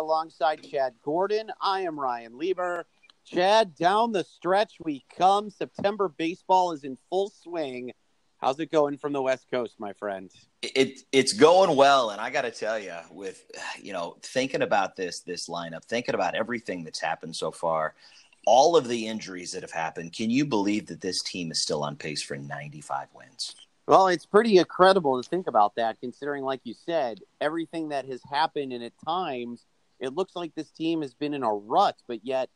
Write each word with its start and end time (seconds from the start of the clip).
alongside 0.00 0.62
Chad 0.68 0.94
Gordon. 1.04 1.50
I 1.60 1.82
am 1.82 2.00
Ryan 2.00 2.38
Lieber. 2.38 2.86
Chad, 3.24 3.76
down 3.76 4.12
the 4.12 4.24
stretch 4.24 4.74
we 4.80 5.04
come. 5.16 5.50
September 5.50 6.08
baseball 6.08 6.72
is 6.72 6.84
in 6.84 6.96
full 7.08 7.30
swing. 7.30 7.92
How's 8.38 8.58
it 8.58 8.72
going 8.72 8.96
from 8.96 9.12
the 9.12 9.20
West 9.20 9.46
Coast, 9.50 9.74
my 9.78 9.92
friend? 9.92 10.30
It 10.62 11.00
it's 11.12 11.34
going 11.34 11.76
well, 11.76 12.10
and 12.10 12.20
I 12.20 12.30
got 12.30 12.42
to 12.42 12.50
tell 12.50 12.78
you, 12.78 12.94
with 13.10 13.44
you 13.80 13.92
know 13.92 14.16
thinking 14.22 14.62
about 14.62 14.96
this 14.96 15.20
this 15.20 15.48
lineup, 15.48 15.84
thinking 15.84 16.14
about 16.14 16.34
everything 16.34 16.82
that's 16.82 17.00
happened 17.00 17.36
so 17.36 17.50
far, 17.50 17.94
all 18.46 18.76
of 18.76 18.88
the 18.88 19.06
injuries 19.06 19.52
that 19.52 19.62
have 19.62 19.70
happened, 19.70 20.14
can 20.14 20.30
you 20.30 20.46
believe 20.46 20.86
that 20.86 21.02
this 21.02 21.22
team 21.22 21.50
is 21.50 21.62
still 21.62 21.84
on 21.84 21.96
pace 21.96 22.22
for 22.22 22.36
95 22.36 23.08
wins? 23.14 23.54
Well, 23.86 24.08
it's 24.08 24.26
pretty 24.26 24.56
incredible 24.56 25.22
to 25.22 25.28
think 25.28 25.46
about 25.46 25.74
that, 25.76 26.00
considering, 26.00 26.44
like 26.44 26.60
you 26.64 26.74
said, 26.74 27.20
everything 27.40 27.90
that 27.90 28.06
has 28.06 28.22
happened, 28.30 28.72
and 28.72 28.82
at 28.82 28.92
times 29.04 29.66
it 30.00 30.14
looks 30.14 30.34
like 30.34 30.54
this 30.54 30.70
team 30.70 31.02
has 31.02 31.14
been 31.14 31.34
in 31.34 31.42
a 31.42 31.52
rut, 31.52 31.96
but 32.08 32.24
yet 32.24 32.48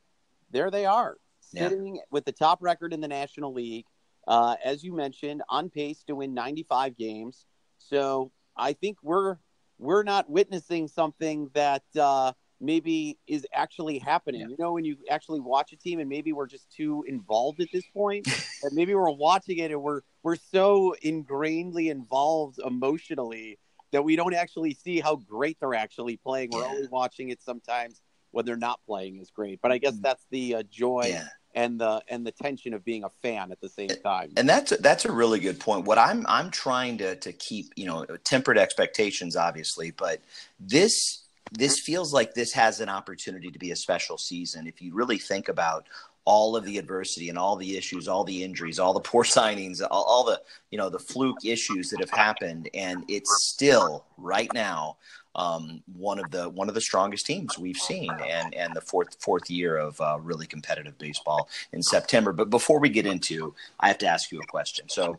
there 0.50 0.70
they 0.70 0.86
are, 0.86 1.16
sitting 1.40 1.96
yeah. 1.96 2.02
with 2.10 2.24
the 2.24 2.32
top 2.32 2.62
record 2.62 2.92
in 2.92 3.00
the 3.00 3.08
National 3.08 3.52
League. 3.52 3.86
Uh, 4.26 4.56
as 4.64 4.82
you 4.82 4.94
mentioned, 4.94 5.42
on 5.50 5.68
pace 5.68 6.02
to 6.04 6.14
win 6.14 6.32
95 6.32 6.96
games. 6.96 7.44
So 7.78 8.32
I 8.56 8.72
think 8.72 8.98
we're 9.02 9.36
we're 9.78 10.04
not 10.04 10.30
witnessing 10.30 10.88
something 10.88 11.50
that 11.52 11.82
uh, 12.00 12.32
maybe 12.60 13.18
is 13.26 13.46
actually 13.52 13.98
happening. 13.98 14.42
Yeah. 14.42 14.48
You 14.48 14.56
know, 14.58 14.72
when 14.72 14.84
you 14.84 14.96
actually 15.10 15.40
watch 15.40 15.72
a 15.72 15.76
team 15.76 16.00
and 16.00 16.08
maybe 16.08 16.32
we're 16.32 16.46
just 16.46 16.70
too 16.72 17.04
involved 17.06 17.60
at 17.60 17.68
this 17.72 17.84
and 18.62 18.72
maybe 18.72 18.94
we're 18.94 19.10
watching 19.10 19.58
it 19.58 19.70
and 19.70 19.82
we're 19.82 20.00
we're 20.22 20.36
so 20.36 20.94
ingrainedly 21.04 21.90
involved 21.90 22.58
emotionally 22.64 23.58
that 23.94 24.02
we 24.02 24.16
don't 24.16 24.34
actually 24.34 24.74
see 24.74 24.98
how 24.98 25.14
great 25.14 25.56
they're 25.60 25.74
actually 25.74 26.16
playing. 26.16 26.50
We're 26.52 26.64
only 26.64 26.88
watching 26.88 27.28
it 27.28 27.40
sometimes 27.40 28.00
when 28.32 28.44
they're 28.44 28.56
not 28.56 28.80
playing 28.86 29.18
is 29.18 29.30
great. 29.30 29.60
But 29.62 29.70
I 29.70 29.78
guess 29.78 29.94
mm. 29.94 30.02
that's 30.02 30.26
the 30.30 30.56
uh, 30.56 30.62
joy 30.68 31.06
yeah. 31.08 31.28
and 31.54 31.80
the 31.80 32.02
and 32.08 32.26
the 32.26 32.32
tension 32.32 32.74
of 32.74 32.84
being 32.84 33.04
a 33.04 33.10
fan 33.22 33.52
at 33.52 33.60
the 33.60 33.68
same 33.68 33.88
time. 34.02 34.32
And 34.36 34.48
that's 34.48 34.72
a, 34.72 34.76
that's 34.78 35.04
a 35.04 35.12
really 35.12 35.38
good 35.38 35.60
point. 35.60 35.86
What 35.86 35.96
I'm 35.96 36.26
I'm 36.28 36.50
trying 36.50 36.98
to 36.98 37.14
to 37.14 37.32
keep 37.32 37.66
you 37.76 37.86
know 37.86 38.04
tempered 38.24 38.58
expectations, 38.58 39.36
obviously, 39.36 39.92
but 39.92 40.20
this 40.58 41.22
this 41.52 41.78
feels 41.78 42.12
like 42.12 42.34
this 42.34 42.52
has 42.52 42.80
an 42.80 42.88
opportunity 42.88 43.50
to 43.50 43.58
be 43.60 43.70
a 43.70 43.76
special 43.76 44.18
season 44.18 44.66
if 44.66 44.82
you 44.82 44.92
really 44.92 45.18
think 45.18 45.48
about 45.48 45.86
all 46.24 46.56
of 46.56 46.64
the 46.64 46.78
adversity 46.78 47.28
and 47.28 47.38
all 47.38 47.56
the 47.56 47.76
issues, 47.76 48.08
all 48.08 48.24
the 48.24 48.42
injuries, 48.42 48.78
all 48.78 48.92
the 48.92 49.00
poor 49.00 49.24
signings, 49.24 49.82
all, 49.90 50.04
all, 50.04 50.24
the 50.24 50.40
you 50.70 50.78
know 50.78 50.88
the 50.88 50.98
fluke 50.98 51.44
issues 51.44 51.90
that 51.90 52.00
have 52.00 52.10
happened, 52.10 52.68
and 52.74 53.04
it's 53.08 53.44
still 53.44 54.04
right 54.16 54.52
now 54.54 54.96
um, 55.36 55.82
one 55.96 56.18
of 56.18 56.30
the 56.30 56.48
one 56.48 56.68
of 56.68 56.74
the 56.74 56.80
strongest 56.80 57.26
teams 57.26 57.58
we've 57.58 57.76
seen, 57.76 58.10
and 58.26 58.54
and 58.54 58.74
the 58.74 58.80
fourth 58.80 59.16
fourth 59.20 59.50
year 59.50 59.76
of 59.76 60.00
uh, 60.00 60.18
really 60.20 60.46
competitive 60.46 60.96
baseball 60.98 61.48
in 61.72 61.82
September. 61.82 62.32
But 62.32 62.50
before 62.50 62.78
we 62.78 62.88
get 62.88 63.06
into, 63.06 63.54
I 63.80 63.88
have 63.88 63.98
to 63.98 64.06
ask 64.06 64.30
you 64.30 64.40
a 64.40 64.46
question. 64.46 64.88
So, 64.88 65.18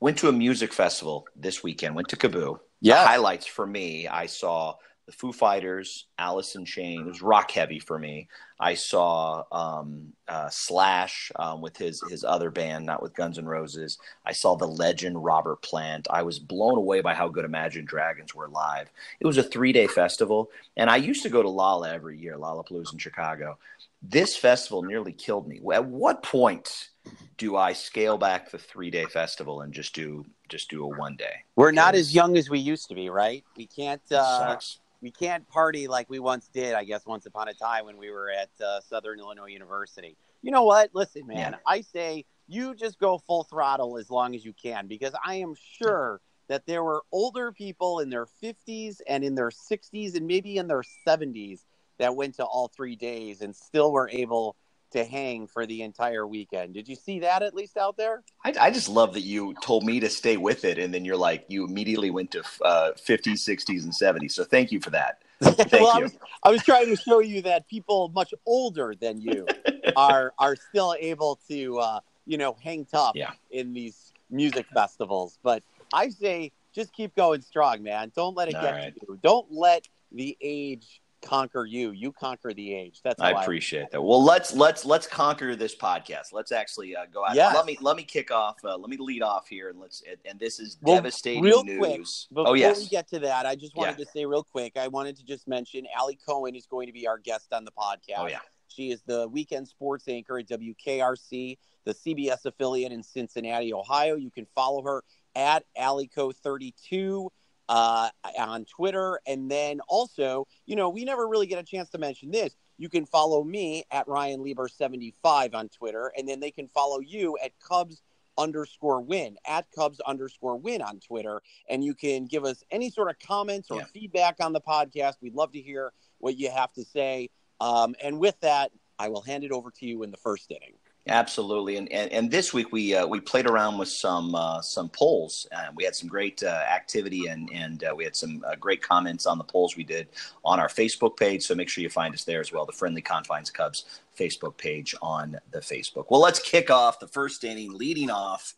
went 0.00 0.18
to 0.18 0.28
a 0.28 0.32
music 0.32 0.72
festival 0.72 1.26
this 1.36 1.62
weekend. 1.62 1.94
Went 1.94 2.08
to 2.08 2.16
KAABOO. 2.16 2.60
Yeah. 2.80 3.02
The 3.02 3.08
highlights 3.08 3.46
for 3.46 3.66
me, 3.66 4.06
I 4.08 4.26
saw 4.26 4.76
the 5.08 5.12
Foo 5.12 5.32
Fighters, 5.32 6.04
Alice 6.18 6.54
in 6.54 6.66
Chains. 6.66 7.00
It 7.00 7.08
was 7.08 7.22
rock 7.22 7.50
heavy 7.50 7.78
for 7.78 7.98
me. 7.98 8.28
I 8.60 8.74
saw 8.74 9.42
um, 9.50 10.12
uh, 10.28 10.50
Slash 10.50 11.32
um, 11.36 11.62
with 11.62 11.78
his 11.78 12.02
his 12.10 12.24
other 12.24 12.50
band, 12.50 12.84
not 12.84 13.02
with 13.02 13.14
Guns 13.14 13.38
N' 13.38 13.46
Roses. 13.46 13.96
I 14.26 14.32
saw 14.32 14.54
the 14.54 14.68
legend 14.68 15.24
Robert 15.24 15.62
Plant. 15.62 16.08
I 16.10 16.22
was 16.24 16.38
blown 16.38 16.76
away 16.76 17.00
by 17.00 17.14
how 17.14 17.28
good 17.28 17.46
Imagine 17.46 17.86
Dragons 17.86 18.34
were 18.34 18.48
live. 18.48 18.90
It 19.18 19.26
was 19.26 19.38
a 19.38 19.42
three 19.42 19.72
day 19.72 19.86
festival, 19.86 20.50
and 20.76 20.90
I 20.90 20.96
used 20.96 21.22
to 21.22 21.30
go 21.30 21.42
to 21.42 21.48
Lolla 21.48 21.90
every 21.90 22.18
year, 22.18 22.36
Lollapalooza 22.36 22.92
in 22.92 22.98
Chicago. 22.98 23.56
This 24.02 24.36
festival 24.36 24.82
nearly 24.82 25.12
killed 25.12 25.48
me. 25.48 25.58
At 25.72 25.86
what 25.86 26.22
point 26.22 26.90
do 27.38 27.56
I 27.56 27.72
scale 27.72 28.18
back 28.18 28.50
the 28.50 28.58
three 28.58 28.90
day 28.90 29.06
festival 29.06 29.62
and 29.62 29.72
just 29.72 29.94
do 29.94 30.26
just 30.50 30.68
do 30.68 30.84
a 30.84 30.98
one 30.98 31.16
day? 31.16 31.44
We're 31.56 31.72
not 31.72 31.94
as 31.94 32.14
young 32.14 32.36
as 32.36 32.50
we 32.50 32.58
used 32.58 32.90
to 32.90 32.94
be, 32.94 33.08
right? 33.08 33.42
We 33.56 33.66
can't. 33.66 34.02
Uh, 34.10 34.58
we 35.00 35.10
can't 35.10 35.48
party 35.48 35.88
like 35.88 36.10
we 36.10 36.18
once 36.18 36.48
did. 36.48 36.74
I 36.74 36.84
guess 36.84 37.06
once 37.06 37.26
upon 37.26 37.48
a 37.48 37.54
time 37.54 37.84
when 37.84 37.96
we 37.96 38.10
were 38.10 38.30
at 38.30 38.50
uh, 38.64 38.80
Southern 38.80 39.20
Illinois 39.20 39.46
University. 39.46 40.16
You 40.42 40.50
know 40.50 40.64
what? 40.64 40.90
Listen, 40.94 41.26
man. 41.26 41.52
Yeah. 41.52 41.58
I 41.66 41.80
say 41.82 42.24
you 42.46 42.74
just 42.74 42.98
go 42.98 43.18
full 43.18 43.44
throttle 43.44 43.98
as 43.98 44.10
long 44.10 44.34
as 44.34 44.44
you 44.44 44.52
can 44.52 44.86
because 44.86 45.14
I 45.24 45.36
am 45.36 45.54
sure 45.54 46.20
that 46.48 46.66
there 46.66 46.82
were 46.82 47.04
older 47.12 47.52
people 47.52 48.00
in 48.00 48.08
their 48.08 48.26
50s 48.26 48.96
and 49.06 49.22
in 49.22 49.34
their 49.34 49.50
60s 49.50 50.16
and 50.16 50.26
maybe 50.26 50.56
in 50.56 50.66
their 50.66 50.82
70s 51.06 51.60
that 51.98 52.16
went 52.16 52.36
to 52.36 52.44
all 52.44 52.68
three 52.68 52.96
days 52.96 53.42
and 53.42 53.54
still 53.54 53.92
were 53.92 54.08
able 54.08 54.56
to 54.92 55.04
hang 55.04 55.46
for 55.46 55.66
the 55.66 55.82
entire 55.82 56.26
weekend. 56.26 56.74
Did 56.74 56.88
you 56.88 56.96
see 56.96 57.20
that 57.20 57.42
at 57.42 57.54
least 57.54 57.76
out 57.76 57.96
there? 57.96 58.22
I, 58.44 58.54
I 58.60 58.70
just 58.70 58.88
love 58.88 59.14
that 59.14 59.22
you 59.22 59.54
told 59.62 59.84
me 59.84 60.00
to 60.00 60.08
stay 60.08 60.36
with 60.36 60.64
it, 60.64 60.78
and 60.78 60.92
then 60.92 61.04
you're 61.04 61.16
like, 61.16 61.44
you 61.48 61.64
immediately 61.64 62.10
went 62.10 62.30
to 62.32 62.42
uh, 62.62 62.92
50s, 62.92 63.38
60s, 63.38 63.84
and 63.84 63.92
70s. 63.92 64.32
So 64.32 64.44
thank 64.44 64.72
you 64.72 64.80
for 64.80 64.90
that. 64.90 65.22
Thank 65.40 65.72
well, 65.72 65.94
you. 65.94 66.00
I 66.00 66.02
was, 66.02 66.18
I 66.44 66.50
was 66.50 66.64
trying 66.64 66.86
to 66.86 66.96
show 66.96 67.20
you 67.20 67.42
that 67.42 67.68
people 67.68 68.10
much 68.12 68.34
older 68.44 68.94
than 68.98 69.20
you 69.20 69.46
are 69.96 70.32
are 70.36 70.56
still 70.56 70.96
able 70.98 71.38
to, 71.48 71.78
uh, 71.78 72.00
you 72.26 72.38
know, 72.38 72.56
hang 72.60 72.84
tough 72.84 73.12
yeah. 73.14 73.30
in 73.52 73.72
these 73.72 74.12
music 74.30 74.66
festivals. 74.74 75.38
But 75.44 75.62
I 75.92 76.08
say, 76.08 76.50
just 76.74 76.92
keep 76.92 77.14
going 77.14 77.40
strong, 77.42 77.84
man. 77.84 78.10
Don't 78.16 78.36
let 78.36 78.48
it 78.48 78.56
All 78.56 78.62
get 78.62 78.70
right. 78.72 78.94
to 78.94 79.00
you. 79.08 79.18
Don't 79.22 79.46
let 79.52 79.86
the 80.10 80.36
age 80.40 81.00
conquer 81.22 81.64
you. 81.64 81.90
You 81.90 82.12
conquer 82.12 82.52
the 82.52 82.74
age. 82.74 83.00
That's 83.02 83.20
I 83.20 83.30
appreciate 83.30 83.84
I 83.84 83.88
that. 83.92 84.02
Well, 84.02 84.24
let's 84.24 84.54
let's 84.54 84.84
let's 84.84 85.06
conquer 85.06 85.56
this 85.56 85.74
podcast. 85.74 86.32
Let's 86.32 86.52
actually 86.52 86.96
uh, 86.96 87.06
go 87.12 87.24
out. 87.24 87.34
Yeah. 87.34 87.52
Let 87.52 87.66
me 87.66 87.78
let 87.80 87.96
me 87.96 88.02
kick 88.02 88.30
off. 88.30 88.56
Uh, 88.64 88.76
let 88.76 88.90
me 88.90 88.96
lead 88.98 89.22
off 89.22 89.48
here, 89.48 89.70
and 89.70 89.78
let's. 89.78 90.02
And 90.24 90.38
this 90.38 90.58
is 90.58 90.78
well, 90.80 90.96
devastating 90.96 91.42
real 91.42 91.64
news. 91.64 91.78
Quick, 91.78 92.00
oh, 92.00 92.34
before 92.34 92.48
oh 92.48 92.54
yes. 92.54 92.78
we 92.78 92.88
get 92.88 93.08
to 93.08 93.18
that, 93.20 93.46
I 93.46 93.54
just 93.54 93.76
wanted 93.76 93.98
yeah. 93.98 94.04
to 94.04 94.10
say 94.10 94.24
real 94.24 94.44
quick. 94.44 94.76
I 94.76 94.88
wanted 94.88 95.16
to 95.16 95.24
just 95.24 95.48
mention 95.48 95.86
Allie 95.96 96.18
Cohen 96.26 96.54
is 96.54 96.66
going 96.66 96.86
to 96.86 96.92
be 96.92 97.06
our 97.06 97.18
guest 97.18 97.52
on 97.52 97.64
the 97.64 97.72
podcast. 97.72 98.18
Oh 98.18 98.26
yeah. 98.26 98.38
She 98.68 98.90
is 98.90 99.02
the 99.06 99.28
weekend 99.28 99.66
sports 99.66 100.06
anchor 100.08 100.38
at 100.38 100.48
WKRC, 100.48 101.58
the 101.84 101.94
CBS 101.94 102.44
affiliate 102.44 102.92
in 102.92 103.02
Cincinnati, 103.02 103.72
Ohio. 103.72 104.14
You 104.14 104.30
can 104.30 104.46
follow 104.54 104.82
her 104.82 105.02
at 105.34 105.64
Alico32 105.76 107.28
uh, 107.68 108.10
on 108.38 108.64
Twitter. 108.64 109.20
And 109.26 109.50
then 109.50 109.80
also, 109.88 110.46
you 110.66 110.76
know, 110.76 110.88
we 110.88 111.04
never 111.04 111.28
really 111.28 111.46
get 111.46 111.58
a 111.58 111.62
chance 111.64 111.90
to 111.90 111.98
mention 111.98 112.30
this. 112.30 112.54
You 112.78 112.88
can 112.88 113.06
follow 113.06 113.42
me 113.42 113.84
at 113.90 114.06
Ryan 114.06 114.40
Lieber75 114.40 115.54
on 115.54 115.68
Twitter, 115.68 116.12
and 116.16 116.28
then 116.28 116.40
they 116.40 116.52
can 116.52 116.68
follow 116.68 117.00
you 117.00 117.36
at 117.42 117.52
Cubs 117.60 118.02
underscore 118.38 119.00
win 119.00 119.36
at 119.46 119.66
Cubs 119.72 120.00
underscore 120.06 120.56
win 120.56 120.80
on 120.80 121.00
Twitter. 121.00 121.42
And 121.68 121.84
you 121.84 121.94
can 121.94 122.26
give 122.26 122.44
us 122.44 122.62
any 122.70 122.88
sort 122.88 123.10
of 123.10 123.18
comments 123.18 123.70
or 123.70 123.80
yeah. 123.80 123.86
feedback 123.92 124.36
on 124.40 124.52
the 124.52 124.60
podcast. 124.60 125.14
We'd 125.20 125.34
love 125.34 125.52
to 125.52 125.60
hear 125.60 125.92
what 126.18 126.38
you 126.38 126.50
have 126.50 126.72
to 126.74 126.84
say. 126.84 127.30
Um, 127.60 127.94
and 128.02 128.18
with 128.20 128.38
that, 128.40 128.70
I 128.98 129.08
will 129.08 129.22
hand 129.22 129.44
it 129.44 129.52
over 129.52 129.70
to 129.72 129.86
you 129.86 130.02
in 130.04 130.10
the 130.10 130.16
first 130.16 130.50
inning. 130.50 130.74
Absolutely, 131.06 131.76
and, 131.78 131.90
and 131.90 132.12
and 132.12 132.30
this 132.30 132.52
week 132.52 132.70
we 132.70 132.94
uh, 132.94 133.06
we 133.06 133.18
played 133.18 133.46
around 133.46 133.78
with 133.78 133.88
some 133.88 134.34
uh, 134.34 134.60
some 134.60 134.90
polls. 134.90 135.46
Uh, 135.50 135.68
we 135.74 135.84
had 135.84 135.94
some 135.94 136.08
great 136.08 136.42
uh, 136.42 136.48
activity, 136.48 137.28
and 137.28 137.48
and 137.50 137.84
uh, 137.84 137.94
we 137.96 138.04
had 138.04 138.14
some 138.14 138.44
uh, 138.46 138.54
great 138.56 138.82
comments 138.82 139.24
on 139.24 139.38
the 139.38 139.44
polls 139.44 139.74
we 139.74 139.84
did 139.84 140.08
on 140.44 140.60
our 140.60 140.68
Facebook 140.68 141.16
page. 141.16 141.44
So 141.44 141.54
make 141.54 141.70
sure 141.70 141.82
you 141.82 141.88
find 141.88 142.12
us 142.12 142.24
there 142.24 142.40
as 142.40 142.52
well. 142.52 142.66
The 142.66 142.72
Friendly 142.72 143.00
Confines 143.00 143.50
Cubs 143.50 144.00
Facebook 144.18 144.58
page 144.58 144.94
on 145.00 145.38
the 145.50 145.60
Facebook. 145.60 146.06
Well, 146.10 146.20
let's 146.20 146.40
kick 146.40 146.70
off 146.70 147.00
the 147.00 147.08
first 147.08 147.42
inning, 147.42 147.72
leading 147.72 148.10
off, 148.10 148.54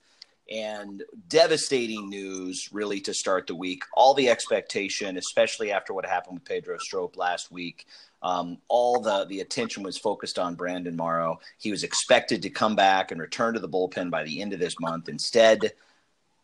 and 0.51 1.05
devastating 1.29 2.09
news 2.09 2.69
really 2.73 3.01
to 3.03 3.15
start 3.15 3.47
the 3.47 3.55
week. 3.55 3.85
All 3.95 4.13
the 4.13 4.29
expectation, 4.29 5.17
especially 5.19 5.71
after 5.71 5.95
what 5.95 6.05
happened 6.05 6.35
with 6.35 6.45
Pedro 6.47 6.79
Strop 6.79 7.17
last 7.17 7.53
week. 7.53 7.87
Um, 8.23 8.59
all 8.69 9.01
the 9.01 9.25
the 9.25 9.41
attention 9.41 9.83
was 9.83 9.97
focused 9.97 10.39
on 10.39 10.55
Brandon 10.55 10.97
Morrow. 10.97 11.41
He 11.59 11.71
was 11.71 11.85
expected 11.85 12.43
to 12.43 12.51
come 12.51 12.77
back 12.77 13.11
and 13.11 13.21
return 13.21 13.55
to 13.55 13.61
the 13.61 13.69
bullpen 13.69 14.11
by 14.11 14.25
the 14.25 14.41
end 14.41 14.53
of 14.53 14.61
this 14.61 14.79
month. 14.79 15.09
Instead, 15.09 15.73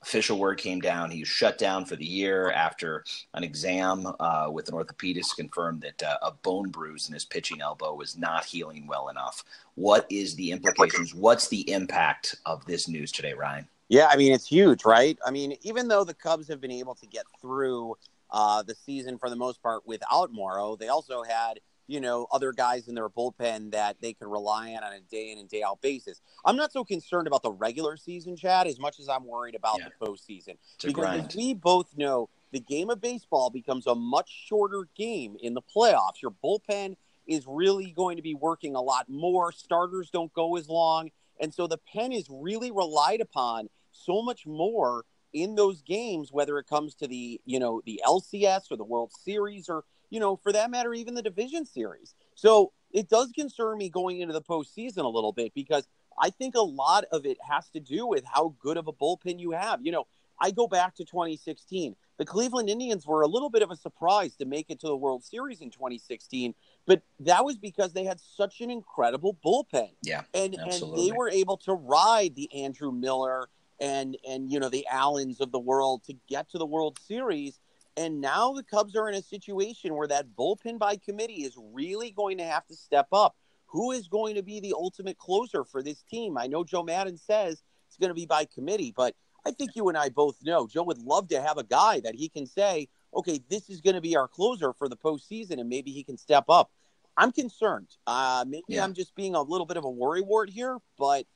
official 0.02 0.38
word 0.38 0.58
came 0.58 0.81
down. 0.81 1.11
He 1.11 1.20
was 1.20 1.28
shut 1.28 1.58
down 1.58 1.84
for 1.84 1.96
the 1.96 2.06
year 2.06 2.50
after 2.52 3.05
an 3.34 3.43
exam 3.43 4.06
uh, 4.20 4.49
with 4.50 4.69
an 4.69 4.75
orthopedist 4.75 5.37
confirmed 5.37 5.82
that 5.82 6.02
uh, 6.02 6.17
a 6.23 6.31
bone 6.31 6.70
bruise 6.70 7.08
in 7.08 7.14
his 7.14 7.25
pitching 7.25 7.61
elbow 7.61 7.94
was 7.94 8.17
not 8.17 8.44
healing 8.44 8.87
well 8.87 9.08
enough. 9.08 9.44
What 9.75 10.06
is 10.08 10.37
the 10.37 10.52
implications? 10.52 11.14
What's 11.14 11.49
the 11.49 11.69
impact 11.70 12.37
of 12.46 12.64
this 12.67 12.88
news 12.88 13.11
today, 13.11 13.34
Ryan? 13.34 13.69
Yeah, 13.88 14.08
I 14.11 14.17
mean 14.17 14.32
it's 14.32 14.46
huge, 14.46 14.84
right? 14.84 15.19
I 15.25 15.31
mean, 15.31 15.56
even 15.62 15.88
though 15.88 16.05
the 16.05 16.14
Cubs 16.14 16.49
have 16.49 16.61
been 16.61 16.72
able 16.72 16.94
to 16.96 17.06
get 17.06 17.25
through 17.40 17.96
uh, 18.31 18.62
the 18.62 18.75
season 18.75 19.19
for 19.19 19.31
the 19.31 19.37
most 19.37 19.62
part 19.62 19.87
without 19.87 20.32
Morrow. 20.32 20.76
They 20.76 20.88
also 20.88 21.23
had 21.23 21.61
you 21.87 22.00
know 22.00 22.26
other 22.32 22.52
guys 22.52 22.88
in 22.88 22.94
their 22.94 23.08
bullpen 23.08 23.73
that 23.73 23.96
they 24.00 24.12
could 24.12 24.28
rely 24.28 24.73
on 24.75 24.82
on 24.82 24.93
a 24.93 25.00
day 25.00 25.31
in 25.31 25.38
and 25.38 25.49
day 25.49 25.62
out 25.62 25.81
basis. 25.81 26.20
I'm 26.44 26.56
not 26.56 26.73
so 26.73 26.84
concerned 26.84 27.26
about 27.26 27.43
the 27.43 27.52
regular 27.52 27.96
season, 27.96 28.37
Chad, 28.37 28.67
as 28.67 28.78
much 28.78 28.99
as 29.00 29.08
I'm 29.08 29.26
worried 29.26 29.55
about 29.55 29.78
yeah. 29.78 29.88
the 29.99 30.06
postseason 30.06 30.56
because 30.82 31.25
as 31.25 31.37
we 31.37 31.55
both 31.55 31.96
know, 31.96 32.28
the 32.52 32.61
game 32.61 32.90
of 32.90 33.00
baseball 33.00 33.50
becomes 33.50 33.87
a 33.87 33.94
much 33.94 34.31
shorter 34.31 34.88
game 34.96 35.37
in 35.40 35.55
the 35.55 35.62
playoffs. 35.62 36.22
Your 36.22 36.32
bullpen 36.43 36.96
is 37.26 37.44
really 37.46 37.90
going 37.90 38.17
to 38.17 38.22
be 38.22 38.34
working 38.34 38.75
a 38.75 38.81
lot 38.81 39.08
more. 39.08 39.52
Starters 39.52 40.11
don't 40.11 40.32
go 40.32 40.56
as 40.56 40.69
long. 40.69 41.11
And 41.40 41.52
so 41.52 41.67
the 41.67 41.79
pen 41.79 42.12
is 42.12 42.26
really 42.31 42.70
relied 42.70 43.20
upon 43.20 43.69
so 43.93 44.22
much 44.22 44.46
more 44.46 45.05
in 45.32 45.55
those 45.55 45.82
games, 45.82 46.32
whether 46.32 46.58
it 46.58 46.67
comes 46.67 46.94
to 46.96 47.06
the, 47.06 47.40
you 47.44 47.58
know, 47.58 47.82
the 47.84 48.00
LCS 48.06 48.70
or 48.70 48.76
the 48.76 48.84
World 48.84 49.12
Series 49.12 49.69
or, 49.69 49.84
you 50.11 50.20
know, 50.20 50.37
for 50.37 50.52
that 50.52 50.70
matter, 50.70 50.94
even 50.94 51.14
the 51.14 51.23
division 51.23 51.64
series. 51.67 52.14
So 52.34 52.73
it 52.93 53.08
does 53.08 53.32
concern 53.32 53.78
me 53.78 53.88
going 53.88 54.20
into 54.20 54.32
the 54.32 54.43
postseason 54.43 55.05
a 55.05 55.08
little 55.08 55.32
bit 55.32 55.52
because 55.55 55.87
I 56.19 56.31
think 56.31 56.55
a 56.55 56.62
lot 56.62 57.05
of 57.12 57.26
it 57.26 57.38
has 57.49 57.69
to 57.70 57.81
do 57.81 58.06
with 58.06 58.25
how 58.25 58.55
good 58.61 58.76
of 58.76 58.88
a 58.88 58.93
bullpen 58.93 59.38
you 59.38 59.52
have. 59.52 59.81
You 59.82 59.93
know, 59.93 60.06
I 60.40 60.50
go 60.50 60.67
back 60.67 60.94
to 60.96 61.05
2016. 61.05 61.96
The 62.19 62.25
Cleveland 62.25 62.70
Indians 62.70 63.06
were 63.06 63.22
a 63.22 63.26
little 63.26 63.50
bit 63.50 63.62
of 63.62 63.70
a 63.70 63.76
surprise 63.76 64.37
to 64.37 64.46
make 64.46 64.70
it 64.70 64.81
to 64.81 64.87
the 64.87 64.96
World 64.96 65.25
Series 65.25 65.61
in 65.61 65.70
2016, 65.70 66.55
but 66.87 67.02
that 67.20 67.44
was 67.44 67.58
because 67.58 67.93
they 67.93 68.05
had 68.05 68.19
such 68.20 68.61
an 68.61 68.70
incredible 68.70 69.37
bullpen. 69.44 69.90
Yeah, 70.02 70.22
and 70.32 70.58
absolutely. 70.58 71.00
and 71.00 71.12
they 71.12 71.17
were 71.17 71.29
able 71.29 71.58
to 71.58 71.75
ride 71.75 72.34
the 72.34 72.50
Andrew 72.55 72.90
Miller 72.90 73.49
and 73.81 74.17
and 74.28 74.50
you 74.50 74.61
know 74.61 74.69
the 74.69 74.87
Allens 74.90 75.40
of 75.40 75.52
the 75.52 75.58
world 75.58 76.05
to 76.05 76.14
get 76.28 76.50
to 76.50 76.58
the 76.58 76.67
World 76.67 76.99
Series. 77.06 77.61
And 77.99 78.20
now 78.20 78.52
the 78.52 78.62
Cubs 78.62 78.94
are 78.94 79.08
in 79.08 79.14
a 79.14 79.23
situation 79.23 79.94
where 79.94 80.08
that 80.08 80.37
bullpen 80.37 80.78
by 80.78 80.96
committee 80.96 81.44
is 81.44 81.56
really 81.73 82.11
going 82.11 82.37
to 82.38 82.44
have 82.44 82.67
to 82.67 82.76
step 82.76 83.08
up. 83.11 83.37
Who 83.69 83.93
is 83.93 84.06
going 84.06 84.34
to 84.34 84.43
be 84.43 84.61
the 84.61 84.75
ultimate 84.75 85.17
closer 85.17 85.64
for 85.64 85.82
this 85.82 86.02
team? 86.02 86.37
I 86.37 86.46
know 86.46 86.62
Joe 86.62 86.82
Maddon 86.82 87.17
says 87.17 87.62
it's 87.88 87.96
going 87.96 88.11
to 88.11 88.14
be 88.14 88.26
by 88.26 88.44
committee, 88.44 88.93
but 88.94 89.14
I 89.46 89.50
think 89.50 89.76
you 89.76 89.88
and 89.88 89.96
I 89.96 90.11
both 90.11 90.37
know 90.43 90.67
Joe 90.67 90.82
would 90.82 90.99
love 90.99 91.29
to 91.29 91.40
have 91.40 91.56
a 91.56 91.64
guy 91.64 92.00
that 92.00 92.14
he 92.14 92.29
can 92.29 92.46
say, 92.46 92.88
okay, 93.14 93.40
this 93.49 93.70
is 93.70 93.81
going 93.81 93.94
to 93.94 94.00
be 94.00 94.17
our 94.17 94.29
closer 94.29 94.72
for 94.72 94.88
the 94.88 94.96
postseason, 94.96 95.58
and 95.58 95.69
maybe 95.69 95.90
he 95.90 96.02
can 96.02 96.19
step 96.19 96.44
up. 96.49 96.70
I'm 97.17 97.32
concerned. 97.32 97.88
Uh, 98.06 98.44
maybe 98.46 98.64
yeah. 98.69 98.84
I'm 98.84 98.93
just 98.93 99.14
being 99.14 99.34
a 99.34 99.43
little 99.43 99.67
bit 99.67 99.76
of 99.76 99.84
a 99.84 99.90
worrywart 99.90 100.50
here, 100.50 100.79
but 100.99 101.26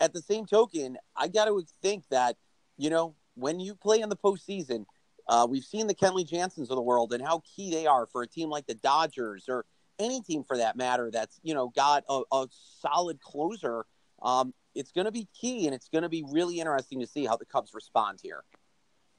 at 0.00 0.12
the 0.12 0.22
same 0.22 0.46
token, 0.46 0.96
I 1.14 1.28
got 1.28 1.44
to 1.44 1.62
think 1.82 2.04
that, 2.10 2.36
you 2.76 2.90
know, 2.90 3.14
when 3.34 3.60
you 3.60 3.74
play 3.74 4.00
in 4.00 4.08
the 4.08 4.16
postseason, 4.16 4.86
uh, 5.28 5.46
we've 5.48 5.64
seen 5.64 5.86
the 5.86 5.94
Kenley 5.94 6.28
Jansens 6.28 6.70
of 6.70 6.76
the 6.76 6.82
world 6.82 7.12
and 7.12 7.22
how 7.22 7.42
key 7.54 7.70
they 7.70 7.86
are 7.86 8.06
for 8.06 8.22
a 8.22 8.26
team 8.26 8.48
like 8.48 8.66
the 8.66 8.74
Dodgers 8.74 9.44
or 9.48 9.64
any 9.98 10.22
team 10.22 10.42
for 10.42 10.56
that 10.56 10.76
matter 10.76 11.10
that's, 11.10 11.38
you 11.42 11.54
know, 11.54 11.68
got 11.68 12.04
a, 12.08 12.22
a 12.32 12.48
solid 12.80 13.20
closer. 13.20 13.84
Um, 14.22 14.54
it's 14.74 14.92
going 14.92 15.04
to 15.04 15.12
be 15.12 15.28
key, 15.38 15.66
and 15.66 15.74
it's 15.74 15.88
going 15.88 16.02
to 16.02 16.08
be 16.08 16.24
really 16.30 16.60
interesting 16.60 17.00
to 17.00 17.06
see 17.06 17.26
how 17.26 17.36
the 17.36 17.44
Cubs 17.44 17.74
respond 17.74 18.20
here. 18.22 18.44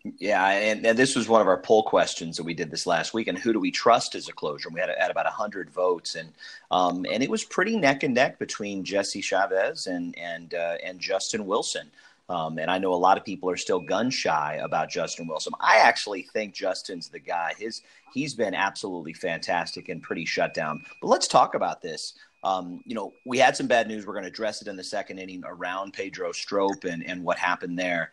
Yeah, 0.04 0.48
and, 0.48 0.84
and, 0.86 0.98
this 0.98 1.16
was 1.16 1.30
one 1.30 1.42
of 1.42 1.48
our 1.48 1.60
poll 1.60 1.84
questions 1.84 2.36
that 2.38 2.44
we 2.44 2.56
did 2.56 2.72
this 2.72 2.88
last 2.88 3.14
week. 3.14 3.28
And 3.28 3.38
who 3.38 3.54
do 3.54 3.60
we 3.60 3.70
trust 3.70 4.16
as 4.16 4.28
a 4.28 4.34
closer? 4.34 4.68
And 4.68 4.74
we 4.74 4.82
had, 4.82 4.90
had 4.98 5.12
about 5.12 5.28
hundred 5.28 5.70
votes, 5.70 6.16
and 6.16 6.30
um, 6.72 7.06
and 7.12 7.22
it 7.22 7.30
was 7.30 7.44
pretty 7.44 7.78
neck 7.78 8.02
and 8.02 8.16
neck 8.16 8.40
between 8.40 8.84
Jesse 8.84 9.22
Chavez 9.22 9.86
and 9.86 10.18
and 10.18 10.56
uh, 10.56 10.78
and 10.84 11.00
Justin 11.00 11.46
Wilson. 11.46 11.92
Um, 12.30 12.58
and 12.58 12.72
I 12.72 12.78
know 12.78 12.94
a 12.94 12.96
lot 12.96 13.18
of 13.18 13.26
people 13.26 13.50
are 13.50 13.58
still 13.58 13.80
gun 13.80 14.10
shy 14.10 14.60
about 14.64 14.90
Justin 14.90 15.28
Wilson. 15.28 15.54
I 15.60 15.78
actually 15.80 16.24
think 16.24 16.56
Justin's 16.56 17.10
the 17.10 17.20
guy. 17.20 17.54
His 17.60 17.84
he's 18.12 18.34
been 18.34 18.56
absolutely 18.56 19.14
fantastic 19.14 19.90
and 19.90 20.02
pretty 20.02 20.26
shut 20.26 20.56
down. 20.56 20.84
But 21.00 21.10
let's 21.10 21.28
talk 21.28 21.54
about 21.54 21.82
this. 21.82 22.14
Um, 22.44 22.82
you 22.86 22.96
know, 22.96 23.14
we 23.26 23.38
had 23.38 23.56
some 23.56 23.68
bad 23.68 23.88
news. 23.88 24.08
We're 24.08 24.14
going 24.14 24.24
to 24.24 24.30
address 24.30 24.64
it 24.64 24.68
in 24.68 24.76
the 24.76 24.84
second 24.84 25.20
inning 25.20 25.44
around 25.46 25.94
Pedro 25.94 26.32
Strop 26.32 26.86
and, 26.86 27.06
and 27.06 27.24
what 27.24 27.38
happened 27.38 27.78
there. 27.78 28.12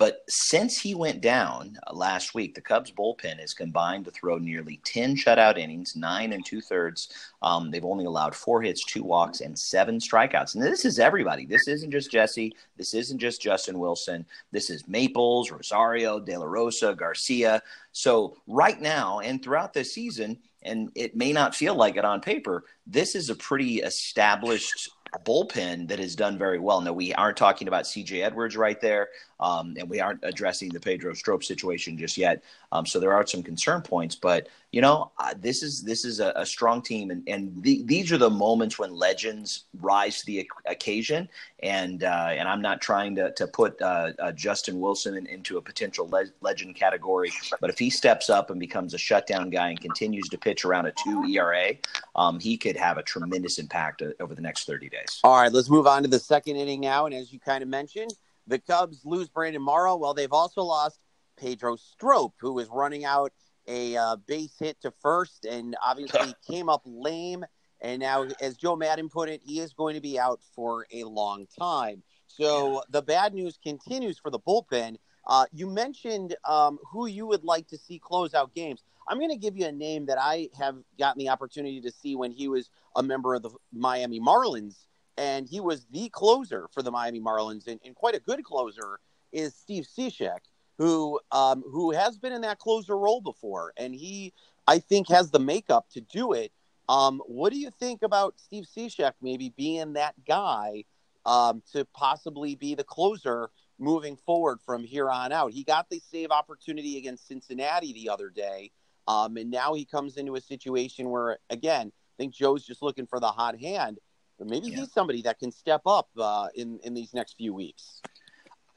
But 0.00 0.24
since 0.30 0.80
he 0.80 0.94
went 0.94 1.20
down 1.20 1.78
uh, 1.86 1.92
last 1.92 2.34
week, 2.34 2.54
the 2.54 2.62
Cubs 2.62 2.90
bullpen 2.90 3.38
has 3.38 3.52
combined 3.52 4.06
to 4.06 4.10
throw 4.10 4.38
nearly 4.38 4.80
10 4.84 5.14
shutout 5.14 5.58
innings, 5.58 5.94
nine 5.94 6.32
and 6.32 6.42
two 6.42 6.62
thirds. 6.62 7.10
Um, 7.42 7.70
they've 7.70 7.84
only 7.84 8.06
allowed 8.06 8.34
four 8.34 8.62
hits, 8.62 8.82
two 8.82 9.04
walks, 9.04 9.42
and 9.42 9.58
seven 9.58 9.98
strikeouts. 9.98 10.54
And 10.54 10.64
this 10.64 10.86
is 10.86 10.98
everybody. 10.98 11.44
This 11.44 11.68
isn't 11.68 11.90
just 11.90 12.10
Jesse. 12.10 12.56
This 12.78 12.94
isn't 12.94 13.18
just 13.18 13.42
Justin 13.42 13.78
Wilson. 13.78 14.24
This 14.52 14.70
is 14.70 14.88
Maples, 14.88 15.50
Rosario, 15.50 16.18
De 16.18 16.34
La 16.34 16.46
Rosa, 16.46 16.94
Garcia. 16.94 17.62
So, 17.92 18.38
right 18.46 18.80
now 18.80 19.20
and 19.20 19.42
throughout 19.42 19.74
this 19.74 19.92
season, 19.92 20.38
and 20.62 20.90
it 20.94 21.14
may 21.14 21.34
not 21.34 21.54
feel 21.54 21.74
like 21.74 21.96
it 21.96 22.06
on 22.06 22.22
paper, 22.22 22.64
this 22.86 23.14
is 23.14 23.28
a 23.28 23.34
pretty 23.34 23.80
established 23.80 24.88
bullpen 25.18 25.88
that 25.88 25.98
has 25.98 26.14
done 26.14 26.38
very 26.38 26.58
well. 26.58 26.80
Now, 26.80 26.92
we 26.92 27.12
aren't 27.14 27.36
talking 27.36 27.68
about 27.68 27.84
CJ 27.84 28.22
Edwards 28.22 28.56
right 28.56 28.80
there, 28.80 29.08
um, 29.40 29.74
and 29.78 29.88
we 29.88 30.00
aren't 30.00 30.20
addressing 30.22 30.70
the 30.70 30.80
Pedro 30.80 31.14
Strop 31.14 31.42
situation 31.42 31.98
just 31.98 32.16
yet. 32.16 32.42
Um, 32.72 32.86
so 32.86 33.00
there 33.00 33.12
are 33.12 33.26
some 33.26 33.42
concern 33.42 33.82
points, 33.82 34.14
but 34.14 34.48
you 34.72 34.80
know, 34.80 35.10
uh, 35.18 35.34
this 35.36 35.64
is 35.64 35.82
this 35.82 36.04
is 36.04 36.20
a, 36.20 36.32
a 36.36 36.46
strong 36.46 36.80
team, 36.80 37.10
and 37.10 37.28
and 37.28 37.52
the, 37.62 37.82
these 37.86 38.12
are 38.12 38.18
the 38.18 38.30
moments 38.30 38.78
when 38.78 38.94
legends 38.94 39.64
rise 39.80 40.20
to 40.20 40.26
the 40.26 40.48
occasion. 40.66 41.28
And 41.60 42.04
uh, 42.04 42.28
and 42.30 42.48
I'm 42.48 42.62
not 42.62 42.80
trying 42.80 43.16
to 43.16 43.32
to 43.32 43.48
put 43.48 43.80
uh, 43.82 44.12
uh 44.20 44.32
Justin 44.32 44.78
Wilson 44.78 45.16
in, 45.16 45.26
into 45.26 45.58
a 45.58 45.62
potential 45.62 46.08
le- 46.08 46.30
legend 46.40 46.76
category, 46.76 47.32
but 47.60 47.68
if 47.68 47.78
he 47.78 47.90
steps 47.90 48.30
up 48.30 48.50
and 48.50 48.60
becomes 48.60 48.94
a 48.94 48.98
shutdown 48.98 49.50
guy 49.50 49.70
and 49.70 49.80
continues 49.80 50.28
to 50.28 50.38
pitch 50.38 50.64
around 50.64 50.86
a 50.86 50.92
two 51.02 51.24
ERA, 51.24 51.72
um, 52.14 52.38
he 52.38 52.56
could 52.56 52.76
have 52.76 52.96
a 52.96 53.02
tremendous 53.02 53.58
impact 53.58 54.02
over 54.20 54.34
the 54.36 54.42
next 54.42 54.66
30 54.66 54.88
days. 54.88 55.20
All 55.24 55.40
right, 55.40 55.52
let's 55.52 55.68
move 55.68 55.88
on 55.88 56.02
to 56.02 56.08
the 56.08 56.20
second 56.20 56.56
inning 56.56 56.80
now, 56.80 57.06
and 57.06 57.14
as 57.14 57.32
you 57.32 57.40
kind 57.40 57.62
of 57.62 57.68
mentioned. 57.68 58.12
The 58.46 58.58
Cubs 58.58 59.04
lose 59.04 59.28
Brandon 59.28 59.62
Morrow. 59.62 59.94
Well, 59.94 60.12
they've 60.12 60.32
also 60.32 60.62
lost 60.62 60.98
Pedro 61.36 61.76
Strop, 61.76 62.32
who 62.38 62.58
is 62.58 62.68
running 62.68 63.04
out 63.04 63.32
a 63.66 63.96
uh, 63.96 64.16
base 64.26 64.54
hit 64.58 64.80
to 64.82 64.92
first 65.02 65.44
and 65.44 65.76
obviously 65.84 66.34
came 66.50 66.68
up 66.68 66.82
lame. 66.84 67.44
And 67.82 68.00
now, 68.00 68.26
as 68.40 68.56
Joe 68.56 68.76
Maddon 68.76 69.08
put 69.08 69.28
it, 69.28 69.40
he 69.42 69.60
is 69.60 69.72
going 69.72 69.94
to 69.94 70.00
be 70.00 70.18
out 70.18 70.40
for 70.54 70.86
a 70.92 71.04
long 71.04 71.46
time. 71.58 72.02
So 72.26 72.82
the 72.90 73.02
bad 73.02 73.34
news 73.34 73.58
continues 73.62 74.18
for 74.18 74.30
the 74.30 74.38
bullpen. 74.38 74.96
Uh, 75.26 75.46
you 75.52 75.66
mentioned 75.66 76.36
um, 76.46 76.78
who 76.90 77.06
you 77.06 77.26
would 77.26 77.44
like 77.44 77.66
to 77.68 77.78
see 77.78 77.98
close 77.98 78.34
out 78.34 78.54
games. 78.54 78.82
I'm 79.08 79.18
going 79.18 79.30
to 79.30 79.36
give 79.36 79.56
you 79.56 79.66
a 79.66 79.72
name 79.72 80.06
that 80.06 80.18
I 80.20 80.48
have 80.58 80.76
gotten 80.98 81.18
the 81.18 81.30
opportunity 81.30 81.80
to 81.80 81.90
see 81.90 82.16
when 82.16 82.30
he 82.30 82.48
was 82.48 82.70
a 82.96 83.02
member 83.02 83.34
of 83.34 83.42
the 83.42 83.50
Miami 83.72 84.20
Marlins 84.20 84.86
and 85.20 85.46
he 85.46 85.60
was 85.60 85.86
the 85.90 86.08
closer 86.08 86.66
for 86.72 86.82
the 86.82 86.90
Miami 86.90 87.20
Marlins, 87.20 87.66
and, 87.66 87.78
and 87.84 87.94
quite 87.94 88.14
a 88.14 88.20
good 88.20 88.42
closer 88.42 88.98
is 89.32 89.54
Steve 89.54 89.86
Cishek, 89.86 90.38
who 90.80 91.20
um, 91.30 91.62
who 91.70 91.90
has 91.90 92.16
been 92.16 92.32
in 92.32 92.40
that 92.40 92.58
closer 92.58 92.96
role 92.96 93.20
before, 93.20 93.74
and 93.76 93.94
he 93.94 94.32
I 94.66 94.78
think 94.78 95.10
has 95.10 95.30
the 95.30 95.38
makeup 95.38 95.90
to 95.90 96.00
do 96.00 96.32
it. 96.32 96.52
Um, 96.88 97.20
what 97.26 97.52
do 97.52 97.58
you 97.58 97.70
think 97.78 98.02
about 98.02 98.40
Steve 98.40 98.64
Cishek 98.64 99.12
maybe 99.20 99.52
being 99.58 99.92
that 99.92 100.14
guy 100.26 100.84
um, 101.26 101.62
to 101.72 101.84
possibly 101.94 102.54
be 102.54 102.74
the 102.74 102.82
closer 102.82 103.50
moving 103.78 104.16
forward 104.16 104.58
from 104.64 104.82
here 104.82 105.10
on 105.10 105.32
out? 105.32 105.52
He 105.52 105.64
got 105.64 105.90
the 105.90 106.00
save 106.10 106.30
opportunity 106.30 106.96
against 106.96 107.28
Cincinnati 107.28 107.92
the 107.92 108.08
other 108.08 108.30
day, 108.30 108.70
um, 109.06 109.36
and 109.36 109.50
now 109.50 109.74
he 109.74 109.84
comes 109.84 110.16
into 110.16 110.34
a 110.36 110.40
situation 110.40 111.10
where 111.10 111.40
again 111.50 111.92
I 111.94 112.14
think 112.16 112.32
Joe's 112.32 112.64
just 112.64 112.80
looking 112.80 113.06
for 113.06 113.20
the 113.20 113.30
hot 113.30 113.60
hand 113.60 113.98
but 114.38 114.48
maybe 114.48 114.68
yeah. 114.68 114.76
he's 114.78 114.92
somebody 114.92 115.20
that 115.20 115.38
can 115.38 115.52
step 115.52 115.82
up 115.84 116.08
uh, 116.18 116.48
in 116.54 116.80
in 116.82 116.94
these 116.94 117.12
next 117.12 117.34
few 117.36 117.52
weeks. 117.52 118.00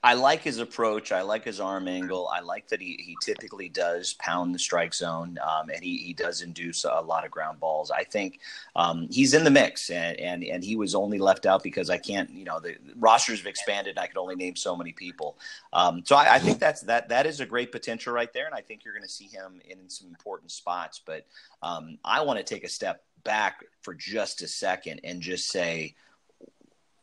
I 0.06 0.16
like 0.16 0.42
his 0.42 0.60
approach. 0.60 1.14
I 1.14 1.22
like 1.22 1.46
his 1.46 1.62
arm 1.62 1.88
angle. 1.88 2.28
I 2.28 2.42
like 2.42 2.68
that 2.68 2.82
he, 2.82 3.00
he 3.02 3.16
typically 3.22 3.70
does 3.70 4.14
pound 4.16 4.54
the 4.54 4.60
strike 4.60 4.94
zone 4.94 5.40
um, 5.42 5.70
and 5.70 5.82
he, 5.82 5.98
he 5.98 6.14
does 6.14 6.42
induce 6.42 6.84
a 6.84 7.00
lot 7.00 7.24
of 7.24 7.32
ground 7.32 7.62
balls. 7.62 7.90
I 7.90 8.04
think 8.04 8.42
um, 8.76 9.08
he's 9.10 9.34
in 9.34 9.46
the 9.46 9.50
mix 9.50 9.90
and, 9.90 10.20
and, 10.20 10.44
and 10.44 10.62
he 10.62 10.76
was 10.76 10.94
only 10.94 11.20
left 11.20 11.46
out 11.46 11.64
because 11.64 11.90
I 11.90 12.00
can't, 12.00 12.30
you 12.32 12.44
know, 12.44 12.60
the 12.60 12.76
rosters 12.98 13.40
have 13.40 13.48
expanded. 13.48 13.98
I 13.98 14.08
could 14.08 14.18
only 14.18 14.36
name 14.36 14.58
so 14.58 14.76
many 14.76 14.92
people. 14.92 15.38
Um, 15.72 16.04
so 16.06 16.18
I, 16.18 16.36
I, 16.36 16.40
think 16.40 16.60
that's 16.60 16.82
that 16.82 17.08
that 17.08 17.26
is 17.26 17.40
a 17.40 17.46
great 17.46 17.72
potential 17.72 18.12
right 18.12 18.32
there. 18.34 18.46
And 18.46 18.54
I 18.54 18.60
think 18.62 18.84
you're 18.84 18.94
going 18.94 19.08
to 19.08 19.10
see 19.10 19.28
him 19.28 19.62
in 19.70 19.90
some 19.90 20.10
important 20.10 20.52
spots. 20.52 21.00
But 21.04 21.26
um, 21.62 21.98
I 22.04 22.24
want 22.24 22.40
to 22.40 22.44
take 22.44 22.66
a 22.66 22.70
step 22.70 23.06
back 23.24 23.64
for 23.82 23.94
just 23.94 24.42
a 24.42 24.50
second 24.50 25.00
and 25.06 25.22
just 25.22 25.48
say, 25.48 25.96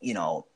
you 0.03 0.13
know, 0.13 0.47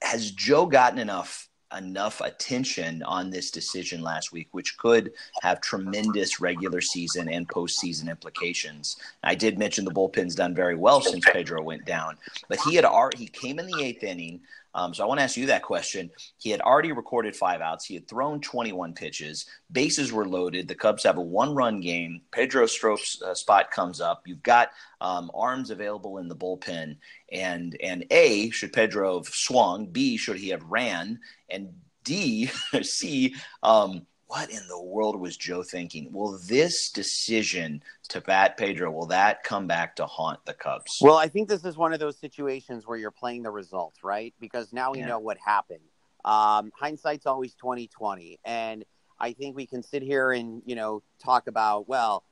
has 0.00 0.30
Joe 0.30 0.66
gotten 0.66 1.00
enough 1.00 1.48
enough 1.76 2.20
attention 2.20 3.02
on 3.02 3.30
this 3.30 3.50
decision 3.50 4.02
last 4.02 4.32
week, 4.32 4.48
which 4.52 4.76
could 4.78 5.12
have 5.42 5.60
tremendous 5.60 6.40
regular 6.40 6.80
season 6.80 7.28
and 7.28 7.48
postseason 7.48 8.08
implications. 8.08 8.96
I 9.22 9.34
did 9.34 9.58
mention 9.58 9.84
the 9.84 9.90
bullpen's 9.90 10.34
done 10.34 10.54
very 10.54 10.76
well 10.76 11.00
since 11.00 11.24
Pedro 11.24 11.62
went 11.62 11.84
down, 11.84 12.16
but 12.48 12.60
he 12.60 12.74
had 12.74 12.84
already 12.84 13.24
he 13.24 13.26
came 13.28 13.58
in 13.58 13.66
the 13.66 13.82
eighth 13.82 14.02
inning. 14.02 14.40
Um, 14.74 14.92
so 14.92 15.04
I 15.04 15.06
want 15.06 15.20
to 15.20 15.24
ask 15.24 15.36
you 15.36 15.46
that 15.46 15.62
question. 15.62 16.10
He 16.38 16.50
had 16.50 16.60
already 16.60 16.92
recorded 16.92 17.36
five 17.36 17.60
outs. 17.60 17.84
He 17.84 17.94
had 17.94 18.08
thrown 18.08 18.40
21 18.40 18.94
pitches. 18.94 19.46
Bases 19.70 20.12
were 20.12 20.26
loaded. 20.26 20.66
The 20.66 20.74
Cubs 20.74 21.04
have 21.04 21.16
a 21.16 21.22
one-run 21.22 21.80
game. 21.80 22.22
Pedro 22.32 22.66
Strop's 22.66 23.22
uh, 23.22 23.34
spot 23.34 23.70
comes 23.70 24.00
up. 24.00 24.22
You've 24.26 24.42
got 24.42 24.70
um, 25.00 25.30
arms 25.34 25.70
available 25.70 26.18
in 26.18 26.28
the 26.28 26.36
bullpen. 26.36 26.96
And 27.32 27.76
and 27.82 28.04
A, 28.10 28.50
should 28.50 28.72
Pedro 28.72 29.16
have 29.18 29.26
swung? 29.26 29.86
B, 29.86 30.16
should 30.16 30.36
he 30.36 30.48
have 30.50 30.64
ran? 30.64 31.20
And 31.48 31.74
D, 32.04 32.50
C, 32.82 33.34
um, 33.62 34.06
what 34.26 34.50
in 34.50 34.66
the 34.68 34.80
world 34.80 35.20
was 35.20 35.36
Joe 35.36 35.62
thinking? 35.62 36.12
Will 36.12 36.38
this 36.38 36.90
decision 36.90 37.82
to 38.08 38.20
bat 38.20 38.56
Pedro 38.56 38.90
will 38.90 39.06
that 39.06 39.42
come 39.42 39.66
back 39.66 39.96
to 39.96 40.06
haunt 40.06 40.44
the 40.44 40.54
Cubs? 40.54 40.98
Well, 41.00 41.16
I 41.16 41.28
think 41.28 41.48
this 41.48 41.64
is 41.64 41.76
one 41.76 41.92
of 41.92 42.00
those 42.00 42.18
situations 42.18 42.86
where 42.86 42.96
you're 42.96 43.10
playing 43.10 43.42
the 43.42 43.50
results, 43.50 44.02
right? 44.02 44.34
Because 44.40 44.72
now 44.72 44.92
we 44.92 45.00
yeah. 45.00 45.06
know 45.06 45.18
what 45.18 45.36
happened. 45.44 45.80
Um, 46.24 46.72
hindsight's 46.74 47.26
always 47.26 47.54
twenty 47.54 47.86
twenty, 47.86 48.40
and 48.44 48.84
I 49.20 49.32
think 49.32 49.56
we 49.56 49.66
can 49.66 49.82
sit 49.82 50.02
here 50.02 50.32
and 50.32 50.62
you 50.64 50.74
know 50.74 51.02
talk 51.22 51.46
about 51.46 51.88
well, 51.88 52.24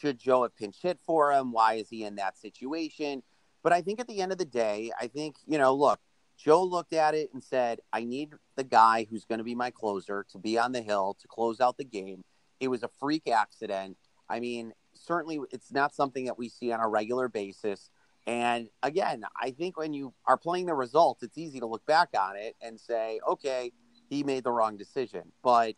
should 0.00 0.18
Joe 0.18 0.42
have 0.42 0.56
pinch 0.56 0.76
hit 0.82 0.98
for 1.04 1.32
him? 1.32 1.52
Why 1.52 1.74
is 1.74 1.88
he 1.90 2.04
in 2.04 2.16
that 2.16 2.38
situation? 2.38 3.22
But 3.62 3.72
I 3.72 3.82
think 3.82 4.00
at 4.00 4.08
the 4.08 4.22
end 4.22 4.32
of 4.32 4.38
the 4.38 4.46
day, 4.46 4.92
I 4.98 5.08
think 5.08 5.36
you 5.46 5.58
know, 5.58 5.74
look, 5.74 6.00
Joe 6.38 6.62
looked 6.62 6.92
at 6.92 7.14
it 7.14 7.30
and 7.34 7.42
said, 7.42 7.80
I 7.92 8.04
need 8.04 8.32
the 8.54 8.64
guy 8.64 9.06
who's 9.10 9.24
going 9.24 9.38
to 9.38 9.44
be 9.44 9.56
my 9.56 9.70
closer 9.70 10.24
to 10.30 10.38
be 10.38 10.56
on 10.56 10.72
the 10.72 10.80
hill 10.80 11.16
to 11.20 11.28
close 11.28 11.60
out 11.60 11.76
the 11.76 11.84
game. 11.84 12.22
It 12.60 12.68
was 12.68 12.84
a 12.84 12.90
freak 13.00 13.28
accident. 13.28 13.96
I 14.28 14.38
mean, 14.38 14.72
certainly 14.94 15.40
it's 15.50 15.72
not 15.72 15.94
something 15.94 16.26
that 16.26 16.38
we 16.38 16.48
see 16.48 16.70
on 16.70 16.80
a 16.80 16.88
regular 16.88 17.28
basis. 17.28 17.90
And 18.26 18.68
again, 18.82 19.24
I 19.40 19.50
think 19.50 19.76
when 19.76 19.92
you 19.92 20.14
are 20.26 20.36
playing 20.36 20.66
the 20.66 20.74
results, 20.74 21.22
it's 21.22 21.38
easy 21.38 21.60
to 21.60 21.66
look 21.66 21.84
back 21.86 22.10
on 22.18 22.36
it 22.36 22.54
and 22.60 22.78
say, 22.78 23.20
okay, 23.26 23.72
he 24.08 24.22
made 24.22 24.44
the 24.44 24.52
wrong 24.52 24.76
decision. 24.76 25.32
But, 25.42 25.74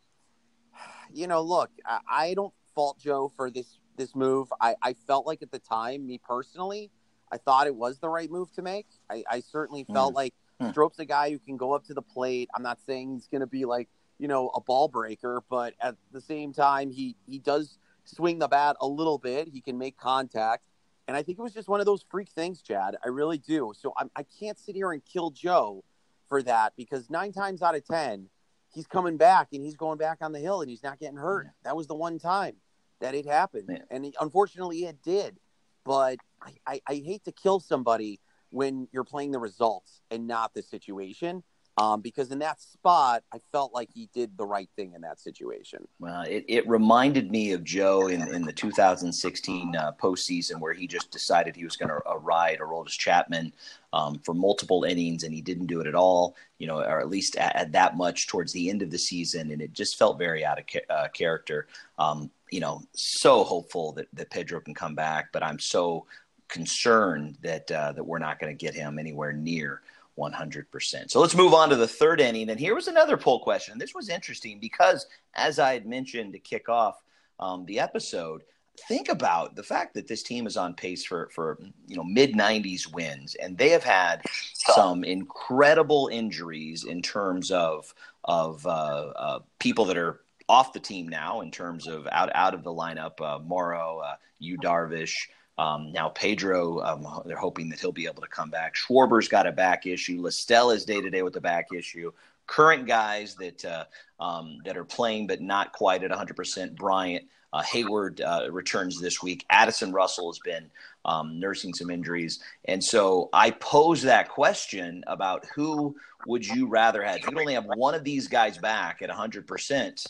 you 1.13 1.27
know, 1.27 1.41
look, 1.41 1.71
I, 2.09 2.35
don't 2.35 2.53
fault 2.75 2.99
Joe 2.99 3.33
for 3.35 3.51
this 3.51 3.79
this 3.97 4.15
move. 4.15 4.53
I, 4.61 4.75
I 4.83 4.95
felt 4.95 5.27
like 5.27 5.43
at 5.43 5.51
the 5.51 5.59
time, 5.59 6.07
me 6.07 6.19
personally, 6.19 6.91
I 7.31 7.37
thought 7.37 7.67
it 7.67 7.75
was 7.75 7.99
the 7.99 8.09
right 8.09 8.31
move 8.31 8.51
to 8.53 8.63
make. 8.63 8.87
I, 9.11 9.25
I 9.31 9.41
certainly 9.41 9.85
felt 9.93 10.15
mm. 10.15 10.17
like 10.17 10.35
Hmm. 10.61 10.69
Strop's 10.69 10.99
a 10.99 11.05
guy 11.05 11.31
who 11.31 11.39
can 11.39 11.57
go 11.57 11.73
up 11.73 11.85
to 11.87 11.95
the 11.95 12.03
plate. 12.03 12.49
I'm 12.55 12.63
not 12.63 12.79
saying 12.87 13.13
he's 13.13 13.29
going 13.29 13.41
to 13.41 13.47
be 13.47 13.65
like, 13.65 13.89
you 14.19 14.29
know, 14.29 14.51
a 14.55 14.61
ball 14.61 14.89
breaker, 14.89 15.43
but 15.49 15.75
at 15.81 15.97
the 16.13 16.21
same 16.21 16.53
time, 16.53 16.91
he, 16.91 17.17
he 17.27 17.39
does 17.39 17.79
swing 18.05 18.39
the 18.39 18.49
bat 18.49 18.77
a 18.81 18.87
little 18.87 19.19
bit. 19.19 19.49
He 19.49 19.61
can 19.61 19.79
make 19.79 19.97
contact. 19.97 20.65
And 21.09 21.17
I 21.17 21.23
think 21.23 21.39
it 21.39 21.43
was 21.43 21.55
just 21.55 21.69
one 21.69 21.81
of 21.81 21.87
those 21.87 22.05
freak 22.09 22.29
things, 22.29 22.63
Chad. 22.63 22.97
I 23.05 23.09
really 23.09 23.39
do. 23.39 23.73
So 23.77 23.93
I'm, 23.97 24.11
I 24.15 24.25
can't 24.39 24.59
sit 24.59 24.77
here 24.77 24.93
and 24.93 25.03
kill 25.05 25.31
Joe 25.31 25.83
for 26.29 26.43
that 26.43 26.75
because 26.77 27.11
nine 27.11 27.33
times 27.33 27.63
out 27.63 27.75
of 27.75 27.85
10, 27.85 28.29
he's 28.73 28.87
coming 28.87 29.17
back 29.17 29.49
and 29.53 29.63
he's 29.63 29.75
going 29.75 29.99
back 29.99 30.19
on 30.21 30.33
the 30.33 30.39
hill 30.39 30.61
and 30.61 30.71
he's 30.71 30.83
not 30.83 31.01
getting 31.01 31.17
hurt. 31.17 31.47
Yeah. 31.47 31.51
That 31.65 31.77
was 31.77 31.87
the 31.87 31.95
one 31.95 32.19
time 32.19 32.57
that 33.01 33.15
it 33.15 33.27
happened. 33.27 33.69
Yeah. 33.69 33.79
And 33.91 34.05
he, 34.05 34.15
unfortunately, 34.21 34.85
it 34.85 35.03
did. 35.03 35.39
But 35.85 36.19
I, 36.43 36.53
I, 36.67 36.81
I 36.87 36.95
hate 36.97 37.25
to 37.25 37.33
kill 37.33 37.59
somebody 37.59 38.21
when 38.51 38.89
you're 38.93 39.05
playing 39.05 39.31
the 39.31 39.39
results 39.39 40.03
and 40.11 40.27
not 40.27 40.55
the 40.55 40.63
situation. 40.63 41.43
Um, 41.81 42.03
because 42.03 42.31
in 42.31 42.41
that 42.41 42.61
spot, 42.61 43.23
I 43.33 43.39
felt 43.53 43.73
like 43.73 43.89
he 43.95 44.11
did 44.13 44.37
the 44.37 44.45
right 44.45 44.69
thing 44.77 44.93
in 44.95 45.01
that 45.01 45.19
situation. 45.19 45.87
Well, 45.99 46.23
it, 46.23 46.45
it 46.47 46.69
reminded 46.69 47.31
me 47.31 47.53
of 47.53 47.65
Joe 47.65 48.09
in, 48.09 48.21
in 48.35 48.43
the 48.43 48.53
2016 48.53 49.75
uh, 49.75 49.93
postseason 49.93 50.61
where 50.61 50.75
he 50.75 50.87
just 50.87 51.11
decided 51.11 51.57
he 51.57 51.65
was 51.65 51.77
going 51.77 51.89
to 51.89 52.01
uh, 52.07 52.17
ride 52.17 52.59
Aroldis 52.59 52.99
Chapman 52.99 53.55
um, 53.95 54.19
for 54.19 54.35
multiple 54.35 54.85
innings 54.85 55.23
and 55.23 55.33
he 55.33 55.41
didn't 55.41 55.69
do 55.69 55.81
it 55.81 55.87
at 55.87 55.95
all, 55.95 56.37
you 56.59 56.67
know, 56.67 56.81
or 56.81 57.01
at 57.01 57.09
least 57.09 57.37
at, 57.37 57.57
at 57.57 57.73
that 57.73 57.97
much 57.97 58.27
towards 58.27 58.53
the 58.53 58.69
end 58.69 58.83
of 58.83 58.91
the 58.91 58.99
season. 58.99 59.51
And 59.51 59.63
it 59.63 59.73
just 59.73 59.99
felt 59.99 60.19
very 60.19 60.45
out 60.45 60.59
of 60.59 60.67
ca- 60.67 60.93
uh, 60.95 61.09
character. 61.09 61.67
Um, 61.99 62.31
you 62.51 62.61
know, 62.61 62.83
so 62.93 63.43
hopeful 63.43 63.93
that, 63.93 64.09
that 64.13 64.29
Pedro 64.29 64.61
can 64.61 64.75
come 64.75 64.95
back, 64.95 65.29
but 65.33 65.43
I'm 65.43 65.59
so 65.59 66.05
concerned 66.51 67.39
that 67.43 67.71
uh, 67.71 67.93
that 67.93 68.05
we're 68.05 68.19
not 68.19 68.39
going 68.39 68.57
to 68.57 68.65
get 68.65 68.75
him 68.75 68.99
anywhere 68.99 69.33
near 69.33 69.83
100%. 70.19 71.11
So 71.11 71.21
let's 71.21 71.35
move 71.35 71.55
on 71.55 71.71
to 71.71 71.77
the 71.77 71.89
third 71.89 72.21
inning. 72.21 72.51
And 72.51 72.61
here 72.61 72.75
was 72.75 72.89
another 72.89 73.17
poll 73.17 73.41
question. 73.41 73.79
This 73.79 73.95
was 73.95 74.09
interesting 74.09 74.59
because, 74.59 75.07
as 75.35 75.59
I 75.59 75.73
had 75.73 75.87
mentioned 75.87 76.33
to 76.35 76.39
kick 76.39 76.69
off 76.69 77.03
um, 77.39 77.65
the 77.65 77.79
episode, 77.79 78.43
think 78.89 79.09
about 79.09 79.57
the 79.57 79.63
fact 79.63 79.95
that 79.95 80.09
this 80.09 80.23
team 80.23 80.47
is 80.47 80.57
on 80.57 80.75
pace 80.75 81.05
for 81.05 81.29
for 81.35 81.59
you 81.87 81.97
know 81.97 82.05
mid 82.05 82.35
90s 82.35 82.93
wins, 82.93 83.35
and 83.37 83.57
they 83.57 83.71
have 83.71 83.85
had 83.85 84.23
some 84.55 85.05
incredible 85.05 86.09
injuries 86.13 86.85
in 86.85 87.03
terms 87.03 87.51
of 87.51 87.95
of 88.25 88.67
uh, 88.67 88.71
uh, 89.17 89.39
people 89.59 89.87
that 89.87 89.97
are 89.97 90.21
off 90.49 90.73
the 90.73 90.81
team 90.81 91.09
now 91.09 91.41
in 91.41 91.51
terms 91.51 91.87
of 91.87 92.07
out 92.13 92.31
out 92.35 92.55
of 92.55 92.65
the 92.65 92.71
lineup. 92.71 93.21
Uh, 93.21 93.39
Morrow, 93.39 94.01
uh, 94.05 94.17
Yu 94.39 94.59
Darvish. 94.59 95.17
Um, 95.59 95.93
now 95.93 96.09
Pedro, 96.09 96.81
um, 96.81 97.23
they're 97.27 97.37
hoping 97.37 97.69
that 97.69 97.81
he'll 97.81 97.93
be 97.93 98.07
able 98.07 98.23
to 98.23 98.29
come 98.29 98.51
back. 98.51 98.75
Schwarber's 98.75 99.29
got 99.29 99.47
a 99.47 99.53
back 99.53 99.87
issue. 99.87 100.21
La 100.21 100.31
Stella 100.31 100.75
is 100.75 100.85
day 100.85 101.01
to 101.01 101.11
day 101.11 101.23
with 101.23 101.37
a 101.37 101.41
back 101.41 101.67
issue. 101.75 102.13
Current 102.47 102.87
guys 102.87 103.35
that 103.37 103.65
uh, 103.65 103.85
um, 104.19 104.59
that 104.65 104.77
are 104.77 104.85
playing 104.85 105.27
but 105.27 105.41
not 105.41 105.73
quite 105.73 106.03
at 106.03 106.11
100%. 106.11 106.75
Bryant, 106.77 107.25
uh, 107.53 107.63
Heyward 107.63 108.21
uh, 108.21 108.51
returns 108.51 109.01
this 109.01 109.23
week. 109.23 109.45
Addison 109.51 109.93
Russell 109.93 110.31
has 110.31 110.39
been 110.41 110.71
um, 111.05 111.39
nursing 111.39 111.75
some 111.75 111.91
injuries, 111.91 112.41
and 112.65 112.83
so 112.83 113.29
I 113.33 113.51
pose 113.51 114.03
that 114.03 114.29
question 114.29 115.05
about 115.07 115.45
who 115.55 115.95
would 116.27 116.47
you 116.47 116.67
rather 116.67 117.03
have? 117.03 117.17
If 117.17 117.31
you 117.31 117.39
only 117.39 117.55
have 117.55 117.67
one 117.67 117.95
of 117.95 118.05
these 118.05 118.29
guys 118.29 118.59
back 118.59 119.03
at 119.03 119.11
100%, 119.11 120.07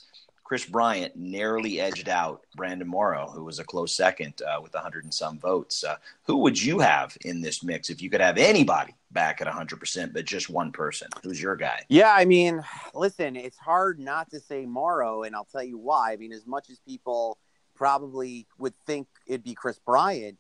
Kris 0.51 0.65
Bryant 0.65 1.15
narrowly 1.15 1.81
edged 1.81 2.09
out 2.09 2.45
Brandon 2.57 2.89
Morrow, 2.89 3.31
who 3.33 3.45
was 3.45 3.61
a 3.61 3.65
close 3.65 3.95
second 3.95 4.43
uh, 4.43 4.61
with 4.61 4.75
100 4.75 5.05
and 5.05 5.15
some 5.15 5.39
votes. 5.39 5.85
Uh, 5.85 5.95
who 6.25 6.39
would 6.39 6.61
you 6.61 6.81
have 6.81 7.17
in 7.21 7.41
this 7.41 7.63
mix 7.63 7.89
if 7.89 8.03
you 8.03 8.11
could 8.11 8.21
have 8.21 8.37
anybody 8.37 8.93
back 9.13 9.41
at 9.41 9.47
100%, 9.47 10.13
but 10.13 10.25
just 10.25 10.51
one 10.51 10.73
person? 10.73 11.07
Who's 11.23 11.41
your 11.41 11.55
guy? 11.55 11.85
Yeah, 11.89 12.13
I 12.13 12.25
mean, 12.25 12.65
listen, 12.95 13.37
it's 13.37 13.59
hard 13.59 14.01
not 14.01 14.29
to 14.33 14.41
say 14.41 14.67
Morrow, 14.67 15.23
and 15.23 15.37
I'll 15.37 15.45
tell 15.45 15.63
you 15.63 15.79
why. 15.79 16.11
I 16.11 16.17
mean, 16.17 16.33
as 16.33 16.49
much 16.49 16.69
as 16.69 16.81
people 16.81 17.39
probably 17.77 18.49
would 18.59 18.75
think 18.87 19.07
it'd 19.29 19.45
be 19.45 19.55
Kris 19.55 19.79
Bryant, 19.79 20.37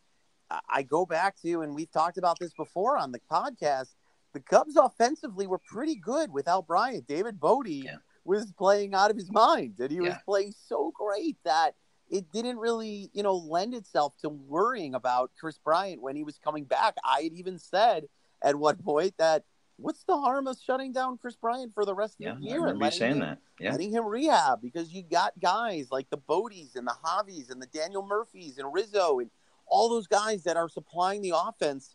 I 0.68 0.82
go 0.82 1.06
back 1.06 1.40
to, 1.42 1.62
and 1.62 1.72
we've 1.72 1.92
talked 1.92 2.18
about 2.18 2.36
this 2.40 2.52
before 2.54 2.98
on 2.98 3.12
the 3.12 3.20
podcast. 3.30 3.94
The 4.32 4.40
Cubs 4.40 4.74
offensively 4.74 5.46
were 5.46 5.60
pretty 5.68 5.94
good 5.94 6.32
without 6.32 6.66
Bryant. 6.66 7.06
David 7.06 7.38
Bote 7.38 7.68
yeah 7.68 7.98
was 8.24 8.52
playing 8.52 8.94
out 8.94 9.10
of 9.10 9.16
his 9.16 9.30
mind 9.30 9.74
and 9.78 9.90
he 9.90 9.96
yeah. 9.96 10.02
was 10.02 10.16
playing 10.24 10.54
so 10.68 10.92
great 10.94 11.36
that 11.44 11.74
it 12.10 12.30
didn't 12.32 12.58
really, 12.58 13.10
you 13.12 13.22
know, 13.22 13.36
lend 13.36 13.74
itself 13.74 14.14
to 14.22 14.28
worrying 14.28 14.94
about 14.94 15.30
Kris 15.38 15.58
Bryant 15.58 16.02
when 16.02 16.16
he 16.16 16.24
was 16.24 16.38
coming 16.38 16.64
back. 16.64 16.96
I 17.04 17.22
had 17.22 17.32
even 17.32 17.58
said 17.58 18.06
at 18.42 18.56
one 18.56 18.76
point 18.76 19.14
that 19.18 19.44
what's 19.76 20.04
the 20.04 20.16
harm 20.16 20.46
of 20.46 20.58
shutting 20.64 20.92
down 20.92 21.18
Kris 21.18 21.36
Bryant 21.36 21.72
for 21.72 21.84
the 21.84 21.94
rest 21.94 22.14
of 22.20 22.26
yeah, 22.26 22.34
the 22.34 22.42
year 22.42 22.66
and 22.66 22.78
letting 22.78 22.98
saying 22.98 23.12
him, 23.14 23.20
that. 23.20 23.38
Yeah. 23.58 23.72
letting 23.72 23.92
him 23.92 24.04
rehab 24.04 24.60
because 24.60 24.92
you 24.92 25.02
got 25.02 25.32
guys 25.40 25.88
like 25.90 26.10
the 26.10 26.16
Botes 26.16 26.74
and 26.74 26.86
the 26.86 26.94
Javys 27.04 27.50
and 27.50 27.62
the 27.62 27.66
Daniel 27.66 28.06
Murphys 28.06 28.58
and 28.58 28.72
Rizzo 28.72 29.20
and 29.20 29.30
all 29.66 29.88
those 29.88 30.06
guys 30.06 30.42
that 30.44 30.56
are 30.56 30.68
supplying 30.68 31.22
the 31.22 31.32
offense. 31.34 31.94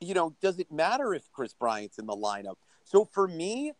You 0.00 0.14
know, 0.14 0.36
does 0.42 0.58
it 0.58 0.70
matter 0.70 1.14
if 1.14 1.30
Kris 1.32 1.54
Bryant's 1.54 1.98
in 1.98 2.06
the 2.06 2.16
lineup? 2.16 2.56
So 2.84 3.04
for 3.04 3.26
me, 3.26 3.72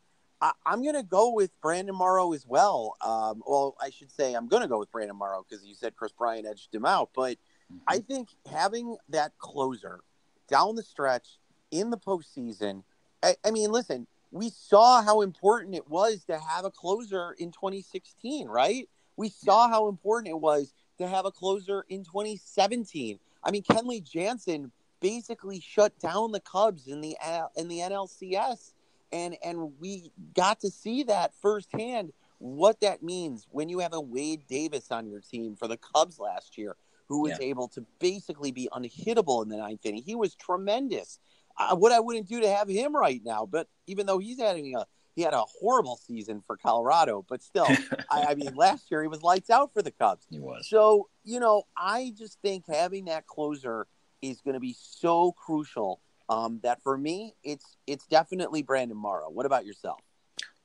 I, 0.44 0.74
am 0.74 0.82
going 0.82 0.94
to 0.94 1.02
go 1.02 1.32
with 1.32 1.50
Brandon 1.62 1.94
Morrow 1.94 2.34
as 2.34 2.46
well. 2.46 2.96
Um, 3.00 3.42
well, 3.46 3.76
I 3.80 3.88
should 3.88 4.10
say 4.10 4.34
I'm 4.34 4.46
going 4.46 4.60
to 4.60 4.68
go 4.68 4.78
with 4.78 4.92
Brandon 4.92 5.16
Morrow 5.16 5.44
because 5.48 5.64
you 5.64 5.74
said 5.74 5.96
Kris 5.96 6.12
Bryant 6.12 6.46
edged 6.46 6.74
him 6.74 6.84
out. 6.84 7.10
But 7.14 7.38
mm-hmm. 7.72 7.78
I 7.88 8.00
think 8.00 8.28
having 8.50 8.96
that 9.08 9.38
closer 9.38 10.00
down 10.48 10.74
the 10.74 10.82
stretch 10.82 11.38
in 11.70 11.88
the 11.88 11.96
postseason, 11.96 12.82
I, 13.22 13.36
I 13.44 13.52
mean, 13.52 13.70
listen, 13.70 14.06
we 14.32 14.50
saw 14.50 15.02
how 15.02 15.22
important 15.22 15.76
it 15.76 15.88
was 15.88 16.24
to 16.24 16.38
have 16.38 16.66
a 16.66 16.70
closer 16.70 17.34
in 17.38 17.50
2016, 17.50 18.46
right? 18.46 18.86
We 19.16 19.30
saw 19.30 19.68
how 19.68 19.88
important 19.88 20.28
it 20.28 20.40
was 20.40 20.74
to 20.98 21.08
have 21.08 21.24
a 21.24 21.30
closer 21.30 21.86
in 21.88 22.04
2017. 22.04 23.18
I 23.42 23.50
mean, 23.50 23.62
Kenley 23.62 24.02
Jansen 24.04 24.72
basically 25.00 25.60
shut 25.60 25.98
down 26.00 26.32
the 26.32 26.40
Cubs 26.40 26.86
in 26.86 27.00
the 27.00 27.16
in 27.56 27.68
the 27.68 27.78
NLCS 27.78 28.72
and 29.14 29.36
and 29.42 29.72
we 29.80 30.12
got 30.34 30.60
to 30.60 30.70
see 30.70 31.04
that 31.04 31.32
firsthand 31.40 32.12
what 32.38 32.80
that 32.80 33.02
means 33.02 33.46
when 33.50 33.70
you 33.70 33.78
have 33.78 33.94
a 33.94 34.00
Wade 34.00 34.42
Davis 34.48 34.90
on 34.90 35.06
your 35.06 35.20
team 35.20 35.56
for 35.56 35.66
the 35.68 35.78
Cubs 35.78 36.18
last 36.18 36.58
year, 36.58 36.76
who 37.08 37.22
was 37.22 37.38
yeah. 37.40 37.46
able 37.46 37.68
to 37.68 37.86
basically 38.00 38.52
be 38.52 38.68
unhittable 38.72 39.42
in 39.42 39.48
the 39.48 39.56
ninth 39.56 39.86
inning. 39.86 40.02
He 40.02 40.14
was 40.14 40.34
tremendous. 40.34 41.20
Uh, 41.56 41.76
what 41.76 41.92
I 41.92 42.00
wouldn't 42.00 42.28
do 42.28 42.40
to 42.40 42.48
have 42.48 42.68
him 42.68 42.94
right 42.94 43.22
now, 43.24 43.46
but 43.50 43.68
even 43.86 44.04
though 44.04 44.18
he's 44.18 44.40
having 44.40 44.74
a 44.76 44.84
he 45.14 45.22
had 45.22 45.32
a 45.32 45.44
horrible 45.60 45.96
season 45.96 46.42
for 46.44 46.56
Colorado, 46.56 47.24
but 47.28 47.40
still, 47.40 47.68
I, 48.10 48.24
I, 48.30 48.34
mean, 48.34 48.52
last 48.56 48.90
year 48.90 49.00
he 49.00 49.06
was 49.06 49.22
lights 49.22 49.48
out 49.48 49.72
for 49.72 49.80
the 49.80 49.92
Cubs. 49.92 50.26
He 50.28 50.40
was. 50.40 50.68
So 50.68 51.08
you 51.22 51.38
know, 51.38 51.62
I 51.76 52.12
just 52.18 52.38
think 52.42 52.64
having 52.66 53.04
that 53.04 53.26
closer 53.28 53.86
is 54.20 54.40
going 54.40 54.54
to 54.54 54.60
be 54.60 54.74
so 54.76 55.32
crucial 55.32 56.00
um, 56.28 56.60
that 56.62 56.82
for 56.82 56.96
me, 56.96 57.34
it's 57.42 57.76
it's 57.86 58.06
definitely 58.06 58.62
Brandon 58.62 58.96
Morrow. 58.96 59.30
What 59.30 59.46
about 59.46 59.66
yourself? 59.66 60.00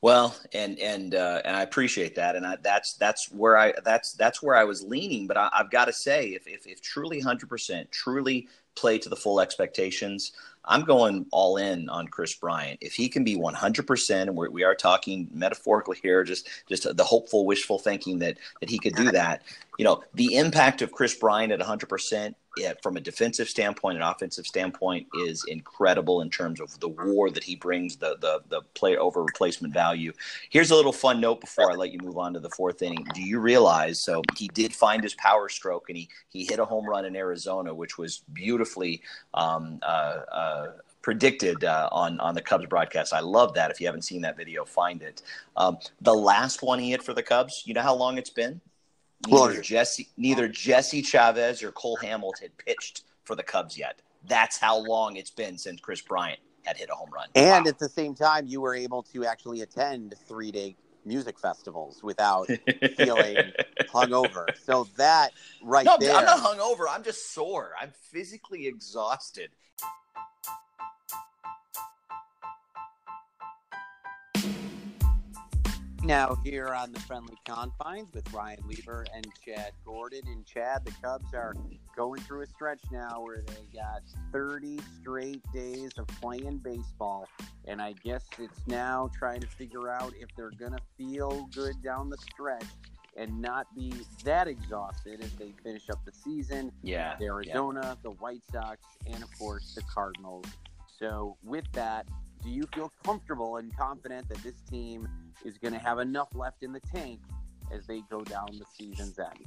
Well, 0.01 0.34
and 0.54 0.80
and 0.80 1.13
uh, 1.13 1.42
and 1.44 1.56
I 1.56 1.62
appreciate 1.62 2.16
that, 2.16 2.38
and 2.38 2.46
I, 2.46 2.58
that's 2.62 2.94
that's 2.94 3.30
where 3.32 3.58
I 3.58 3.74
that's 3.84 4.13
that's 4.13 4.42
where 4.42 4.56
I 4.56 4.63
was 4.63 4.82
leaning. 4.82 5.28
But 5.28 5.36
I, 5.36 5.50
have 5.51 5.70
got 5.72 5.86
to 5.86 5.94
say, 5.94 6.30
if 6.30 6.48
if, 6.48 6.66
if 6.66 6.82
truly 6.82 7.20
hundred 7.20 7.50
percent, 7.50 7.92
truly 7.92 8.48
play 8.75 8.98
to 8.98 9.10
the 9.10 9.16
full 9.16 9.42
expectations, 9.42 10.32
I'm 10.63 10.84
going 10.86 11.25
all 11.32 11.58
in 11.58 11.89
on 11.89 12.08
Kris 12.08 12.34
Bryant. 12.34 12.80
If 12.80 12.94
he 12.94 13.10
can 13.10 13.25
be 13.25 13.36
100%, 13.36 14.22
and 14.22 14.36
we're, 14.38 14.50
we 14.50 14.63
are 14.63 14.75
talking 14.75 15.28
metaphorically 15.34 15.98
here, 16.01 16.24
just 16.24 16.48
just 16.70 16.96
the 16.96 17.04
hopeful, 17.04 17.46
wishful 17.46 17.78
thinking 17.78 18.20
that 18.20 18.38
that 18.62 18.70
he 18.70 18.80
could 18.80 18.96
do 18.96 19.12
that. 19.12 19.42
You 19.78 19.84
know, 19.84 20.04
the 20.13 20.38
impact 20.38 20.82
of 20.82 20.94
Kris 20.94 21.13
Bryant 21.16 21.51
at 21.51 21.60
100% 21.60 21.89
yeah, 22.22 22.30
from 22.82 22.98
a 22.98 23.00
defensive 23.00 23.50
standpoint 23.50 23.96
and 23.96 24.03
offensive 24.03 24.46
standpoint 24.46 25.08
is 25.25 25.44
incredible 25.48 26.22
in 26.22 26.29
terms 26.29 26.60
of 26.60 26.79
the 26.79 26.88
war 26.88 27.29
that 27.29 27.44
he 27.44 27.56
brings, 27.56 27.96
the 27.98 28.18
the 28.20 28.41
the 28.50 28.62
play 28.74 28.98
over 28.98 29.24
replacement 29.24 29.74
value. 29.74 30.12
Here's 30.50 30.72
a 30.72 30.75
little 30.75 30.91
fun 30.91 31.22
note 31.22 31.41
before 31.41 31.72
I 31.72 31.75
let 31.75 31.91
you 31.91 32.00
move 32.01 32.18
on 32.18 32.34
to 32.34 32.39
the 32.39 32.50
fourth 32.50 32.82
inning. 32.82 33.06
Do 33.13 33.22
you 33.22 33.39
realize? 33.39 34.01
So 34.01 34.22
he 34.38 34.48
did 34.50 34.74
find 34.74 35.03
his 35.03 35.13
power 35.15 35.50
stroke 35.50 35.89
and 35.89 35.98
he 35.98 36.10
he 36.29 36.46
hit 36.46 36.60
a 36.60 36.65
home 36.65 36.88
run 36.88 37.06
in 37.06 37.15
Arizona, 37.15 37.74
which 37.74 37.98
was 37.98 38.24
beautifully. 38.34 39.01
Um, 39.34 39.79
uh, 39.84 40.22
uh, 40.32 40.68
predicted 41.01 41.63
uh, 41.63 41.88
on 41.91 42.20
on 42.20 42.36
the 42.36 42.41
Cubs 42.41 42.65
broadcast. 42.65 43.13
I 43.13 43.22
love 43.22 43.53
that. 43.53 43.72
If 43.72 43.79
you 43.79 43.88
haven't 43.88 44.01
seen 44.01 44.22
that 44.22 44.38
video, 44.38 44.65
find 44.65 45.01
it. 45.01 45.22
Um, 45.56 45.77
the 46.01 46.13
last 46.13 46.62
one 46.62 46.77
he 46.77 46.91
hit 46.91 47.01
for 47.01 47.13
the 47.13 47.24
Cubs. 47.24 47.63
You 47.65 47.74
know 47.74 47.82
how 47.82 47.96
long 47.96 48.18
it's 48.18 48.29
been? 48.29 48.60
Neither 49.27 49.61
Jesse, 49.61 50.07
neither 50.17 50.47
Jesse 50.47 51.01
Chavez 51.01 51.61
or 51.61 51.71
Cole 51.71 51.97
Hamels 52.01 52.39
had 52.41 52.57
pitched 52.57 53.03
for 53.23 53.35
the 53.35 53.43
Cubs 53.43 53.77
yet. 53.77 54.01
That's 54.27 54.57
how 54.57 54.77
long 54.77 55.15
it's 55.15 55.31
been 55.31 55.57
since 55.57 55.79
Chris 55.81 56.01
Bryant 56.01 56.39
had 56.63 56.77
hit 56.77 56.89
a 56.91 56.95
home 56.95 57.09
run. 57.13 57.27
And 57.35 57.65
wow. 57.65 57.69
at 57.69 57.79
the 57.79 57.89
same 57.89 58.15
time, 58.15 58.45
you 58.47 58.61
were 58.61 58.75
able 58.75 59.03
to 59.13 59.25
actually 59.25 59.61
attend 59.61 60.15
three 60.27 60.51
day 60.51 60.75
music 61.05 61.39
festivals 61.39 62.03
without 62.03 62.47
feeling 62.97 63.38
hungover. 63.93 64.45
So 64.63 64.88
that 64.97 65.31
right 65.63 65.85
no, 65.85 65.97
there. 65.99 66.15
I'm 66.15 66.25
not 66.25 66.39
hungover. 66.39 66.85
I'm 66.89 67.03
just 67.03 67.33
sore. 67.33 67.71
I'm 67.79 67.91
physically 68.11 68.67
exhausted. 68.67 69.49
Now 76.03 76.36
here 76.44 76.68
on 76.68 76.91
the 76.91 77.00
friendly 77.01 77.38
confines 77.46 78.13
with 78.13 78.32
Ryan 78.32 78.60
Lieber 78.65 79.06
and 79.13 79.25
Chad 79.44 79.72
Gordon. 79.86 80.22
And 80.27 80.46
Chad, 80.46 80.86
the 80.86 80.91
Cubs 81.03 81.34
are 81.34 81.56
going 81.96 82.22
through 82.22 82.44
a 82.44 82.48
stretch 82.48 82.79
now 82.91 83.22
where 83.22 83.41
they 83.41 83.77
got 83.77 84.01
30 84.32 84.79
straight 85.00 85.41
days 85.51 85.91
of 85.98 86.08
playing 86.08 86.58
baseball. 86.58 87.27
And 87.65 87.82
I 87.82 87.94
guess 88.03 88.25
it's 88.38 88.68
now 88.68 89.10
trying 89.18 89.41
to 89.41 89.48
figure 89.48 89.89
out 89.89 90.13
if 90.20 90.29
they're 90.38 90.51
going 90.51 90.74
to 90.74 90.82
feel 90.98 91.50
good 91.53 91.82
down 91.84 92.10
the 92.10 92.18
stretch 92.18 92.65
and 93.18 93.41
not 93.41 93.68
be 93.75 93.94
that 94.24 94.48
exhausted 94.48 95.22
as 95.22 95.32
they 95.34 95.53
finish 95.63 95.89
up 95.89 96.03
the 96.06 96.12
season. 96.12 96.72
Yeah. 96.84 97.15
The 97.20 97.25
Arizona, 97.25 97.82
yeah. 97.84 97.96
the 98.03 98.12
White 98.12 98.44
Sox, 98.51 98.79
and 99.06 99.22
of 99.24 99.29
course 99.38 99.74
the 99.75 99.82
Cardinals. 99.82 100.46
So 100.98 101.38
with 101.44 101.65
that, 101.74 102.08
do 102.44 102.50
you 102.50 102.63
feel 102.74 102.91
comfortable 103.03 103.58
and 103.58 103.75
confident 103.75 104.29
that 104.29 104.38
this 104.44 104.62
team 104.70 105.08
is 105.46 105.58
going 105.58 105.74
to 105.74 105.79
have 105.79 106.00
enough 106.00 106.29
left 106.34 106.63
in 106.63 106.74
the 106.74 106.79
tank 106.79 107.19
as 107.72 107.86
they 107.88 108.01
go 108.10 108.22
down 108.22 108.48
the 108.58 108.65
season's 108.77 109.19
end? 109.19 109.46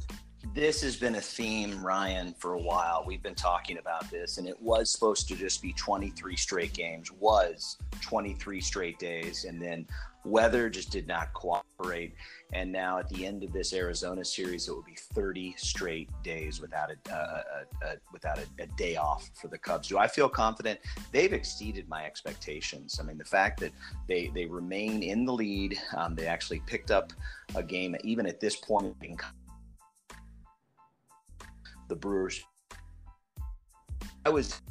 This 0.55 0.83
has 0.83 0.97
been 0.97 1.15
a 1.15 1.21
theme, 1.21 1.85
Ryan, 1.85 2.35
for 2.37 2.55
a 2.55 2.61
while. 2.61 3.05
We've 3.07 3.23
been 3.23 3.35
talking 3.35 3.79
about 3.79 4.11
this, 4.11 4.39
and 4.39 4.49
it 4.49 4.61
was 4.61 4.91
supposed 4.91 5.29
to 5.29 5.37
just 5.37 5.63
be 5.63 5.73
23 5.75 6.37
straight 6.37 6.73
games, 6.73 7.13
was 7.13 7.79
23 8.01 8.61
straight 8.61 8.99
days, 8.99 9.45
and 9.45 9.63
then 9.63 9.87
weather 10.25 10.69
just 10.69 10.91
did 10.91 11.07
not 11.07 11.33
cooperate. 11.33 12.15
And 12.53 12.71
now 12.71 12.99
at 12.99 13.09
the 13.09 13.25
end 13.25 13.45
of 13.45 13.53
this 13.53 13.73
Arizona 13.73 14.25
series, 14.25 14.69
it 14.69 14.73
will 14.73 14.83
be 14.83 14.97
30 15.15 15.55
straight 15.57 16.11
days 16.23 16.61
without 16.61 16.91
a, 16.91 17.15
uh, 17.15 17.43
a, 17.83 17.87
a 17.87 17.97
without 18.13 18.39
a, 18.39 18.63
a, 18.63 18.67
day 18.77 18.97
off 18.97 19.31
for 19.41 19.49
the 19.49 19.59
Cubs. 19.59 19.89
Do 19.89 19.99
I 19.99 20.07
feel 20.07 20.29
confident? 20.29 20.81
They've 21.13 21.33
exceeded 21.33 21.89
my 21.89 22.05
expectations. 22.05 22.99
I 23.01 23.05
mean, 23.05 23.17
the 23.17 23.25
fact 23.25 23.61
that 23.61 23.73
they 24.07 24.31
they 24.35 24.47
remain 24.47 25.03
in 25.03 25.25
the 25.25 25.33
lead, 25.33 25.79
um, 25.97 26.15
they 26.15 26.27
actually 26.27 26.61
picked 26.67 26.91
up 26.91 27.13
a 27.55 27.63
game 27.63 27.97
even 28.05 28.27
at 28.27 28.39
this 28.39 28.57
point. 28.57 28.95
The 31.93 31.97
Brewers. 31.97 32.43
I 34.25 34.31
was 34.31 34.63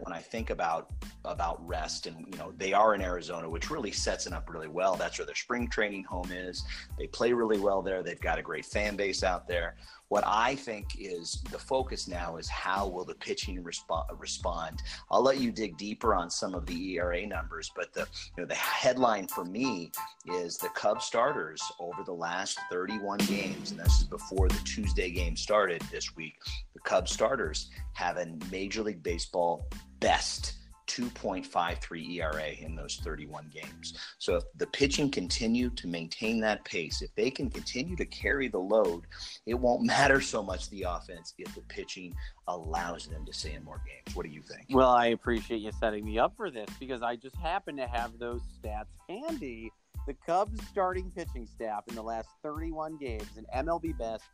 when 0.00 0.14
I 0.14 0.20
think 0.20 0.48
about 0.48 0.90
about 1.26 1.66
rest 1.68 2.06
and 2.06 2.26
you 2.32 2.38
know 2.38 2.54
they 2.56 2.72
are 2.72 2.94
in 2.94 3.02
Arizona 3.02 3.50
which 3.50 3.70
really 3.70 3.92
sets 3.92 4.26
it 4.26 4.32
up 4.32 4.48
really 4.48 4.66
well. 4.66 4.96
That's 4.96 5.18
where 5.18 5.26
their 5.26 5.34
spring 5.34 5.68
training 5.68 6.04
home 6.04 6.32
is. 6.32 6.64
They 6.98 7.06
play 7.06 7.34
really 7.34 7.58
well 7.58 7.82
there. 7.82 8.02
They've 8.02 8.18
got 8.18 8.38
a 8.38 8.42
great 8.42 8.64
fan 8.64 8.96
base 8.96 9.22
out 9.22 9.46
there 9.46 9.76
what 10.12 10.24
I 10.26 10.56
think 10.56 10.88
is 10.98 11.42
the 11.50 11.58
focus 11.58 12.06
now 12.06 12.36
is 12.36 12.46
how 12.46 12.86
will 12.86 13.06
the 13.06 13.14
pitching 13.14 13.64
resp- 13.64 14.20
respond? 14.20 14.82
I'll 15.10 15.22
let 15.22 15.40
you 15.40 15.50
dig 15.50 15.78
deeper 15.78 16.14
on 16.14 16.28
some 16.28 16.54
of 16.54 16.66
the 16.66 16.96
ERA 16.96 17.26
numbers 17.26 17.70
but 17.74 17.94
the 17.94 18.06
you 18.36 18.42
know 18.42 18.44
the 18.44 18.54
headline 18.54 19.26
for 19.26 19.46
me 19.46 19.90
is 20.26 20.58
the 20.58 20.68
Cubs 20.74 21.06
starters 21.06 21.62
over 21.80 22.04
the 22.04 22.12
last 22.12 22.60
31 22.70 23.20
games 23.20 23.70
and 23.70 23.80
this 23.80 24.02
is 24.02 24.04
before 24.04 24.50
the 24.50 24.60
Tuesday 24.66 25.10
game 25.10 25.34
started 25.34 25.80
this 25.90 26.14
week. 26.14 26.34
The 26.74 26.80
Cubs 26.80 27.10
starters 27.10 27.70
have 27.94 28.18
a 28.18 28.26
Major 28.50 28.82
League 28.82 29.02
Baseball 29.02 29.66
best 29.98 30.58
2.53 30.92 32.16
ERA 32.16 32.50
in 32.60 32.76
those 32.76 32.96
31 32.96 33.50
games. 33.52 33.94
So 34.18 34.36
if 34.36 34.44
the 34.56 34.66
pitching 34.66 35.10
continue 35.10 35.70
to 35.70 35.86
maintain 35.86 36.38
that 36.40 36.64
pace, 36.64 37.00
if 37.00 37.14
they 37.14 37.30
can 37.30 37.48
continue 37.48 37.96
to 37.96 38.04
carry 38.04 38.48
the 38.48 38.58
load, 38.58 39.04
it 39.46 39.54
won't 39.54 39.82
matter 39.86 40.20
so 40.20 40.42
much 40.42 40.68
the 40.68 40.82
offense 40.82 41.32
if 41.38 41.54
the 41.54 41.62
pitching 41.62 42.14
allows 42.48 43.06
them 43.06 43.24
to 43.24 43.32
stay 43.32 43.54
in 43.54 43.64
more 43.64 43.80
games. 43.86 44.14
What 44.14 44.26
do 44.26 44.32
you 44.32 44.42
think? 44.42 44.66
Well, 44.70 44.90
I 44.90 45.06
appreciate 45.06 45.62
you 45.62 45.72
setting 45.80 46.04
me 46.04 46.18
up 46.18 46.34
for 46.36 46.50
this 46.50 46.68
because 46.78 47.02
I 47.02 47.16
just 47.16 47.36
happen 47.36 47.76
to 47.76 47.86
have 47.86 48.18
those 48.18 48.42
stats 48.62 48.92
handy. 49.08 49.72
The 50.04 50.14
Cubs 50.14 50.60
starting 50.66 51.12
pitching 51.12 51.46
staff 51.46 51.84
in 51.86 51.94
the 51.94 52.02
last 52.02 52.28
31 52.42 52.96
games, 52.96 53.28
an 53.36 53.46
MLB 53.54 53.96
best 53.96 54.24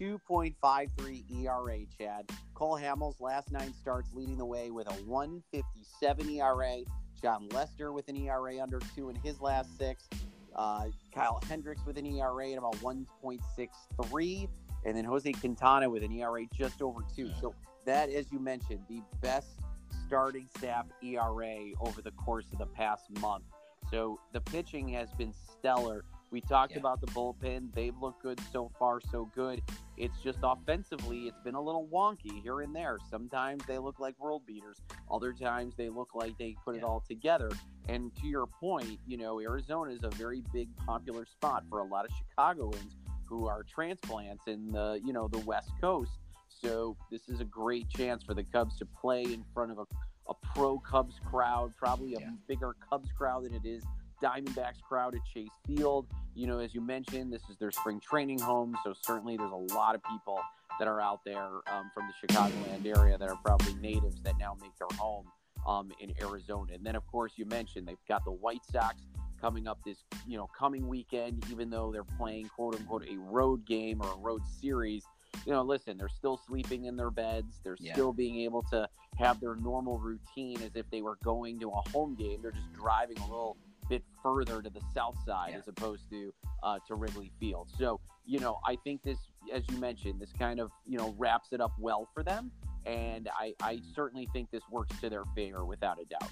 2.53 0.00 1.44
ERA, 1.44 1.78
Chad. 1.98 2.30
Cole 2.54 2.78
Hamels 2.78 3.20
last 3.20 3.52
nine 3.52 3.74
starts 3.74 4.14
leading 4.14 4.38
the 4.38 4.44
way 4.46 4.70
with 4.70 4.90
a 4.90 4.94
157 5.04 6.30
ERA. 6.30 6.78
Jon 7.20 7.48
Lester 7.50 7.92
with 7.92 8.08
an 8.08 8.16
ERA 8.16 8.62
under 8.62 8.80
two 8.96 9.10
in 9.10 9.16
his 9.16 9.42
last 9.42 9.76
six. 9.76 10.08
Uh, 10.56 10.86
Kyle 11.14 11.38
Hendricks 11.46 11.84
with 11.84 11.98
an 11.98 12.06
ERA 12.06 12.52
at 12.52 12.58
about 12.58 12.76
1.63. 12.76 14.48
And 14.86 14.96
then 14.96 15.04
Jose 15.04 15.30
Quintana 15.32 15.90
with 15.90 16.02
an 16.02 16.12
ERA 16.12 16.46
just 16.54 16.80
over 16.80 17.02
two. 17.14 17.30
So 17.42 17.54
that, 17.84 18.08
as 18.08 18.32
you 18.32 18.38
mentioned, 18.38 18.80
the 18.88 19.02
best 19.20 19.60
starting 20.06 20.48
staff 20.56 20.86
ERA 21.02 21.58
over 21.80 22.00
the 22.00 22.12
course 22.12 22.46
of 22.52 22.58
the 22.58 22.66
past 22.66 23.04
month. 23.20 23.44
So 23.90 24.20
the 24.32 24.40
pitching 24.40 24.88
has 24.90 25.10
been 25.12 25.32
stellar. 25.32 26.04
We 26.30 26.40
talked 26.40 26.72
yeah. 26.72 26.78
about 26.78 27.00
the 27.00 27.08
bullpen. 27.08 27.74
They've 27.74 27.96
looked 28.00 28.22
good 28.22 28.40
so 28.52 28.70
far, 28.78 29.00
so 29.10 29.28
good. 29.34 29.62
It's 29.96 30.18
just 30.22 30.38
offensively, 30.42 31.22
it's 31.22 31.40
been 31.42 31.56
a 31.56 31.60
little 31.60 31.88
wonky 31.92 32.40
here 32.42 32.60
and 32.60 32.74
there. 32.74 32.98
Sometimes 33.10 33.64
they 33.66 33.78
look 33.78 33.98
like 33.98 34.18
world 34.20 34.42
beaters. 34.46 34.78
Other 35.10 35.32
times 35.32 35.74
they 35.76 35.88
look 35.88 36.14
like 36.14 36.38
they 36.38 36.56
put 36.64 36.76
yeah. 36.76 36.82
it 36.82 36.84
all 36.84 37.02
together. 37.08 37.50
And 37.88 38.14
to 38.16 38.28
your 38.28 38.46
point, 38.46 39.00
you 39.08 39.16
know, 39.16 39.40
Arizona 39.40 39.90
is 39.90 40.04
a 40.04 40.10
very 40.10 40.42
big 40.52 40.68
popular 40.76 41.26
spot 41.26 41.64
for 41.68 41.80
a 41.80 41.84
lot 41.84 42.04
of 42.04 42.12
Chicagoans 42.16 42.96
who 43.24 43.48
are 43.48 43.64
transplants 43.64 44.46
in 44.46 44.70
the, 44.70 45.00
you 45.04 45.12
know, 45.12 45.26
the 45.26 45.38
West 45.40 45.72
Coast. 45.80 46.12
So 46.48 46.96
this 47.10 47.28
is 47.28 47.40
a 47.40 47.44
great 47.44 47.88
chance 47.88 48.22
for 48.22 48.34
the 48.34 48.44
Cubs 48.44 48.76
to 48.78 48.86
play 48.86 49.22
in 49.22 49.44
front 49.52 49.72
of 49.72 49.78
a, 49.78 49.84
a 50.30 50.34
pro 50.54 50.78
Cubs 50.78 51.16
crowd, 51.28 51.72
probably 51.76 52.14
a 52.14 52.20
yeah. 52.20 52.30
bigger 52.48 52.74
Cubs 52.88 53.10
crowd 53.16 53.44
than 53.44 53.54
it 53.54 53.66
is 53.66 53.82
Diamondbacks 54.22 54.80
crowd 54.82 55.14
at 55.14 55.20
Chase 55.32 55.48
Field. 55.66 56.06
You 56.34 56.46
know, 56.46 56.58
as 56.58 56.74
you 56.74 56.80
mentioned, 56.80 57.32
this 57.32 57.42
is 57.50 57.56
their 57.58 57.70
spring 57.70 58.00
training 58.00 58.38
home, 58.38 58.76
so 58.84 58.94
certainly 59.02 59.36
there's 59.36 59.50
a 59.50 59.74
lot 59.74 59.94
of 59.94 60.02
people 60.04 60.38
that 60.78 60.86
are 60.88 61.00
out 61.00 61.20
there 61.24 61.48
um, 61.70 61.90
from 61.92 62.04
the 62.06 62.26
Chicagoland 62.26 62.86
area 62.86 63.18
that 63.18 63.28
are 63.28 63.38
probably 63.44 63.74
natives 63.74 64.20
that 64.22 64.34
now 64.38 64.56
make 64.60 64.72
their 64.78 64.96
home 64.98 65.26
um, 65.66 65.90
in 66.00 66.12
Arizona. 66.22 66.74
And 66.74 66.84
then, 66.84 66.96
of 66.96 67.06
course, 67.06 67.32
you 67.36 67.44
mentioned 67.44 67.86
they've 67.86 67.96
got 68.08 68.24
the 68.24 68.32
White 68.32 68.64
Sox 68.70 68.96
coming 69.40 69.66
up 69.66 69.78
this, 69.84 70.04
you 70.26 70.36
know, 70.36 70.48
coming 70.58 70.86
weekend, 70.86 71.44
even 71.50 71.70
though 71.70 71.90
they're 71.92 72.04
playing 72.04 72.48
quote 72.48 72.76
unquote 72.76 73.04
a 73.08 73.16
road 73.18 73.66
game 73.66 74.00
or 74.02 74.12
a 74.12 74.18
road 74.18 74.42
series. 74.60 75.04
You 75.46 75.52
know, 75.52 75.62
listen, 75.62 75.96
they're 75.96 76.08
still 76.08 76.40
sleeping 76.46 76.84
in 76.84 76.96
their 76.96 77.10
beds. 77.10 77.60
They're 77.64 77.76
yeah. 77.80 77.92
still 77.92 78.12
being 78.12 78.40
able 78.40 78.62
to 78.64 78.88
have 79.18 79.40
their 79.40 79.56
normal 79.56 79.98
routine 79.98 80.60
as 80.62 80.76
if 80.76 80.88
they 80.90 81.02
were 81.02 81.16
going 81.24 81.58
to 81.60 81.70
a 81.70 81.90
home 81.90 82.14
game. 82.14 82.40
They're 82.42 82.50
just 82.52 82.72
driving 82.72 83.18
a 83.18 83.26
little 83.26 83.56
bit 83.88 84.02
further 84.22 84.62
to 84.62 84.70
the 84.70 84.80
south 84.94 85.16
side 85.26 85.50
yeah. 85.52 85.58
as 85.58 85.68
opposed 85.68 86.08
to 86.10 86.32
uh, 86.62 86.78
to 86.86 86.94
Wrigley 86.94 87.32
Field. 87.40 87.68
So 87.78 88.00
you 88.26 88.38
know, 88.38 88.60
I 88.64 88.76
think 88.76 89.02
this, 89.02 89.18
as 89.52 89.62
you 89.70 89.78
mentioned, 89.78 90.20
this 90.20 90.32
kind 90.38 90.60
of 90.60 90.70
you 90.86 90.98
know 90.98 91.14
wraps 91.18 91.48
it 91.52 91.60
up 91.60 91.72
well 91.78 92.08
for 92.14 92.22
them, 92.22 92.52
and 92.86 93.28
I, 93.38 93.54
I 93.60 93.80
certainly 93.94 94.28
think 94.32 94.50
this 94.50 94.62
works 94.70 94.98
to 95.00 95.10
their 95.10 95.24
favor 95.34 95.64
without 95.64 95.98
a 96.00 96.04
doubt. 96.04 96.30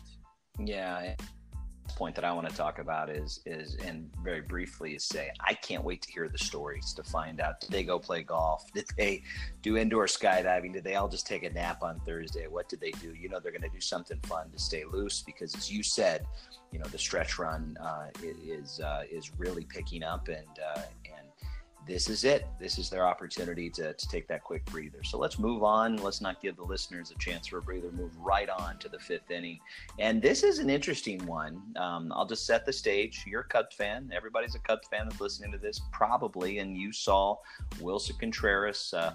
Yeah. 0.59 1.15
Point 1.97 2.15
that 2.15 2.25
I 2.25 2.33
want 2.33 2.49
to 2.49 2.55
talk 2.55 2.79
about 2.79 3.11
is 3.11 3.41
is 3.47 3.77
and 3.85 4.11
very 4.23 4.41
briefly 4.41 4.95
is 4.95 5.05
say 5.05 5.31
I 5.41 5.55
can't 5.55 5.85
wait 5.85 6.03
to 6.03 6.13
hear 6.13 6.29
the 6.29 6.39
stories 6.39 6.93
to 6.95 7.03
find 7.03 7.41
out. 7.41 7.61
Did 7.61 7.71
they 7.71 7.83
go 7.83 7.99
play 7.99 8.23
golf? 8.23 8.73
Did 8.73 8.87
they 8.97 9.23
do 9.63 9.77
indoor 9.77 10.07
skydiving? 10.07 10.73
Did 10.73 10.85
they 10.85 10.95
all 10.95 11.09
just 11.09 11.27
take 11.27 11.43
a 11.43 11.51
nap 11.51 11.83
on 11.83 12.01
Thursday? 12.01 12.47
What 12.47 12.69
did 12.69 12.81
they 12.81 12.93
do? 12.93 13.15
You 13.15 13.29
know 13.29 13.41
they're 13.41 13.53
going 13.53 13.63
to 13.63 13.69
do 13.69 13.81
something 13.81 14.21
fun 14.23 14.51
to 14.51 14.59
stay 14.59 14.85
loose 14.85 15.23
because 15.23 15.55
as 15.55 15.71
you 15.71 15.83
said 15.83 16.27
you 16.73 16.79
know 16.79 16.87
the 16.87 16.99
stretch 16.99 17.39
run 17.39 17.77
uh, 17.81 18.09
is 18.23 18.81
uh, 18.81 19.03
is 19.11 19.31
really 19.39 19.65
picking 19.65 20.03
up 20.03 20.29
and 20.29 20.59
uh, 20.75 20.83
this 21.89 22.11
is 22.11 22.25
it. 22.25 22.47
This 22.61 22.79
is 22.79 22.91
their 22.91 23.07
opportunity 23.07 23.71
to, 23.71 23.95
to 23.95 24.09
take 24.09 24.29
that 24.29 24.45
quick 24.45 24.65
breather. 24.67 25.03
So 25.03 25.17
let's 25.17 25.39
move 25.39 25.63
on. 25.63 25.97
Let's 25.97 26.21
not 26.21 26.43
give 26.43 26.57
the 26.57 26.63
listeners 26.63 27.11
a 27.11 27.19
chance 27.19 27.47
for 27.47 27.59
a 27.59 27.63
breather. 27.63 27.91
Move 27.91 28.15
right 28.19 28.51
on 28.51 28.79
to 28.81 28.91
the 28.91 28.99
fifth 28.99 29.31
inning. 29.31 29.59
And 29.99 30.21
this 30.21 30.43
is 30.43 30.59
an 30.59 30.69
interesting 30.69 31.25
one. 31.25 31.63
Um, 31.77 32.13
I'll 32.15 32.27
just 32.27 32.45
set 32.45 32.67
the 32.67 32.73
stage. 32.73 33.25
You're 33.27 33.41
a 33.41 33.49
Cubs 33.49 33.75
fan. 33.75 34.11
Everybody's 34.15 34.55
a 34.55 34.59
Cubs 34.59 34.87
fan 34.89 35.09
that's 35.09 35.21
listening 35.21 35.51
to 35.53 35.59
this, 35.59 35.81
probably. 35.91 36.59
And 36.59 36.77
you 36.77 36.93
saw 36.93 37.37
Willson 37.81 38.19
Contreras. 38.19 38.93
Uh, 38.95 39.15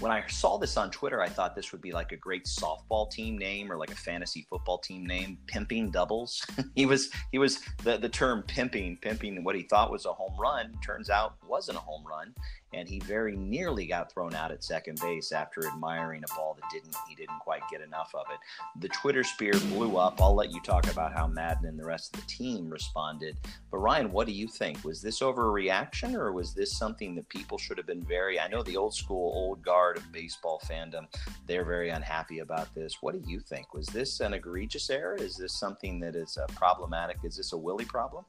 when 0.00 0.10
I 0.10 0.26
saw 0.26 0.58
this 0.58 0.76
on 0.76 0.90
Twitter, 0.90 1.20
I 1.20 1.28
thought 1.28 1.54
this 1.54 1.72
would 1.72 1.80
be 1.80 1.92
like 1.92 2.12
a 2.12 2.16
great 2.16 2.44
softball 2.44 3.10
team 3.10 3.38
name 3.38 3.70
or 3.70 3.76
like 3.76 3.90
a 3.90 3.96
fantasy 3.96 4.46
football 4.48 4.78
team 4.78 5.06
name, 5.06 5.38
pimping 5.46 5.90
doubles. 5.90 6.44
he 6.74 6.86
was 6.86 7.10
he 7.30 7.38
was 7.38 7.60
the, 7.84 7.96
the 7.98 8.08
term 8.08 8.42
pimping, 8.42 8.96
pimping 8.98 9.42
what 9.44 9.54
he 9.54 9.62
thought 9.62 9.90
was 9.90 10.06
a 10.06 10.12
home 10.12 10.38
run 10.38 10.72
turns 10.84 11.10
out 11.10 11.34
wasn't 11.46 11.76
a 11.76 11.80
home 11.80 12.04
run 12.06 12.34
and 12.74 12.88
he 12.88 12.98
very 13.00 13.36
nearly 13.36 13.86
got 13.86 14.12
thrown 14.12 14.34
out 14.34 14.50
at 14.50 14.64
second 14.64 14.98
base 15.00 15.32
after 15.32 15.66
admiring 15.66 16.22
a 16.24 16.34
ball 16.34 16.54
that 16.60 16.68
didn't 16.70 16.94
he 17.08 17.14
didn't 17.14 17.38
quite 17.40 17.62
get 17.70 17.80
enough 17.80 18.14
of 18.14 18.26
it. 18.32 18.38
The 18.80 18.88
Twittersphere 18.88 19.60
blew 19.74 19.96
up. 19.96 20.20
I'll 20.20 20.34
let 20.34 20.52
you 20.52 20.60
talk 20.60 20.90
about 20.90 21.12
how 21.12 21.26
Maddon 21.26 21.66
and 21.66 21.78
the 21.78 21.84
rest 21.84 22.14
of 22.14 22.20
the 22.20 22.26
team 22.26 22.68
responded. 22.68 23.36
But 23.70 23.78
Ryan, 23.78 24.12
what 24.12 24.26
do 24.26 24.32
you 24.32 24.48
think? 24.48 24.84
Was 24.84 25.02
this 25.02 25.20
overreaction 25.20 26.14
or 26.14 26.32
was 26.32 26.54
this 26.54 26.76
something 26.76 27.14
that 27.14 27.28
people 27.28 27.58
should 27.58 27.78
have 27.78 27.86
been 27.86 28.04
very 28.04 28.40
I 28.40 28.48
know 28.48 28.62
the 28.62 28.76
old 28.76 28.94
school 28.94 29.32
old 29.34 29.62
guard 29.62 29.96
of 29.96 30.12
baseball 30.12 30.60
fandom, 30.64 31.06
they're 31.46 31.64
very 31.64 31.90
unhappy 31.90 32.40
about 32.40 32.74
this. 32.74 32.98
What 33.00 33.14
do 33.14 33.30
you 33.30 33.40
think? 33.40 33.74
Was 33.74 33.86
this 33.86 34.20
an 34.20 34.34
egregious 34.34 34.90
error? 34.90 35.16
Is 35.16 35.36
this 35.36 35.58
something 35.58 36.00
that 36.00 36.16
is 36.16 36.36
uh, 36.36 36.46
problematic? 36.54 37.18
Is 37.24 37.36
this 37.36 37.52
a 37.52 37.56
Willie 37.56 37.84
problem? 37.84 38.24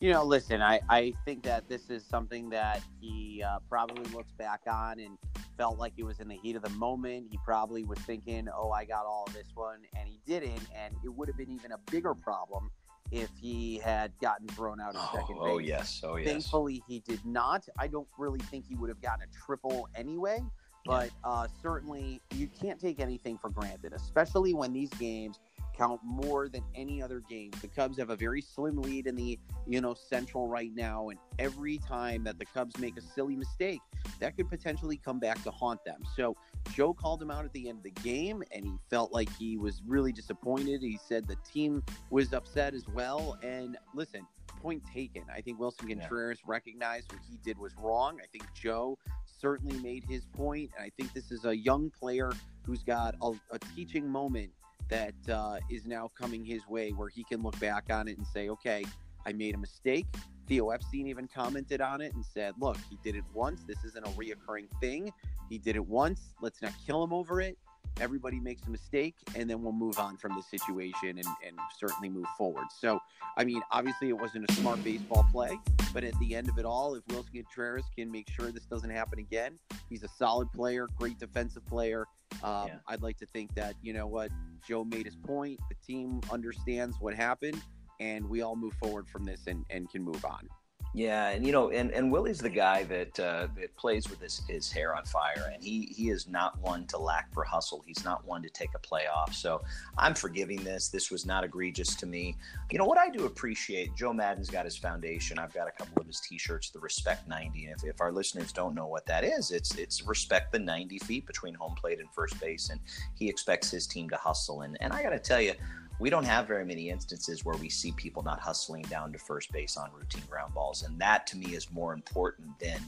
You 0.00 0.12
know, 0.12 0.24
listen, 0.24 0.60
I, 0.60 0.80
I 0.88 1.14
think 1.24 1.42
that 1.44 1.68
this 1.68 1.88
is 1.88 2.04
something 2.04 2.50
that 2.50 2.82
he 3.00 3.42
uh, 3.42 3.58
probably 3.68 4.04
looks 4.12 4.32
back 4.32 4.60
on 4.66 5.00
and 5.00 5.16
felt 5.56 5.78
like 5.78 5.94
he 5.96 6.02
was 6.02 6.20
in 6.20 6.28
the 6.28 6.36
heat 6.36 6.56
of 6.56 6.62
the 6.62 6.70
moment. 6.70 7.28
He 7.30 7.38
probably 7.44 7.82
was 7.82 7.98
thinking, 8.00 8.46
oh, 8.54 8.70
I 8.70 8.84
got 8.84 9.06
all 9.06 9.26
this 9.32 9.48
one, 9.54 9.80
and 9.98 10.06
he 10.06 10.20
didn't. 10.26 10.68
And 10.74 10.94
it 11.02 11.08
would 11.08 11.28
have 11.28 11.38
been 11.38 11.50
even 11.50 11.72
a 11.72 11.78
bigger 11.90 12.14
problem 12.14 12.70
if 13.10 13.30
he 13.40 13.78
had 13.78 14.12
gotten 14.20 14.48
thrown 14.48 14.80
out 14.80 14.94
in 14.94 15.00
oh, 15.00 15.10
second 15.14 15.36
base. 15.36 15.44
Oh, 15.44 15.58
yes. 15.58 16.00
Oh, 16.04 16.16
yes. 16.16 16.28
Thankfully, 16.28 16.82
he 16.86 17.00
did 17.00 17.24
not. 17.24 17.66
I 17.78 17.86
don't 17.86 18.08
really 18.18 18.40
think 18.40 18.66
he 18.68 18.74
would 18.74 18.90
have 18.90 19.00
gotten 19.00 19.22
a 19.22 19.46
triple 19.46 19.88
anyway. 19.94 20.40
But 20.84 21.10
uh, 21.24 21.48
certainly, 21.62 22.20
you 22.32 22.46
can't 22.46 22.80
take 22.80 23.00
anything 23.00 23.38
for 23.38 23.50
granted, 23.50 23.92
especially 23.92 24.54
when 24.54 24.72
these 24.72 24.90
games 24.90 25.40
count 25.76 26.00
more 26.04 26.48
than 26.48 26.62
any 26.74 27.02
other 27.02 27.20
game. 27.28 27.50
The 27.60 27.68
Cubs 27.68 27.98
have 27.98 28.10
a 28.10 28.16
very 28.16 28.40
slim 28.40 28.80
lead 28.80 29.06
in 29.06 29.14
the, 29.14 29.38
you 29.66 29.80
know, 29.80 29.94
Central 29.94 30.48
right 30.48 30.70
now, 30.74 31.10
and 31.10 31.18
every 31.38 31.78
time 31.78 32.24
that 32.24 32.38
the 32.38 32.46
Cubs 32.46 32.78
make 32.78 32.96
a 32.96 33.02
silly 33.02 33.36
mistake, 33.36 33.80
that 34.20 34.36
could 34.36 34.48
potentially 34.48 34.96
come 34.96 35.18
back 35.18 35.42
to 35.44 35.50
haunt 35.50 35.84
them. 35.84 36.02
So 36.16 36.36
Joe 36.72 36.94
called 36.94 37.22
him 37.22 37.30
out 37.30 37.44
at 37.44 37.52
the 37.52 37.68
end 37.68 37.78
of 37.78 37.84
the 37.84 37.90
game, 38.02 38.42
and 38.52 38.64
he 38.64 38.72
felt 38.90 39.12
like 39.12 39.28
he 39.36 39.56
was 39.56 39.82
really 39.86 40.12
disappointed. 40.12 40.82
He 40.82 40.98
said 41.06 41.26
the 41.26 41.36
team 41.50 41.82
was 42.10 42.32
upset 42.32 42.74
as 42.74 42.86
well. 42.88 43.38
And 43.42 43.76
listen, 43.94 44.26
point 44.60 44.82
taken. 44.92 45.22
I 45.32 45.40
think 45.40 45.58
Willson 45.58 45.88
Contreras 45.88 46.38
yeah. 46.40 46.50
recognized 46.50 47.12
what 47.12 47.20
he 47.28 47.38
did 47.44 47.58
was 47.58 47.72
wrong. 47.78 48.18
I 48.22 48.26
think 48.26 48.44
Joe 48.54 48.98
certainly 49.38 49.78
made 49.80 50.04
his 50.08 50.24
point, 50.24 50.70
and 50.76 50.84
I 50.84 50.90
think 50.96 51.12
this 51.12 51.30
is 51.30 51.44
a 51.44 51.56
young 51.56 51.90
player 51.90 52.32
who's 52.62 52.82
got 52.82 53.14
a, 53.22 53.32
a 53.52 53.58
teaching 53.74 54.08
moment 54.08 54.50
that 54.88 55.14
uh, 55.30 55.58
is 55.70 55.86
now 55.86 56.10
coming 56.18 56.44
his 56.44 56.66
way 56.68 56.90
where 56.90 57.08
he 57.08 57.24
can 57.24 57.42
look 57.42 57.58
back 57.58 57.84
on 57.90 58.08
it 58.08 58.16
and 58.16 58.26
say, 58.26 58.48
okay, 58.48 58.84
I 59.26 59.32
made 59.32 59.54
a 59.54 59.58
mistake. 59.58 60.06
Theo 60.46 60.70
Epstein 60.70 61.08
even 61.08 61.26
commented 61.26 61.80
on 61.80 62.00
it 62.00 62.14
and 62.14 62.24
said, 62.24 62.54
look, 62.60 62.76
he 62.88 62.96
did 63.02 63.16
it 63.16 63.24
once. 63.34 63.64
This 63.64 63.82
isn't 63.84 64.06
a 64.06 64.10
reoccurring 64.10 64.68
thing. 64.80 65.12
He 65.50 65.58
did 65.58 65.76
it 65.76 65.84
once. 65.84 66.34
Let's 66.40 66.62
not 66.62 66.72
kill 66.86 67.02
him 67.02 67.12
over 67.12 67.40
it. 67.40 67.58
Everybody 68.00 68.38
makes 68.40 68.62
a 68.66 68.70
mistake, 68.70 69.14
and 69.34 69.48
then 69.48 69.62
we'll 69.62 69.72
move 69.72 69.98
on 69.98 70.16
from 70.16 70.34
the 70.36 70.42
situation 70.42 71.18
and, 71.18 71.26
and 71.46 71.58
certainly 71.78 72.08
move 72.08 72.26
forward. 72.36 72.66
So, 72.78 73.00
I 73.36 73.44
mean, 73.44 73.62
obviously, 73.70 74.08
it 74.10 74.18
wasn't 74.18 74.50
a 74.50 74.52
smart 74.54 74.82
baseball 74.84 75.26
play, 75.32 75.58
but 75.94 76.04
at 76.04 76.18
the 76.18 76.34
end 76.34 76.48
of 76.48 76.58
it 76.58 76.64
all, 76.66 76.94
if 76.94 77.04
Willson 77.06 77.32
Contreras 77.34 77.86
can 77.96 78.10
make 78.10 78.28
sure 78.28 78.52
this 78.52 78.66
doesn't 78.66 78.90
happen 78.90 79.18
again, 79.18 79.58
he's 79.88 80.02
a 80.02 80.08
solid 80.08 80.52
player, 80.52 80.88
great 80.98 81.18
defensive 81.18 81.64
player. 81.66 82.06
Um, 82.42 82.68
yeah. 82.68 82.74
I'd 82.86 83.02
like 83.02 83.16
to 83.18 83.26
think 83.26 83.54
that, 83.54 83.74
you 83.82 83.92
know 83.92 84.06
what, 84.06 84.30
Joe 84.66 84.84
made 84.84 85.06
his 85.06 85.16
point. 85.16 85.58
The 85.68 85.76
team 85.86 86.20
understands 86.30 86.96
what 87.00 87.14
happened, 87.14 87.62
and 87.98 88.28
we 88.28 88.42
all 88.42 88.56
move 88.56 88.74
forward 88.74 89.08
from 89.08 89.24
this 89.24 89.46
and, 89.46 89.64
and 89.70 89.88
can 89.90 90.02
move 90.02 90.24
on. 90.24 90.48
Yeah, 90.94 91.28
and 91.28 91.44
you 91.44 91.52
know, 91.52 91.70
and, 91.70 91.90
and 91.90 92.10
Willie's 92.10 92.38
the 92.38 92.48
guy 92.48 92.84
that 92.84 93.20
uh, 93.20 93.48
that 93.56 93.76
plays 93.76 94.08
with 94.08 94.18
his, 94.20 94.42
his 94.48 94.72
hair 94.72 94.96
on 94.96 95.04
fire, 95.04 95.50
and 95.52 95.62
he 95.62 95.92
he 95.94 96.08
is 96.08 96.26
not 96.26 96.58
one 96.60 96.86
to 96.86 96.96
lack 96.96 97.32
for 97.34 97.44
hustle. 97.44 97.82
He's 97.86 98.02
not 98.02 98.24
one 98.26 98.42
to 98.42 98.48
take 98.48 98.70
a 98.74 98.78
play 98.78 99.02
off. 99.06 99.34
So 99.34 99.62
I'm 99.98 100.14
forgiving 100.14 100.64
this. 100.64 100.88
This 100.88 101.10
was 101.10 101.26
not 101.26 101.44
egregious 101.44 101.94
to 101.96 102.06
me. 102.06 102.34
You 102.70 102.78
know 102.78 102.86
what 102.86 102.98
I 102.98 103.10
do 103.10 103.26
appreciate? 103.26 103.94
Joe 103.94 104.14
Maddon's 104.14 104.48
got 104.48 104.64
his 104.64 104.76
foundation. 104.76 105.38
I've 105.38 105.52
got 105.52 105.68
a 105.68 105.70
couple 105.70 106.00
of 106.00 106.06
his 106.06 106.20
T-shirts, 106.20 106.70
the 106.70 106.80
Respect 106.80 107.28
90. 107.28 107.66
And 107.66 107.74
if, 107.76 107.84
if 107.84 108.00
our 108.00 108.10
listeners 108.10 108.50
don't 108.52 108.74
know 108.74 108.86
what 108.86 109.04
that 109.06 109.22
is, 109.22 109.50
it's 109.50 109.74
it's 109.74 110.06
respect 110.06 110.50
the 110.52 110.58
90 110.58 110.98
feet 111.00 111.26
between 111.26 111.54
home 111.54 111.74
plate 111.74 112.00
and 112.00 112.08
first 112.14 112.40
base, 112.40 112.70
and 112.70 112.80
he 113.14 113.28
expects 113.28 113.70
his 113.70 113.86
team 113.86 114.08
to 114.08 114.16
hustle. 114.16 114.62
And 114.62 114.78
and 114.80 114.94
I 114.94 115.02
got 115.02 115.10
to 115.10 115.18
tell 115.18 115.42
you 115.42 115.52
we 115.98 116.10
don't 116.10 116.24
have 116.24 116.46
very 116.46 116.64
many 116.64 116.90
instances 116.90 117.44
where 117.44 117.56
we 117.56 117.68
see 117.68 117.92
people 117.92 118.22
not 118.22 118.40
hustling 118.40 118.82
down 118.82 119.12
to 119.12 119.18
first 119.18 119.50
base 119.52 119.76
on 119.76 119.90
routine 119.92 120.22
ground 120.28 120.52
balls. 120.54 120.82
And 120.82 120.98
that 121.00 121.26
to 121.28 121.36
me 121.36 121.54
is 121.54 121.70
more 121.70 121.94
important 121.94 122.58
than 122.58 122.78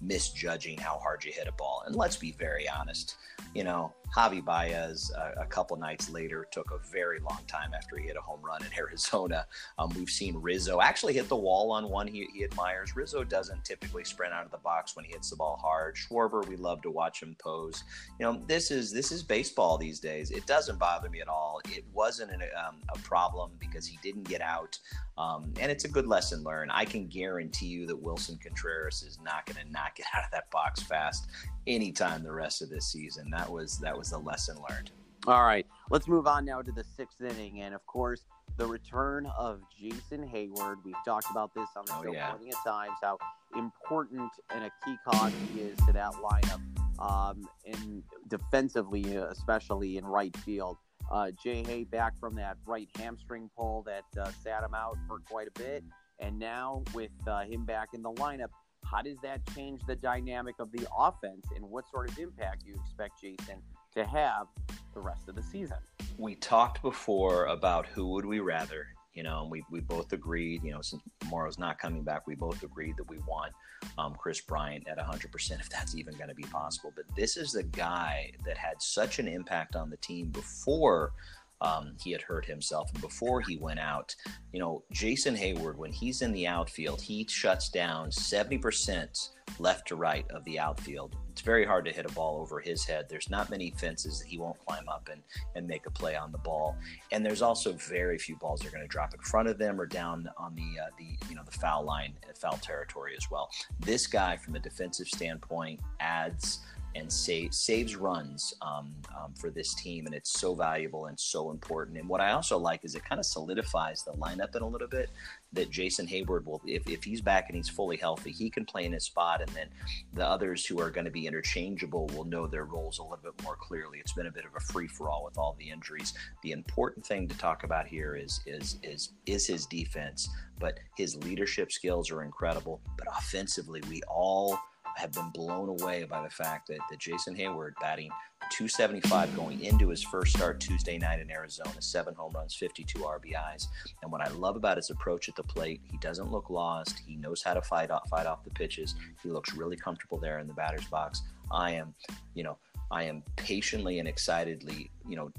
misjudging 0.00 0.78
how 0.78 0.98
hard 0.98 1.24
you 1.24 1.32
hit 1.32 1.48
a 1.48 1.52
ball. 1.52 1.82
And 1.86 1.96
let's 1.96 2.16
be 2.16 2.32
very 2.32 2.68
honest, 2.68 3.16
you 3.54 3.64
know, 3.64 3.92
Javy 4.14 4.42
Baez 4.42 5.12
uh, 5.16 5.32
a 5.40 5.46
couple 5.46 5.76
nights 5.76 6.08
later 6.08 6.46
took 6.50 6.70
a 6.70 6.78
very 6.90 7.20
long 7.20 7.40
time 7.46 7.74
after 7.74 7.96
he 7.96 8.06
hit 8.06 8.16
a 8.16 8.20
home 8.20 8.40
run 8.42 8.64
in 8.64 8.70
Arizona. 8.78 9.46
Um, 9.78 9.92
we've 9.96 10.10
seen 10.10 10.36
Rizzo 10.36 10.80
actually 10.80 11.14
hit 11.14 11.28
the 11.28 11.36
wall 11.36 11.72
on 11.72 11.88
one 11.88 12.06
he, 12.06 12.26
he 12.34 12.44
admires. 12.44 12.96
Rizzo 12.96 13.24
doesn't 13.24 13.64
typically 13.64 14.04
sprint 14.04 14.32
out 14.32 14.44
of 14.44 14.50
the 14.50 14.58
box 14.58 14.96
when 14.96 15.04
he 15.04 15.12
hits 15.12 15.30
the 15.30 15.36
ball 15.36 15.58
hard. 15.60 15.96
Schwarber, 15.96 16.46
we 16.46 16.56
love 16.56 16.82
to 16.82 16.90
watch 16.90 17.22
him 17.22 17.36
pose. 17.38 17.84
You 18.18 18.26
know, 18.26 18.42
this 18.46 18.70
is 18.70 18.92
this 18.92 19.12
is 19.12 19.22
baseball 19.22 19.76
these 19.78 20.00
days. 20.00 20.30
It 20.30 20.46
doesn't 20.46 20.78
bother 20.78 21.10
me 21.10 21.20
at 21.20 21.28
all. 21.28 21.60
It 21.66 21.84
wasn't 21.92 22.32
an, 22.32 22.42
um, 22.58 22.76
a 22.94 22.98
problem 22.98 23.52
because 23.58 23.86
he 23.86 23.98
didn't 24.02 24.28
get 24.28 24.40
out, 24.40 24.78
um, 25.16 25.52
and 25.60 25.70
it's 25.70 25.84
a 25.84 25.88
good 25.88 26.06
lesson 26.06 26.42
learned. 26.42 26.70
I 26.72 26.84
can 26.84 27.06
guarantee 27.06 27.66
you 27.66 27.86
that 27.86 28.00
Willson 28.00 28.40
Contreras 28.40 29.02
is 29.02 29.18
not 29.22 29.46
going 29.46 29.64
to 29.64 29.72
not 29.72 29.94
get 29.94 30.06
out 30.14 30.24
of 30.24 30.30
that 30.32 30.50
box 30.50 30.82
fast 30.82 31.28
anytime 31.66 32.22
the 32.22 32.32
rest 32.32 32.62
of 32.62 32.70
this 32.70 32.90
season. 32.90 33.30
That 33.30 33.50
was 33.50 33.78
that 33.78 33.96
was 33.96 34.10
the 34.10 34.18
lesson 34.18 34.56
learned. 34.68 34.90
All 35.26 35.44
right, 35.44 35.66
let's 35.90 36.08
move 36.08 36.26
on 36.26 36.44
now 36.44 36.62
to 36.62 36.72
the 36.72 36.84
sixth 36.84 37.20
inning, 37.20 37.60
and 37.60 37.74
of 37.74 37.84
course, 37.86 38.24
the 38.56 38.66
return 38.66 39.26
of 39.38 39.60
Jason 39.78 40.28
Heyward. 40.28 40.76
We've 40.84 40.94
talked 41.04 41.26
about 41.30 41.54
this 41.54 41.68
on 41.76 41.84
the 41.86 41.94
oh, 41.96 42.02
show 42.04 42.12
yeah. 42.12 42.30
plenty 42.30 42.50
of 42.50 42.64
times 42.64 42.96
how 43.02 43.18
important 43.56 44.30
and 44.50 44.64
a 44.64 44.70
key 44.84 44.96
cog 45.08 45.32
he 45.52 45.60
is 45.60 45.76
to 45.86 45.92
that 45.92 46.12
lineup, 46.12 46.60
um, 46.98 47.48
and 47.66 48.02
defensively, 48.28 49.16
especially 49.16 49.96
in 49.96 50.04
right 50.04 50.36
field. 50.38 50.76
Uh, 51.10 51.30
Jay 51.42 51.62
Hay 51.64 51.84
back 51.84 52.18
from 52.18 52.34
that 52.36 52.56
right 52.66 52.88
hamstring 52.98 53.50
pull 53.56 53.82
that 53.84 54.04
uh, 54.20 54.30
sat 54.42 54.62
him 54.62 54.74
out 54.74 54.96
for 55.06 55.20
quite 55.20 55.48
a 55.48 55.58
bit, 55.58 55.82
and 56.18 56.38
now 56.38 56.82
with 56.94 57.10
uh, 57.26 57.44
him 57.44 57.64
back 57.64 57.88
in 57.94 58.02
the 58.02 58.12
lineup, 58.12 58.48
how 58.84 59.02
does 59.02 59.16
that 59.22 59.40
change 59.54 59.80
the 59.86 59.96
dynamic 59.96 60.56
of 60.58 60.70
the 60.72 60.86
offense, 60.96 61.46
and 61.54 61.64
what 61.64 61.84
sort 61.90 62.10
of 62.10 62.18
impact 62.18 62.64
do 62.64 62.70
you 62.70 62.80
expect 62.84 63.20
Jason 63.20 63.62
to 63.94 64.04
have 64.04 64.46
the 64.94 65.00
rest 65.00 65.28
of 65.28 65.34
the 65.34 65.42
season? 65.42 65.78
We 66.18 66.34
talked 66.34 66.82
before 66.82 67.46
about 67.46 67.86
who 67.86 68.08
would 68.08 68.26
we 68.26 68.40
rather, 68.40 68.88
you 69.18 69.24
know, 69.24 69.42
and 69.42 69.50
we, 69.50 69.64
we 69.68 69.80
both 69.80 70.12
agreed, 70.12 70.62
you 70.62 70.70
know, 70.70 70.80
since 70.80 71.02
Morrow's 71.28 71.58
not 71.58 71.76
coming 71.76 72.04
back, 72.04 72.28
we 72.28 72.36
both 72.36 72.62
agreed 72.62 72.96
that 72.98 73.10
we 73.10 73.18
want 73.26 73.52
um, 73.98 74.14
Kris 74.14 74.40
Bryant 74.40 74.86
at 74.86 74.96
100%, 74.96 75.50
if 75.60 75.68
that's 75.68 75.96
even 75.96 76.14
going 76.14 76.28
to 76.28 76.36
be 76.36 76.44
possible. 76.44 76.92
But 76.94 77.04
this 77.16 77.36
is 77.36 77.50
the 77.50 77.64
guy 77.64 78.30
that 78.46 78.56
had 78.56 78.80
such 78.80 79.18
an 79.18 79.26
impact 79.26 79.74
on 79.74 79.90
the 79.90 79.96
team 79.96 80.28
before 80.28 81.14
um, 81.60 81.94
he 82.02 82.12
had 82.12 82.22
hurt 82.22 82.44
himself. 82.44 82.90
And 82.92 83.00
before 83.00 83.40
he 83.40 83.56
went 83.56 83.80
out, 83.80 84.14
you 84.52 84.60
know, 84.60 84.82
Jason 84.92 85.36
Heyward, 85.36 85.76
when 85.76 85.92
he's 85.92 86.22
in 86.22 86.32
the 86.32 86.46
outfield, 86.46 87.00
he 87.00 87.26
shuts 87.28 87.68
down 87.68 88.10
70% 88.10 89.30
left 89.58 89.88
to 89.88 89.96
right 89.96 90.30
of 90.30 90.44
the 90.44 90.58
outfield. 90.58 91.16
It's 91.30 91.40
very 91.40 91.64
hard 91.64 91.84
to 91.86 91.92
hit 91.92 92.04
a 92.04 92.12
ball 92.12 92.40
over 92.40 92.60
his 92.60 92.84
head. 92.84 93.06
There's 93.08 93.30
not 93.30 93.50
many 93.50 93.70
fences 93.70 94.18
that 94.18 94.28
he 94.28 94.38
won't 94.38 94.58
climb 94.66 94.88
up 94.88 95.08
and, 95.10 95.22
and 95.54 95.66
make 95.66 95.86
a 95.86 95.90
play 95.90 96.16
on 96.16 96.32
the 96.32 96.38
ball. 96.38 96.76
And 97.12 97.24
there's 97.24 97.42
also 97.42 97.72
very 97.72 98.18
few 98.18 98.36
balls 98.36 98.60
that 98.60 98.68
are 98.68 98.72
going 98.72 98.82
to 98.82 98.88
drop 98.88 99.14
in 99.14 99.20
front 99.20 99.48
of 99.48 99.58
them 99.58 99.80
or 99.80 99.86
down 99.86 100.28
on 100.36 100.54
the 100.54 100.80
uh, 100.80 100.88
the 100.98 101.16
you 101.28 101.36
know 101.36 101.42
the 101.44 101.58
foul 101.58 101.84
line, 101.84 102.14
foul 102.34 102.58
territory 102.58 103.14
as 103.16 103.30
well. 103.30 103.50
This 103.80 104.06
guy, 104.06 104.36
from 104.36 104.56
a 104.56 104.60
defensive 104.60 105.08
standpoint, 105.08 105.80
adds 106.00 106.60
and 106.94 107.12
save, 107.12 107.54
saves 107.54 107.96
runs 107.96 108.54
um, 108.62 108.94
um, 109.16 109.32
for 109.34 109.50
this 109.50 109.74
team, 109.74 110.06
and 110.06 110.14
it's 110.14 110.30
so 110.30 110.54
valuable 110.54 111.06
and 111.06 111.18
so 111.18 111.50
important. 111.50 111.98
And 111.98 112.08
what 112.08 112.20
I 112.20 112.32
also 112.32 112.58
like 112.58 112.84
is 112.84 112.94
it 112.94 113.04
kind 113.04 113.18
of 113.18 113.26
solidifies 113.26 114.02
the 114.02 114.12
lineup 114.12 114.54
in 114.56 114.62
a 114.62 114.66
little 114.66 114.88
bit. 114.88 115.10
That 115.54 115.70
Jason 115.70 116.06
Heyward 116.06 116.44
will, 116.44 116.60
if, 116.66 116.86
if 116.90 117.02
he's 117.02 117.22
back 117.22 117.46
and 117.48 117.56
he's 117.56 117.70
fully 117.70 117.96
healthy, 117.96 118.32
he 118.32 118.50
can 118.50 118.66
play 118.66 118.84
in 118.84 118.92
his 118.92 119.04
spot, 119.04 119.40
and 119.40 119.48
then 119.50 119.68
the 120.12 120.26
others 120.26 120.66
who 120.66 120.78
are 120.78 120.90
going 120.90 121.06
to 121.06 121.10
be 121.10 121.26
interchangeable 121.26 122.06
will 122.08 122.24
know 122.24 122.46
their 122.46 122.66
roles 122.66 122.98
a 122.98 123.02
little 123.02 123.18
bit 123.22 123.42
more 123.42 123.56
clearly. 123.56 123.98
It's 123.98 124.12
been 124.12 124.26
a 124.26 124.30
bit 124.30 124.44
of 124.44 124.54
a 124.56 124.60
free 124.60 124.88
for 124.88 125.08
all 125.08 125.24
with 125.24 125.38
all 125.38 125.56
the 125.58 125.70
injuries. 125.70 126.12
The 126.42 126.52
important 126.52 127.06
thing 127.06 127.28
to 127.28 127.38
talk 127.38 127.64
about 127.64 127.86
here 127.86 128.14
is 128.14 128.40
is 128.46 128.78
is 128.82 129.12
is 129.24 129.46
his 129.46 129.64
defense, 129.64 130.28
but 130.58 130.78
his 130.96 131.16
leadership 131.16 131.72
skills 131.72 132.10
are 132.10 132.22
incredible. 132.22 132.80
But 132.98 133.06
offensively, 133.08 133.80
we 133.88 134.02
all 134.02 134.58
have 134.98 135.12
been 135.12 135.30
blown 135.30 135.68
away 135.68 136.04
by 136.04 136.22
the 136.22 136.30
fact 136.30 136.66
that, 136.66 136.80
that 136.90 136.98
Jason 136.98 137.34
Heyward 137.34 137.72
batting 137.80 138.10
275 138.50 139.36
going 139.36 139.60
into 139.64 139.88
his 139.88 140.02
first 140.02 140.34
start 140.34 140.58
Tuesday 140.58 140.98
night 140.98 141.20
in 141.20 141.30
Arizona, 141.30 141.80
seven 141.80 142.14
home 142.14 142.32
runs, 142.34 142.54
52 142.54 142.98
RBIs. 142.98 143.66
And 144.02 144.10
what 144.10 144.20
I 144.20 144.28
love 144.30 144.56
about 144.56 144.76
his 144.76 144.90
approach 144.90 145.28
at 145.28 145.36
the 145.36 145.44
plate, 145.44 145.80
he 145.88 145.98
doesn't 145.98 146.32
look 146.32 146.50
lost. 146.50 146.98
He 147.06 147.16
knows 147.16 147.42
how 147.42 147.54
to 147.54 147.62
fight 147.62 147.92
off, 147.92 148.08
fight 148.08 148.26
off 148.26 148.42
the 148.42 148.50
pitches. 148.50 148.96
He 149.22 149.28
looks 149.28 149.54
really 149.54 149.76
comfortable 149.76 150.18
there 150.18 150.40
in 150.40 150.48
the 150.48 150.54
batter's 150.54 150.86
box. 150.86 151.22
I 151.52 151.72
am, 151.72 151.94
you 152.34 152.42
know, 152.42 152.58
I 152.90 153.04
am 153.04 153.22
patiently 153.36 154.00
and 154.00 154.08
excitedly, 154.08 154.90
you 155.06 155.16
know, 155.16 155.30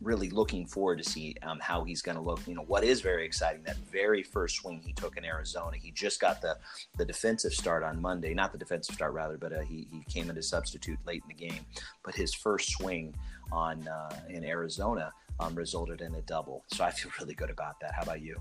really 0.00 0.30
looking 0.30 0.66
forward 0.66 0.98
to 0.98 1.04
see 1.04 1.36
um, 1.42 1.58
how 1.60 1.84
he's 1.84 2.02
going 2.02 2.16
to 2.16 2.22
look. 2.22 2.40
You 2.46 2.54
know, 2.54 2.64
what 2.66 2.84
is 2.84 3.00
very 3.00 3.24
exciting 3.24 3.62
that 3.64 3.76
very 3.90 4.22
first 4.22 4.56
swing 4.56 4.80
he 4.84 4.92
took 4.92 5.16
in 5.16 5.24
Arizona, 5.24 5.76
he 5.76 5.90
just 5.90 6.20
got 6.20 6.40
the 6.40 6.56
the 6.98 7.04
defensive 7.04 7.52
start 7.52 7.82
on 7.82 8.00
Monday, 8.00 8.34
not 8.34 8.52
the 8.52 8.58
defensive 8.58 8.94
start 8.94 9.12
rather, 9.12 9.36
but 9.38 9.52
uh, 9.52 9.60
he 9.60 9.86
he 9.90 10.02
came 10.04 10.28
in 10.28 10.36
to 10.36 10.42
substitute 10.42 10.98
late 11.06 11.22
in 11.22 11.28
the 11.28 11.48
game. 11.48 11.64
But 12.04 12.14
his 12.14 12.34
first 12.34 12.70
swing 12.70 13.14
on 13.52 13.86
uh, 13.88 14.16
in 14.28 14.44
Arizona 14.44 15.12
um, 15.40 15.54
resulted 15.54 16.00
in 16.00 16.14
a 16.14 16.22
double, 16.22 16.64
so 16.68 16.84
I 16.84 16.90
feel 16.90 17.10
really 17.20 17.34
good 17.34 17.50
about 17.50 17.80
that. 17.80 17.94
How 17.94 18.02
about 18.02 18.20
you? 18.20 18.36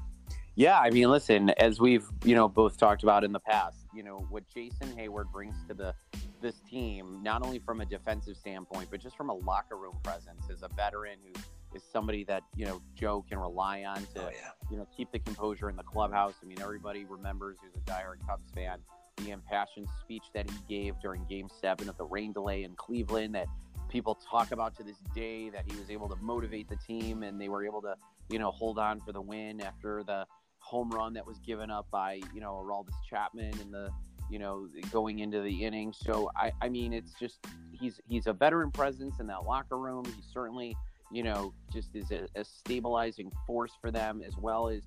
Yeah, 0.55 0.79
I 0.79 0.91
mean, 0.91 1.09
listen, 1.09 1.49
as 1.51 1.79
we've 1.79 2.05
you 2.23 2.35
know 2.35 2.47
both 2.47 2.77
talked 2.77 3.03
about 3.03 3.23
in 3.23 3.31
the 3.31 3.39
past, 3.39 3.77
you 3.93 4.03
know 4.03 4.25
what 4.29 4.47
Jason 4.47 4.87
Heyward 4.95 5.31
brings 5.31 5.55
to 5.67 5.73
the 5.73 5.95
this 6.43 6.59
team, 6.69 7.21
not 7.23 7.43
only 7.43 7.57
from 7.57 7.81
a 7.81 7.85
defensive 7.85 8.37
standpoint, 8.37 8.89
but 8.91 8.99
just 8.99 9.17
from 9.17 9.29
a 9.29 9.33
locker 9.33 9.77
room 9.77 9.97
presence 10.03 10.49
as 10.51 10.61
a 10.61 10.67
veteran 10.75 11.17
who 11.23 11.31
is 11.75 11.81
somebody 11.91 12.23
that 12.25 12.43
you 12.55 12.65
know 12.65 12.81
Joe 12.93 13.25
can 13.27 13.39
rely 13.39 13.83
on 13.83 13.97
to 14.13 14.27
oh, 14.27 14.29
yeah. 14.31 14.51
you 14.69 14.77
know 14.77 14.87
keep 14.95 15.11
the 15.11 15.17
composure 15.19 15.71
in 15.71 15.75
the 15.75 15.83
clubhouse. 15.83 16.35
I 16.43 16.45
mean, 16.45 16.61
everybody 16.61 17.05
remembers 17.05 17.57
who's 17.63 17.73
a 17.75 17.89
diehard 17.89 18.25
Cubs 18.27 18.51
fan 18.53 18.77
the 19.17 19.31
impassioned 19.31 19.87
speech 20.01 20.23
that 20.33 20.49
he 20.49 20.57
gave 20.67 20.99
during 20.99 21.23
Game 21.25 21.47
Seven 21.61 21.87
of 21.87 21.97
the 21.97 22.05
rain 22.05 22.33
delay 22.33 22.63
in 22.63 22.73
Cleveland 22.75 23.35
that 23.35 23.47
people 23.89 24.15
talk 24.15 24.51
about 24.51 24.75
to 24.77 24.83
this 24.83 24.97
day. 25.15 25.49
That 25.49 25.63
he 25.69 25.77
was 25.77 25.89
able 25.89 26.09
to 26.09 26.15
motivate 26.17 26.67
the 26.69 26.77
team 26.77 27.23
and 27.23 27.39
they 27.39 27.49
were 27.49 27.65
able 27.65 27.81
to 27.83 27.95
you 28.29 28.39
know 28.39 28.51
hold 28.51 28.79
on 28.79 28.99
for 28.99 29.11
the 29.11 29.21
win 29.21 29.61
after 29.61 30.03
the 30.03 30.25
home 30.59 30.89
run 30.89 31.13
that 31.13 31.25
was 31.25 31.39
given 31.39 31.69
up 31.69 31.87
by 31.91 32.21
you 32.33 32.41
know 32.41 32.63
Aroldis 32.63 32.95
Chapman 33.09 33.53
and 33.59 33.73
the 33.73 33.89
you 34.33 34.39
know 34.39 34.67
going 34.91 35.19
into 35.19 35.41
the 35.41 35.63
inning. 35.63 35.93
So 35.93 36.31
I 36.35 36.51
I 36.59 36.67
mean 36.67 36.91
it's 36.91 37.13
just 37.19 37.37
he's 37.71 38.01
he's 38.07 38.25
a 38.25 38.33
veteran 38.33 38.71
presence 38.71 39.19
in 39.19 39.27
that 39.27 39.45
locker 39.45 39.77
room. 39.77 40.05
He 40.05 40.23
certainly 40.33 40.75
you 41.11 41.21
know 41.21 41.53
just 41.71 41.95
is 41.95 42.09
a, 42.09 42.25
a 42.35 42.43
stabilizing 42.43 43.31
force 43.45 43.73
for 43.79 43.91
them 43.91 44.23
as 44.25 44.35
well 44.35 44.69
as 44.69 44.81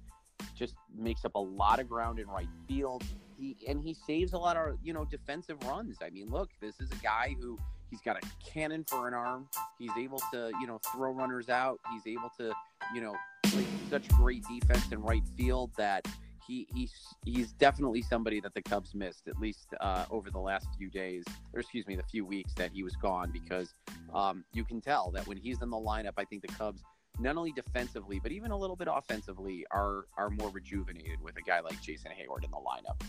just 0.59 0.75
makes 0.99 1.25
up 1.25 1.37
a 1.37 1.39
lot 1.39 1.79
of 1.79 1.89
ground 1.89 2.19
in 2.19 2.27
right 2.27 2.49
field. 2.67 3.05
He 3.39 3.57
and 3.69 3.81
he 3.81 3.95
saves 3.95 4.33
a 4.33 4.39
lot 4.39 4.57
of 4.57 4.79
you 4.83 4.93
know 4.93 5.05
defensive 5.05 5.63
runs. 5.63 5.99
I 6.03 6.11
mean, 6.11 6.29
look, 6.29 6.51
this 6.61 6.81
is 6.81 6.91
a 6.91 6.97
guy 6.97 7.37
who 7.41 7.57
he's 7.89 8.01
got 8.01 8.17
a 8.17 8.27
cannon 8.45 8.85
for 8.89 9.07
an 9.07 9.15
arm. 9.15 9.49
He's 9.79 9.97
able 9.97 10.21
to 10.33 10.51
you 10.61 10.67
know 10.67 10.81
throw 10.93 11.13
runners 11.13 11.49
out. 11.49 11.79
He's 11.93 12.13
able 12.13 12.33
to 12.39 12.53
you 12.93 13.01
know 13.01 13.15
play 13.45 13.65
such 13.89 14.09
great 14.09 14.43
defense 14.49 14.91
in 14.91 15.01
right 15.03 15.23
field 15.37 15.71
that 15.79 16.05
he 16.47 16.67
he's 16.73 16.93
he's 17.25 17.53
definitely 17.53 18.03
somebody 18.03 18.41
that 18.41 18.55
the 18.55 18.63
Cubs 18.63 18.95
missed 18.95 19.29
at 19.29 19.39
least 19.39 19.75
uh, 19.81 20.05
over 20.11 20.31
the 20.31 20.39
last 20.39 20.69
few 20.79 20.91
days, 20.91 21.25
or 21.53 21.61
excuse 21.61 21.87
me, 21.87 21.97
the 21.97 22.03
few 22.05 22.25
weeks 22.25 22.53
that 22.55 22.71
he 22.73 22.83
was 22.83 22.95
gone 22.97 23.31
because 23.31 23.75
um, 24.15 24.45
you 24.53 24.65
can 24.65 24.81
tell 24.81 25.11
that 25.13 25.27
when 25.27 25.37
he's 25.37 25.63
in 25.63 25.71
the 25.71 25.77
lineup, 25.77 26.15
I 26.17 26.25
think 26.25 26.43
the 26.43 26.49
Cubs 26.49 26.83
not 27.19 27.37
only 27.37 27.53
defensively 27.53 28.21
but 28.23 28.31
even 28.31 28.51
a 28.51 28.57
little 28.57 28.77
bit 28.77 28.89
offensively 28.91 29.65
are 29.71 30.07
are 30.17 30.31
more 30.31 30.51
rejuvenated 30.51 31.21
with 31.23 31.37
a 31.37 31.43
guy 31.43 31.61
like 31.61 31.81
Jason 31.81 32.11
Heyward 32.13 32.45
in 32.45 32.51
the 32.51 32.57
lineup. 32.57 33.01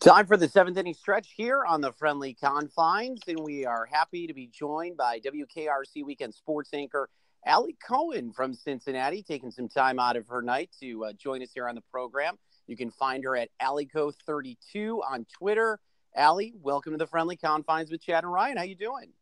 Time 0.00 0.26
for 0.26 0.36
the 0.36 0.46
seventh 0.46 0.78
inning 0.78 0.94
stretch 0.94 1.32
here 1.36 1.64
on 1.64 1.80
the 1.80 1.90
friendly 1.90 2.32
confines, 2.32 3.22
and 3.26 3.40
we 3.40 3.66
are 3.66 3.86
happy 3.90 4.28
to 4.28 4.34
be 4.34 4.46
joined 4.46 4.96
by 4.96 5.18
WKRC 5.18 6.04
Weekend 6.04 6.32
Sports 6.32 6.70
anchor 6.72 7.08
Allie 7.46 7.76
Cohen 7.86 8.32
from 8.32 8.52
Cincinnati, 8.52 9.22
taking 9.22 9.50
some 9.50 9.68
time 9.68 9.98
out 9.98 10.16
of 10.16 10.26
her 10.28 10.42
night 10.42 10.70
to 10.80 11.06
uh, 11.06 11.12
join 11.12 11.42
us 11.42 11.50
here 11.54 11.68
on 11.68 11.76
the 11.76 11.82
program. 11.92 12.36
You 12.66 12.76
can 12.76 12.90
find 12.90 13.22
her 13.24 13.36
at 13.36 13.48
AllieCo32 13.62 14.98
on 15.08 15.24
Twitter. 15.38 15.78
Allie, 16.14 16.54
welcome 16.60 16.92
to 16.92 16.98
the 16.98 17.06
Friendly 17.06 17.36
Confines 17.36 17.90
with 17.90 18.02
Chad 18.02 18.24
and 18.24 18.32
Ryan. 18.32 18.56
How 18.56 18.64
you 18.64 18.74
doing? 18.74 19.12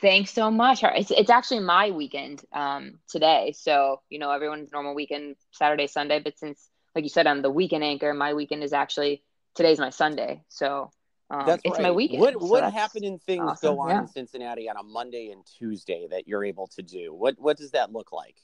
Thanks 0.00 0.30
so 0.30 0.50
much. 0.50 0.84
It's, 0.84 1.10
it's 1.10 1.30
actually 1.30 1.60
my 1.60 1.90
weekend 1.90 2.42
um, 2.52 3.00
today. 3.08 3.52
So, 3.56 4.00
you 4.08 4.18
know, 4.18 4.30
everyone's 4.30 4.72
normal 4.72 4.94
weekend, 4.94 5.36
Saturday, 5.50 5.88
Sunday. 5.88 6.20
But 6.20 6.38
since 6.38 6.70
like 6.94 7.04
you 7.04 7.10
said, 7.10 7.26
I'm 7.26 7.42
the 7.42 7.50
weekend 7.50 7.84
anchor. 7.84 8.12
My 8.12 8.34
weekend 8.34 8.62
is 8.62 8.72
actually 8.72 9.22
today's 9.54 9.78
my 9.78 9.90
Sunday, 9.90 10.42
so 10.48 10.90
um, 11.32 11.46
that's 11.46 11.62
it's 11.64 11.74
right. 11.74 11.82
my 11.82 11.90
weekend. 11.90 12.20
What 12.20 12.34
so 12.34 12.46
what 12.46 12.72
happening 12.72 13.18
things 13.18 13.42
awesome. 13.42 13.74
go 13.74 13.80
on 13.80 13.88
yeah. 13.88 14.00
in 14.00 14.06
Cincinnati 14.06 14.68
on 14.68 14.76
a 14.76 14.82
Monday 14.82 15.30
and 15.30 15.44
Tuesday 15.46 16.06
that 16.10 16.28
you're 16.28 16.44
able 16.44 16.66
to 16.68 16.82
do? 16.82 17.14
What 17.14 17.36
what 17.38 17.56
does 17.56 17.70
that 17.70 17.92
look 17.92 18.12
like? 18.12 18.36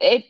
It 0.00 0.24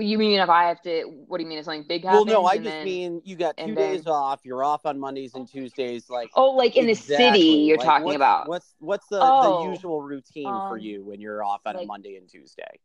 you 0.00 0.16
mean 0.16 0.40
if 0.40 0.48
I 0.48 0.68
have 0.68 0.80
to? 0.82 1.02
What 1.26 1.38
do 1.38 1.44
you 1.44 1.48
mean? 1.48 1.58
It's 1.58 1.66
something 1.66 1.84
big 1.86 2.04
happens? 2.04 2.26
Well, 2.26 2.42
no, 2.42 2.46
I 2.46 2.56
just 2.56 2.70
then, 2.70 2.84
mean 2.84 3.22
you 3.24 3.36
got 3.36 3.56
two 3.58 3.74
days 3.74 4.04
then, 4.04 4.14
off. 4.14 4.40
You're 4.44 4.64
off 4.64 4.86
on 4.86 4.98
Mondays 4.98 5.34
and 5.34 5.46
Tuesdays. 5.46 6.08
Like 6.08 6.30
oh, 6.36 6.52
like 6.52 6.76
in 6.76 6.88
exactly. 6.88 7.16
the 7.16 7.32
city, 7.32 7.48
you're 7.48 7.76
like, 7.76 7.86
talking 7.86 8.04
what's, 8.06 8.16
about. 8.16 8.48
What's 8.48 8.74
what's 8.78 9.06
the, 9.08 9.18
oh, 9.20 9.64
the 9.64 9.70
usual 9.70 10.00
routine 10.00 10.46
um, 10.46 10.70
for 10.70 10.78
you 10.78 11.04
when 11.04 11.20
you're 11.20 11.44
off 11.44 11.60
on 11.66 11.74
like, 11.74 11.84
a 11.84 11.86
Monday 11.86 12.16
and 12.16 12.28
Tuesday? 12.28 12.78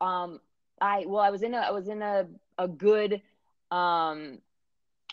Um, 0.00 0.40
I 0.80 1.04
well, 1.06 1.22
I 1.22 1.30
was 1.30 1.42
in 1.42 1.54
a 1.54 1.58
I 1.58 1.70
was 1.70 1.88
in 1.88 2.02
a 2.02 2.26
a 2.58 2.68
good 2.68 3.22
um 3.70 4.38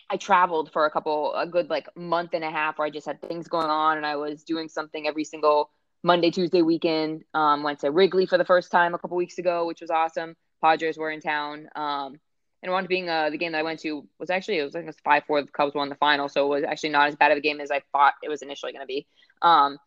I 0.09 0.17
traveled 0.17 0.71
for 0.71 0.85
a 0.85 0.91
couple 0.91 1.33
a 1.35 1.45
good 1.45 1.69
like 1.69 1.87
month 1.95 2.31
and 2.33 2.43
a 2.43 2.49
half 2.49 2.77
where 2.77 2.87
I 2.87 2.89
just 2.89 3.05
had 3.05 3.21
things 3.21 3.47
going 3.47 3.69
on 3.69 3.97
and 3.97 4.05
I 4.05 4.15
was 4.15 4.43
doing 4.43 4.67
something 4.67 5.07
every 5.07 5.23
single 5.23 5.69
Monday, 6.01 6.31
Tuesday 6.31 6.61
weekend. 6.61 7.23
Um, 7.33 7.63
went 7.63 7.79
to 7.79 7.91
Wrigley 7.91 8.25
for 8.25 8.37
the 8.37 8.45
first 8.45 8.71
time 8.71 8.93
a 8.93 8.97
couple 8.97 9.17
weeks 9.17 9.37
ago, 9.37 9.67
which 9.67 9.81
was 9.81 9.91
awesome. 9.91 10.35
Padres 10.63 10.97
were 10.97 11.11
in 11.11 11.21
town. 11.21 11.67
Um, 11.75 12.19
and 12.61 12.71
one 12.71 12.87
being 12.87 13.07
uh, 13.07 13.29
the 13.29 13.37
game 13.37 13.51
that 13.53 13.59
I 13.59 13.63
went 13.63 13.79
to 13.81 14.05
was 14.19 14.29
actually 14.29 14.59
it 14.59 14.63
was 14.63 14.75
i 14.75 14.79
like 14.79 14.89
a 14.89 14.93
five 15.03 15.23
four. 15.25 15.41
The 15.41 15.47
Cubs 15.47 15.75
won 15.75 15.89
the 15.89 15.95
final, 15.95 16.27
so 16.27 16.45
it 16.45 16.61
was 16.61 16.63
actually 16.65 16.89
not 16.89 17.07
as 17.07 17.15
bad 17.15 17.31
of 17.31 17.37
a 17.37 17.41
game 17.41 17.61
as 17.61 17.71
I 17.71 17.81
thought 17.91 18.15
it 18.23 18.29
was 18.29 18.41
initially 18.41 18.73
going 18.73 18.83
to 18.83 18.87
be. 18.87 19.07
Um, 19.41 19.77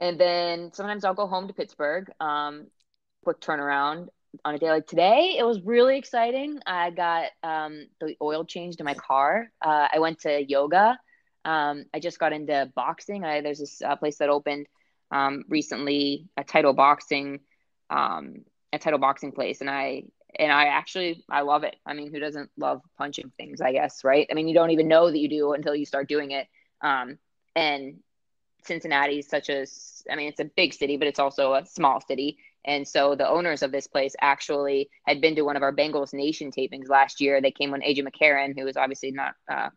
and 0.00 0.18
then 0.18 0.72
sometimes 0.72 1.04
I'll 1.04 1.14
go 1.14 1.26
home 1.26 1.46
to 1.46 1.54
Pittsburgh. 1.54 2.10
Um, 2.18 2.66
quick 3.22 3.40
turnaround 3.40 4.08
on 4.44 4.54
a 4.54 4.58
day 4.58 4.70
like 4.70 4.86
today, 4.86 5.36
it 5.38 5.44
was 5.44 5.60
really 5.62 5.98
exciting. 5.98 6.60
I 6.66 6.90
got 6.90 7.26
um, 7.42 7.86
the 8.00 8.16
oil 8.22 8.44
changed 8.44 8.80
in 8.80 8.84
my 8.84 8.94
car. 8.94 9.50
Uh, 9.60 9.88
I 9.92 9.98
went 9.98 10.20
to 10.20 10.42
yoga. 10.42 10.98
Um, 11.44 11.84
I 11.92 12.00
just 12.00 12.18
got 12.18 12.32
into 12.32 12.70
boxing. 12.74 13.24
I, 13.24 13.40
there's 13.40 13.58
this 13.58 13.82
uh, 13.82 13.96
place 13.96 14.18
that 14.18 14.28
opened 14.28 14.66
um, 15.10 15.44
recently, 15.48 16.28
a 16.36 16.44
title 16.44 16.72
boxing, 16.72 17.40
um, 17.88 18.44
a 18.72 18.78
title 18.78 18.98
boxing 18.98 19.32
place, 19.32 19.60
and 19.60 19.70
I 19.70 20.04
and 20.38 20.52
I 20.52 20.66
actually 20.66 21.24
I 21.28 21.40
love 21.40 21.64
it. 21.64 21.76
I 21.84 21.94
mean, 21.94 22.12
who 22.12 22.20
doesn't 22.20 22.50
love 22.56 22.82
punching 22.98 23.32
things? 23.36 23.60
I 23.60 23.72
guess 23.72 24.04
right. 24.04 24.26
I 24.30 24.34
mean, 24.34 24.48
you 24.48 24.54
don't 24.54 24.70
even 24.70 24.88
know 24.88 25.10
that 25.10 25.18
you 25.18 25.28
do 25.28 25.52
until 25.54 25.74
you 25.74 25.86
start 25.86 26.08
doing 26.08 26.30
it. 26.30 26.46
Um, 26.82 27.18
and 27.56 27.96
Cincinnati 28.64 29.18
is 29.18 29.28
such 29.28 29.48
a, 29.48 29.66
I 30.10 30.16
mean, 30.16 30.28
it's 30.28 30.40
a 30.40 30.44
big 30.44 30.74
city, 30.74 30.96
but 30.96 31.08
it's 31.08 31.18
also 31.18 31.54
a 31.54 31.66
small 31.66 32.00
city. 32.00 32.38
And 32.64 32.86
so 32.86 33.14
the 33.14 33.28
owners 33.28 33.62
of 33.62 33.72
this 33.72 33.86
place 33.86 34.14
actually 34.20 34.90
had 35.06 35.20
been 35.20 35.36
to 35.36 35.42
one 35.42 35.56
of 35.56 35.62
our 35.62 35.74
Bengals 35.74 36.12
Nation 36.12 36.50
tapings 36.50 36.88
last 36.88 37.20
year. 37.20 37.40
They 37.40 37.50
came 37.50 37.70
when 37.70 37.82
AJ 37.82 38.06
McCarron, 38.06 38.58
who 38.58 38.64
was 38.64 38.76
obviously 38.76 39.12
not 39.12 39.34
uh, 39.50 39.70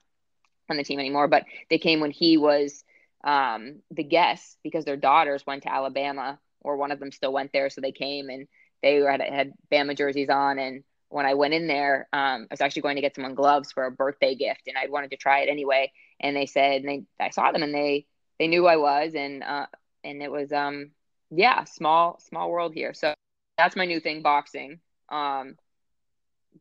on 0.70 0.78
the 0.78 0.84
team 0.84 1.00
anymore, 1.00 1.28
but 1.28 1.46
they 1.70 1.78
came 1.78 2.00
when 2.00 2.12
he 2.12 2.38
was 2.38 2.84
um, 3.24 3.80
the 3.92 4.04
guest 4.04 4.58
because 4.64 4.86
their 4.86 4.98
daughters 4.98 5.46
went 5.46 5.64
to 5.64 5.74
Alabama, 5.74 6.40
or 6.62 6.78
one 6.78 6.92
of 6.92 7.00
them 7.00 7.12
still 7.12 7.34
went 7.34 7.52
there, 7.54 7.70
so 7.70 7.82
they 7.82 7.92
came 7.92 8.30
and 8.30 8.48
they 8.82 8.96
had 8.96 9.22
had 9.22 9.54
Bama 9.72 9.98
jerseys 9.98 10.30
on. 10.30 10.60
And 10.60 10.84
when 11.10 11.26
I 11.26 11.36
went 11.36 11.54
in 11.54 11.68
there, 11.68 12.08
um, 12.12 12.44
I 12.44 12.48
was 12.52 12.62
actually 12.62 12.82
going 12.82 12.96
to 12.96 13.02
get 13.02 13.16
someone 13.16 13.36
gloves 13.36 13.72
for 13.72 13.86
a 13.86 13.92
birthday 13.92 14.36
gift, 14.36 14.68
and 14.68 14.78
I 14.78 14.90
wanted 14.90 15.12
to 15.12 15.18
try 15.18 15.42
it 15.42 15.50
anyway. 15.50 15.92
And 16.20 16.36
they 16.36 16.46
said, 16.46 16.82
and 16.82 16.90
they 16.90 17.26
I 17.26 17.30
saw 17.30 17.52
them, 17.52 17.64
and 17.64 17.74
they 17.74 18.06
they 18.40 18.48
knew 18.48 18.68
I 18.68 18.78
was, 18.78 19.14
and 19.16 19.44
uh, 19.44 19.68
and 20.04 20.22
it 20.22 20.32
was 20.32 20.52
um 20.52 20.92
yeah, 21.36 21.64
small 21.66 22.20
small 22.20 22.50
world 22.50 22.74
here. 22.74 22.94
So 22.94 23.14
that's 23.58 23.76
my 23.76 23.86
new 23.86 24.00
thing, 24.00 24.22
boxing. 24.22 24.80
Um, 25.10 25.56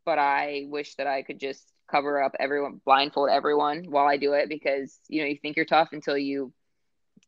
but 0.04 0.18
I 0.18 0.66
wish 0.68 0.94
that 0.96 1.06
I 1.06 1.22
could 1.22 1.38
just 1.38 1.72
cover 1.90 2.22
up 2.22 2.35
everyone, 2.40 2.80
blindfold 2.85 3.28
everyone 3.30 3.85
while 3.85 4.06
I 4.06 4.16
do 4.16 4.32
it 4.32 4.48
because 4.48 4.98
you 5.08 5.22
know 5.22 5.28
you 5.28 5.37
think 5.37 5.56
you're 5.56 5.66
tough 5.66 5.90
until 5.92 6.16
you 6.16 6.52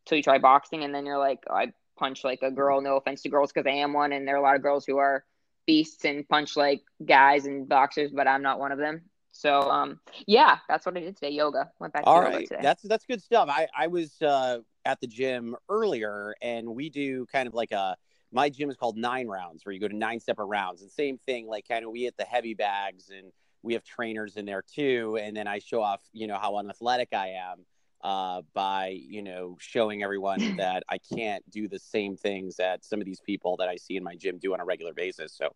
until 0.05 0.17
you 0.17 0.23
try 0.23 0.37
boxing, 0.37 0.83
and 0.83 0.93
then 0.93 1.05
you're 1.05 1.17
like, 1.17 1.39
oh, 1.49 1.55
I 1.55 1.73
punch 1.97 2.23
like 2.23 2.39
a 2.41 2.51
girl. 2.51 2.81
No 2.81 2.97
offense 2.97 3.21
to 3.23 3.29
girls, 3.29 3.51
because 3.51 3.67
I 3.67 3.75
am 3.75 3.93
one, 3.93 4.11
and 4.11 4.27
there 4.27 4.35
are 4.35 4.39
a 4.39 4.43
lot 4.43 4.55
of 4.55 4.61
girls 4.61 4.85
who 4.85 4.97
are 4.97 5.23
beasts 5.65 6.05
and 6.05 6.27
punch 6.27 6.55
like 6.55 6.81
guys 7.03 7.45
and 7.45 7.67
boxers, 7.67 8.11
but 8.11 8.27
I'm 8.27 8.43
not 8.43 8.59
one 8.59 8.71
of 8.71 8.77
them. 8.77 9.03
So 9.35 9.69
um, 9.69 9.99
yeah, 10.27 10.59
that's 10.69 10.85
what 10.85 10.95
I 10.95 11.01
did 11.01 11.15
today. 11.17 11.31
Yoga. 11.31 11.69
Went 11.79 11.91
back 11.91 12.03
to 12.03 12.09
All 12.09 12.23
yoga 12.23 12.43
today. 12.43 12.59
That's 12.61 12.81
that's 12.83 13.05
good 13.05 13.21
stuff. 13.21 13.49
I 13.51 13.67
I 13.77 13.87
was 13.87 14.21
uh, 14.21 14.59
at 14.85 15.01
the 15.01 15.07
gym 15.07 15.57
earlier, 15.67 16.33
and 16.41 16.69
we 16.73 16.89
do 16.89 17.25
kind 17.25 17.45
of 17.47 17.53
like 17.53 17.71
a 17.71 17.97
my 18.31 18.49
gym 18.49 18.69
is 18.69 18.77
called 18.77 18.97
Nine 18.97 19.27
Rounds, 19.27 19.65
where 19.65 19.73
you 19.73 19.79
go 19.81 19.89
to 19.89 19.95
nine 19.95 20.21
separate 20.21 20.45
rounds, 20.45 20.81
and 20.81 20.89
same 20.89 21.17
thing. 21.17 21.47
Like 21.47 21.67
kind 21.67 21.83
of 21.83 21.91
we 21.91 22.03
hit 22.03 22.15
the 22.17 22.23
heavy 22.23 22.53
bags, 22.53 23.09
and 23.09 23.33
we 23.61 23.73
have 23.73 23.83
trainers 23.83 24.37
in 24.37 24.45
there 24.45 24.63
too, 24.63 25.17
and 25.21 25.35
then 25.35 25.47
I 25.47 25.59
show 25.59 25.81
off, 25.81 26.01
you 26.13 26.27
know, 26.27 26.37
how 26.37 26.55
unathletic 26.57 27.09
I 27.13 27.29
am. 27.51 27.65
Uh, 28.01 28.41
by 28.53 28.89
you 28.89 29.23
know 29.23 29.57
showing 29.59 30.03
everyone 30.03 30.39
that 30.57 30.83
I 30.87 30.99
can't 30.99 31.43
do 31.49 31.67
the 31.67 31.79
same 31.79 32.15
things 32.15 32.55
that 32.57 32.85
some 32.85 32.99
of 32.99 33.05
these 33.05 33.19
people 33.19 33.57
that 33.57 33.67
I 33.67 33.77
see 33.77 33.97
in 33.97 34.03
my 34.03 34.15
gym 34.15 34.37
do 34.37 34.53
on 34.53 34.59
a 34.61 34.65
regular 34.65 34.93
basis. 34.93 35.33
So 35.33 35.49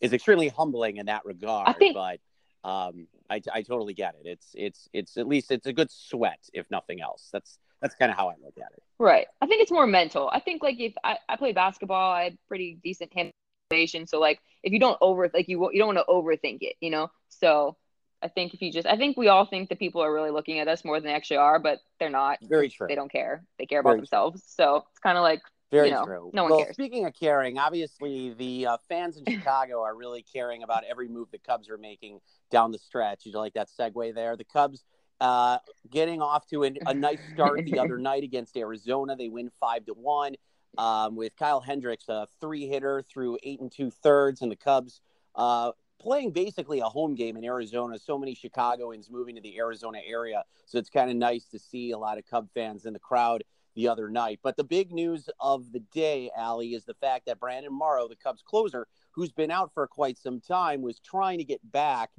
it's 0.00 0.12
extremely 0.12 0.48
humbling 0.48 0.98
in 0.98 1.06
that 1.06 1.24
regard. 1.24 1.68
I 1.68 1.72
think- 1.72 1.94
but 1.94 2.20
um, 2.64 3.06
I, 3.30 3.40
I 3.52 3.62
totally 3.62 3.94
get 3.94 4.14
it. 4.22 4.26
It's 4.26 4.48
it's 4.54 4.88
it's 4.92 5.16
at 5.16 5.28
least 5.28 5.50
it's 5.50 5.66
a 5.66 5.72
good 5.72 5.90
sweat, 5.90 6.48
if 6.52 6.70
nothing 6.70 7.00
else. 7.00 7.28
That's 7.32 7.58
that's 7.80 7.94
kind 7.94 8.10
of 8.10 8.16
how 8.16 8.28
I 8.28 8.34
look 8.42 8.54
at 8.56 8.72
it. 8.72 8.82
Right. 8.98 9.26
I 9.42 9.46
think 9.46 9.62
it's 9.62 9.70
more 9.70 9.86
mental. 9.86 10.30
I 10.32 10.40
think 10.40 10.62
like 10.62 10.80
if 10.80 10.94
I, 11.04 11.18
I 11.28 11.36
play 11.36 11.52
basketball, 11.52 12.12
I 12.12 12.24
had 12.24 12.38
pretty 12.48 12.78
decent 12.82 13.12
hand 13.12 13.32
coordination. 13.70 14.06
So 14.06 14.18
like 14.18 14.40
if 14.62 14.72
you 14.72 14.78
don't 14.78 14.96
over 15.00 15.30
like 15.34 15.48
you 15.48 15.70
you 15.72 15.78
don't 15.78 15.94
want 15.94 15.98
to 15.98 16.12
overthink 16.12 16.58
it, 16.62 16.76
you 16.80 16.90
know. 16.90 17.10
So 17.28 17.76
I 18.22 18.28
think 18.28 18.54
if 18.54 18.62
you 18.62 18.72
just 18.72 18.86
I 18.86 18.96
think 18.96 19.18
we 19.18 19.28
all 19.28 19.44
think 19.44 19.68
that 19.68 19.78
people 19.78 20.00
are 20.02 20.12
really 20.12 20.30
looking 20.30 20.58
at 20.58 20.68
us 20.68 20.84
more 20.84 20.98
than 20.98 21.08
they 21.08 21.14
actually 21.14 21.36
are, 21.36 21.58
but 21.58 21.80
they're 22.00 22.08
not. 22.08 22.38
Very 22.42 22.70
true. 22.70 22.86
They 22.88 22.94
don't 22.94 23.12
care. 23.12 23.44
They 23.58 23.66
care 23.66 23.80
about 23.80 23.90
Very 23.90 23.98
true. 23.98 24.02
themselves. 24.02 24.42
So 24.46 24.84
it's 24.90 25.00
kind 25.00 25.18
of 25.18 25.22
like 25.22 25.42
Very 25.74 25.88
you 25.88 25.94
know, 25.94 26.04
true. 26.04 26.30
no 26.32 26.44
one 26.44 26.52
well, 26.52 26.64
cares. 26.64 26.74
speaking 26.74 27.04
of 27.04 27.14
caring, 27.14 27.58
obviously 27.58 28.32
the 28.34 28.66
uh, 28.66 28.76
fans 28.88 29.16
in 29.16 29.24
Chicago 29.24 29.82
are 29.82 29.96
really 29.96 30.22
caring 30.22 30.62
about 30.62 30.84
every 30.88 31.08
move 31.08 31.28
the 31.32 31.38
Cubs 31.38 31.68
are 31.68 31.76
making 31.76 32.20
down 32.48 32.70
the 32.70 32.78
stretch. 32.78 33.26
You 33.26 33.32
like 33.32 33.54
that 33.54 33.68
segue 33.68 34.14
there? 34.14 34.36
The 34.36 34.44
Cubs 34.44 34.84
uh, 35.20 35.58
getting 35.90 36.22
off 36.22 36.46
to 36.50 36.62
an, 36.62 36.78
a 36.86 36.94
nice 36.94 37.18
start 37.32 37.64
the 37.64 37.80
other 37.80 37.98
night 38.10 38.22
against 38.22 38.56
Arizona. 38.56 39.16
They 39.16 39.28
win 39.28 39.50
five 39.58 39.84
to 39.86 39.94
one 39.94 40.36
um, 40.78 41.16
with 41.16 41.36
Kyle 41.36 41.60
Hendricks, 41.60 42.08
a 42.08 42.28
three 42.40 42.68
hitter 42.68 43.02
through 43.02 43.38
eight 43.42 43.60
and 43.60 43.72
two 43.72 43.90
thirds, 43.90 44.42
and 44.42 44.52
the 44.52 44.56
Cubs. 44.56 45.00
Uh, 45.34 45.72
Playing 46.00 46.32
basically 46.32 46.80
a 46.80 46.84
home 46.84 47.14
game 47.14 47.34
in 47.36 47.44
Arizona, 47.44 47.98
so 47.98 48.18
many 48.18 48.34
Chicagoans 48.34 49.08
moving 49.10 49.36
to 49.36 49.40
the 49.40 49.56
Arizona 49.56 50.00
area. 50.06 50.42
So 50.66 50.76
it's 50.76 50.90
kind 50.90 51.08
of 51.08 51.16
nice 51.16 51.46
to 51.46 51.58
see 51.58 51.92
a 51.92 51.98
lot 51.98 52.18
of 52.18 52.26
Cub 52.26 52.48
fans 52.52 52.84
in 52.84 52.92
the 52.92 52.98
crowd 52.98 53.42
the 53.74 53.88
other 53.88 54.08
night. 54.08 54.40
But 54.42 54.56
the 54.56 54.64
big 54.64 54.92
news 54.92 55.28
of 55.40 55.72
the 55.72 55.80
day, 55.92 56.30
Allie, 56.36 56.74
is 56.74 56.84
the 56.84 56.94
fact 56.94 57.26
that 57.26 57.40
Brandon 57.40 57.72
Morrow, 57.72 58.08
the 58.08 58.16
Cubs 58.16 58.42
closer, 58.42 58.86
who's 59.12 59.32
been 59.32 59.50
out 59.50 59.72
for 59.74 59.86
quite 59.86 60.18
some 60.18 60.40
time, 60.40 60.82
was 60.82 60.98
trying 61.00 61.38
to 61.38 61.44
get 61.44 61.60
back, 61.72 62.10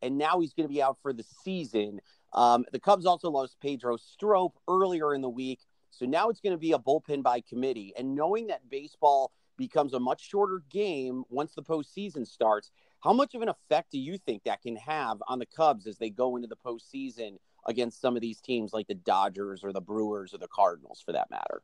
and 0.00 0.18
now 0.18 0.40
he's 0.40 0.54
going 0.54 0.68
to 0.68 0.72
be 0.72 0.82
out 0.82 0.98
for 1.02 1.12
the 1.12 1.24
season. 1.44 2.00
Um, 2.32 2.64
the 2.72 2.80
Cubs 2.80 3.06
also 3.06 3.30
lost 3.30 3.60
Pedro 3.60 3.96
Strop 3.96 4.52
earlier 4.68 5.14
in 5.14 5.20
the 5.20 5.28
week, 5.28 5.60
so 5.90 6.06
now 6.06 6.28
it's 6.30 6.40
going 6.40 6.54
to 6.54 6.58
be 6.58 6.72
a 6.72 6.78
bullpen 6.78 7.22
by 7.22 7.40
committee. 7.40 7.92
And 7.96 8.14
knowing 8.14 8.46
that 8.46 8.68
baseball 8.70 9.32
becomes 9.58 9.92
a 9.92 10.00
much 10.00 10.28
shorter 10.28 10.62
game 10.70 11.24
once 11.28 11.54
the 11.54 11.62
postseason 11.62 12.26
starts, 12.26 12.70
how 13.00 13.12
much 13.12 13.34
of 13.34 13.42
an 13.42 13.48
effect 13.48 13.90
do 13.90 13.98
you 13.98 14.16
think 14.16 14.44
that 14.44 14.62
can 14.62 14.76
have 14.76 15.22
on 15.28 15.38
the 15.38 15.46
Cubs 15.46 15.86
as 15.86 15.98
they 15.98 16.10
go 16.10 16.36
into 16.36 16.48
the 16.48 16.56
postseason 16.56 17.36
against 17.66 18.00
some 18.00 18.16
of 18.16 18.22
these 18.22 18.40
teams 18.40 18.72
like 18.72 18.86
the 18.86 18.94
Dodgers 18.94 19.64
or 19.64 19.72
the 19.72 19.80
Brewers 19.80 20.34
or 20.34 20.38
the 20.38 20.48
Cardinals, 20.48 21.02
for 21.04 21.12
that 21.12 21.30
matter? 21.30 21.62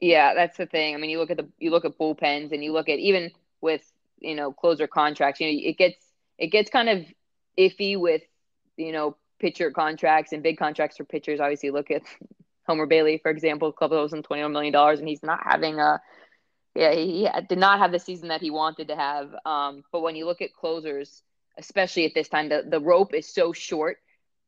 Yeah, 0.00 0.34
that's 0.34 0.56
the 0.56 0.66
thing. 0.66 0.94
I 0.94 0.98
mean, 0.98 1.10
you 1.10 1.18
look 1.18 1.30
at 1.30 1.36
the 1.36 1.48
you 1.58 1.70
look 1.70 1.84
at 1.84 1.98
bullpens 1.98 2.52
and 2.52 2.64
you 2.64 2.72
look 2.72 2.88
at 2.88 2.98
even 2.98 3.30
with 3.60 3.82
you 4.18 4.34
know 4.34 4.52
closer 4.52 4.86
contracts. 4.86 5.40
You 5.40 5.46
know, 5.46 5.68
it 5.68 5.76
gets 5.76 6.04
it 6.38 6.48
gets 6.48 6.70
kind 6.70 6.88
of 6.88 7.04
iffy 7.58 7.98
with 7.98 8.22
you 8.76 8.92
know 8.92 9.16
pitcher 9.38 9.70
contracts 9.70 10.32
and 10.32 10.42
big 10.42 10.58
contracts 10.58 10.96
for 10.96 11.04
pitchers. 11.04 11.40
Obviously, 11.40 11.70
look 11.70 11.90
at 11.90 12.02
Homer 12.66 12.86
Bailey, 12.86 13.18
for 13.18 13.30
example, 13.30 13.72
club 13.72 13.92
owes 13.92 14.12
him 14.12 14.22
twenty 14.22 14.42
one 14.42 14.52
million 14.52 14.72
dollars, 14.72 15.00
and 15.00 15.08
he's 15.08 15.22
not 15.22 15.40
having 15.44 15.78
a 15.78 16.00
yeah 16.74 16.94
he 16.94 17.28
did 17.48 17.58
not 17.58 17.78
have 17.78 17.92
the 17.92 17.98
season 17.98 18.28
that 18.28 18.40
he 18.40 18.50
wanted 18.50 18.88
to 18.88 18.96
have. 18.96 19.34
Um, 19.44 19.82
but 19.92 20.00
when 20.00 20.16
you 20.16 20.24
look 20.24 20.40
at 20.40 20.54
closers, 20.54 21.22
especially 21.58 22.06
at 22.06 22.14
this 22.14 22.28
time, 22.28 22.48
the 22.48 22.64
the 22.68 22.80
rope 22.80 23.14
is 23.14 23.32
so 23.32 23.52
short 23.52 23.98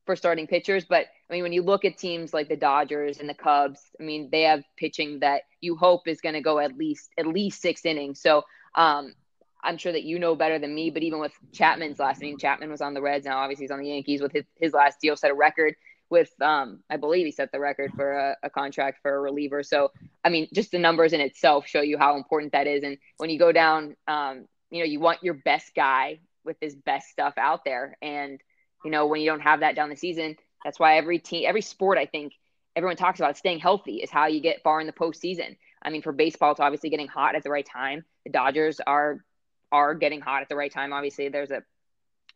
for 0.07 0.17
starting 0.17 0.47
pitchers. 0.47 0.85
But 0.85 1.07
I 1.31 1.33
mean, 1.33 1.43
when 1.43 1.53
you 1.53 1.63
look 1.63 1.85
at 1.85 1.99
teams 1.99 2.35
like 2.35 2.49
the 2.49 2.57
Dodgers 2.57 3.19
and 3.19 3.29
the 3.29 3.35
Cubs, 3.35 3.81
I 4.01 4.03
mean, 4.03 4.29
they 4.31 4.43
have 4.43 4.65
pitching 4.77 5.21
that 5.21 5.43
you 5.61 5.77
hope 5.77 6.09
is 6.09 6.21
going 6.21 6.35
to 6.35 6.41
go 6.41 6.59
at 6.59 6.77
least 6.77 7.11
at 7.19 7.27
least 7.27 7.61
six 7.61 7.85
innings. 7.85 8.21
So 8.21 8.45
um, 8.75 9.15
I'm 9.63 9.77
sure 9.77 9.93
that 9.93 10.03
you 10.03 10.19
know 10.19 10.35
better 10.35 10.59
than 10.59 10.75
me. 10.75 10.91
But 10.91 11.03
even 11.03 11.21
with 11.21 11.33
Chapman's 11.53 11.99
last, 11.99 12.21
mean, 12.21 12.39
Chapman 12.39 12.71
was 12.71 12.81
on 12.81 12.95
the 12.95 13.03
Reds 13.03 13.27
now. 13.27 13.39
Obviously, 13.39 13.65
he's 13.65 13.71
on 13.71 13.81
the 13.81 13.89
Yankees. 13.89 14.21
With 14.21 14.33
his, 14.33 14.45
his 14.61 14.73
last 14.73 15.01
deal, 15.01 15.17
set 15.17 15.31
a 15.31 15.35
record 15.35 15.75
with, 16.11 16.31
um, 16.43 16.81
I 16.91 16.99
believe 16.99 17.25
he 17.25 17.33
set 17.33 17.53
the 17.53 17.61
record 17.61 17.93
for 17.97 18.13
a, 18.13 18.37
a 18.43 18.51
contract 18.51 18.99
for 19.01 19.15
a 19.15 19.21
reliever. 19.21 19.63
So 19.63 19.93
I 20.25 20.29
mean, 20.29 20.49
just 20.53 20.71
the 20.71 20.79
numbers 20.79 21.13
in 21.13 21.21
itself 21.21 21.67
show 21.67 21.81
you 21.81 21.97
how 21.97 22.17
important 22.17 22.53
that 22.53 22.67
is. 22.67 22.83
And 22.83 22.99
when 23.17 23.31
you 23.31 23.39
go 23.39 23.53
down, 23.53 23.97
um, 24.07 24.47
you 24.71 24.81
know, 24.81 24.85
you 24.85 25.01
want 25.01 25.23
your 25.23 25.35
best 25.35 25.75
guy 25.75 26.21
with 26.45 26.57
his 26.61 26.75
best 26.75 27.09
stuff 27.09 27.35
out 27.37 27.65
there. 27.65 27.97
And 28.03 28.41
you 28.85 28.91
know, 28.91 29.07
when 29.07 29.21
you 29.21 29.27
don't 29.27 29.41
have 29.41 29.61
that 29.61 29.77
down 29.77 29.91
the 29.91 29.97
season, 29.97 30.37
that's 30.65 30.79
why 30.79 30.97
every 30.97 31.19
team, 31.19 31.45
every 31.47 31.63
sport, 31.63 31.99
I 31.99 32.07
think 32.07 32.35
everyone 32.75 32.97
talks 32.97 33.21
about 33.21 33.37
staying 33.37 33.59
healthy 33.59 33.97
is 33.97 34.11
how 34.11 34.27
you 34.27 34.41
get 34.41 34.63
far 34.63 34.81
in 34.81 34.87
the 34.87 34.93
postseason. 34.93 35.57
I 35.83 35.91
mean, 35.91 36.03
for 36.03 36.13
baseball, 36.13 36.53
it's 36.53 36.61
obviously 36.61 36.91
getting 36.91 37.09
hot 37.09 37.35
at 37.35 37.43
the 37.43 37.51
right 37.51 37.67
time. 37.67 38.05
The 38.25 38.33
Dodgers 38.33 38.81
are 38.81 39.25
are 39.71 39.95
getting 39.95 40.21
hot 40.21 40.43
at 40.43 40.49
the 40.49 40.57
right 40.57 40.71
time. 40.71 40.93
Obviously, 40.93 41.29
there's 41.29 41.51
a, 41.51 41.63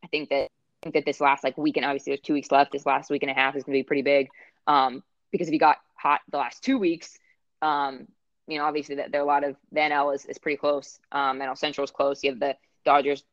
I 0.03 0.07
think 0.09 0.31
that 0.31 0.45
I 0.45 0.83
think 0.83 0.95
that 0.95 1.05
this 1.05 1.21
last 1.21 1.45
like 1.45 1.57
weekend, 1.59 1.87
obviously 1.87 2.13
there's 2.13 2.21
two 2.21 2.33
weeks 2.33 2.51
left. 2.51 2.73
This 2.73 2.87
last 2.87 3.11
week 3.11 3.23
and 3.23 3.31
a 3.31 3.35
half 3.35 3.57
is 3.57 3.65
going 3.65 3.75
to 3.75 3.79
be 3.79 3.87
pretty 3.87 4.03
big, 4.03 4.29
um, 4.67 5.03
because 5.31 5.49
if 5.49 5.53
you 5.53 5.61
got 5.61 5.79
hot 5.95 6.21
the 6.31 6.39
last 6.39 6.63
two 6.63 6.79
weeks, 6.79 7.19
um, 7.63 8.07
you 8.47 8.59
know, 8.59 8.65
obviously 8.65 8.97
that 8.97 9.13
there 9.13 9.21
are 9.21 9.25
a 9.25 9.27
lot 9.27 9.45
of 9.45 9.57
the 9.73 9.81
NL 9.81 10.15
is, 10.15 10.25
is 10.27 10.39
pretty 10.39 10.57
close. 10.57 10.99
Um, 11.13 11.41
NL 11.41 11.59
Central 11.59 11.85
is 11.85 11.91
close. 11.91 12.23
You 12.23 12.31
have 12.31 12.41
the 12.41 12.57
Dodgers, 12.85 13.25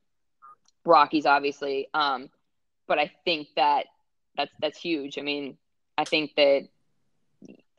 Rockies, 0.86 1.26
obviously. 1.26 1.88
Um, 1.93 2.30
but 2.88 3.00
I 3.00 3.12
think 3.26 3.48
that 3.56 3.86
that's 4.36 4.52
that's 4.62 4.80
huge. 4.80 5.17
I 5.17 5.22
mean, 5.22 5.58
I 5.98 6.06
think 6.06 6.32
that, 6.36 6.67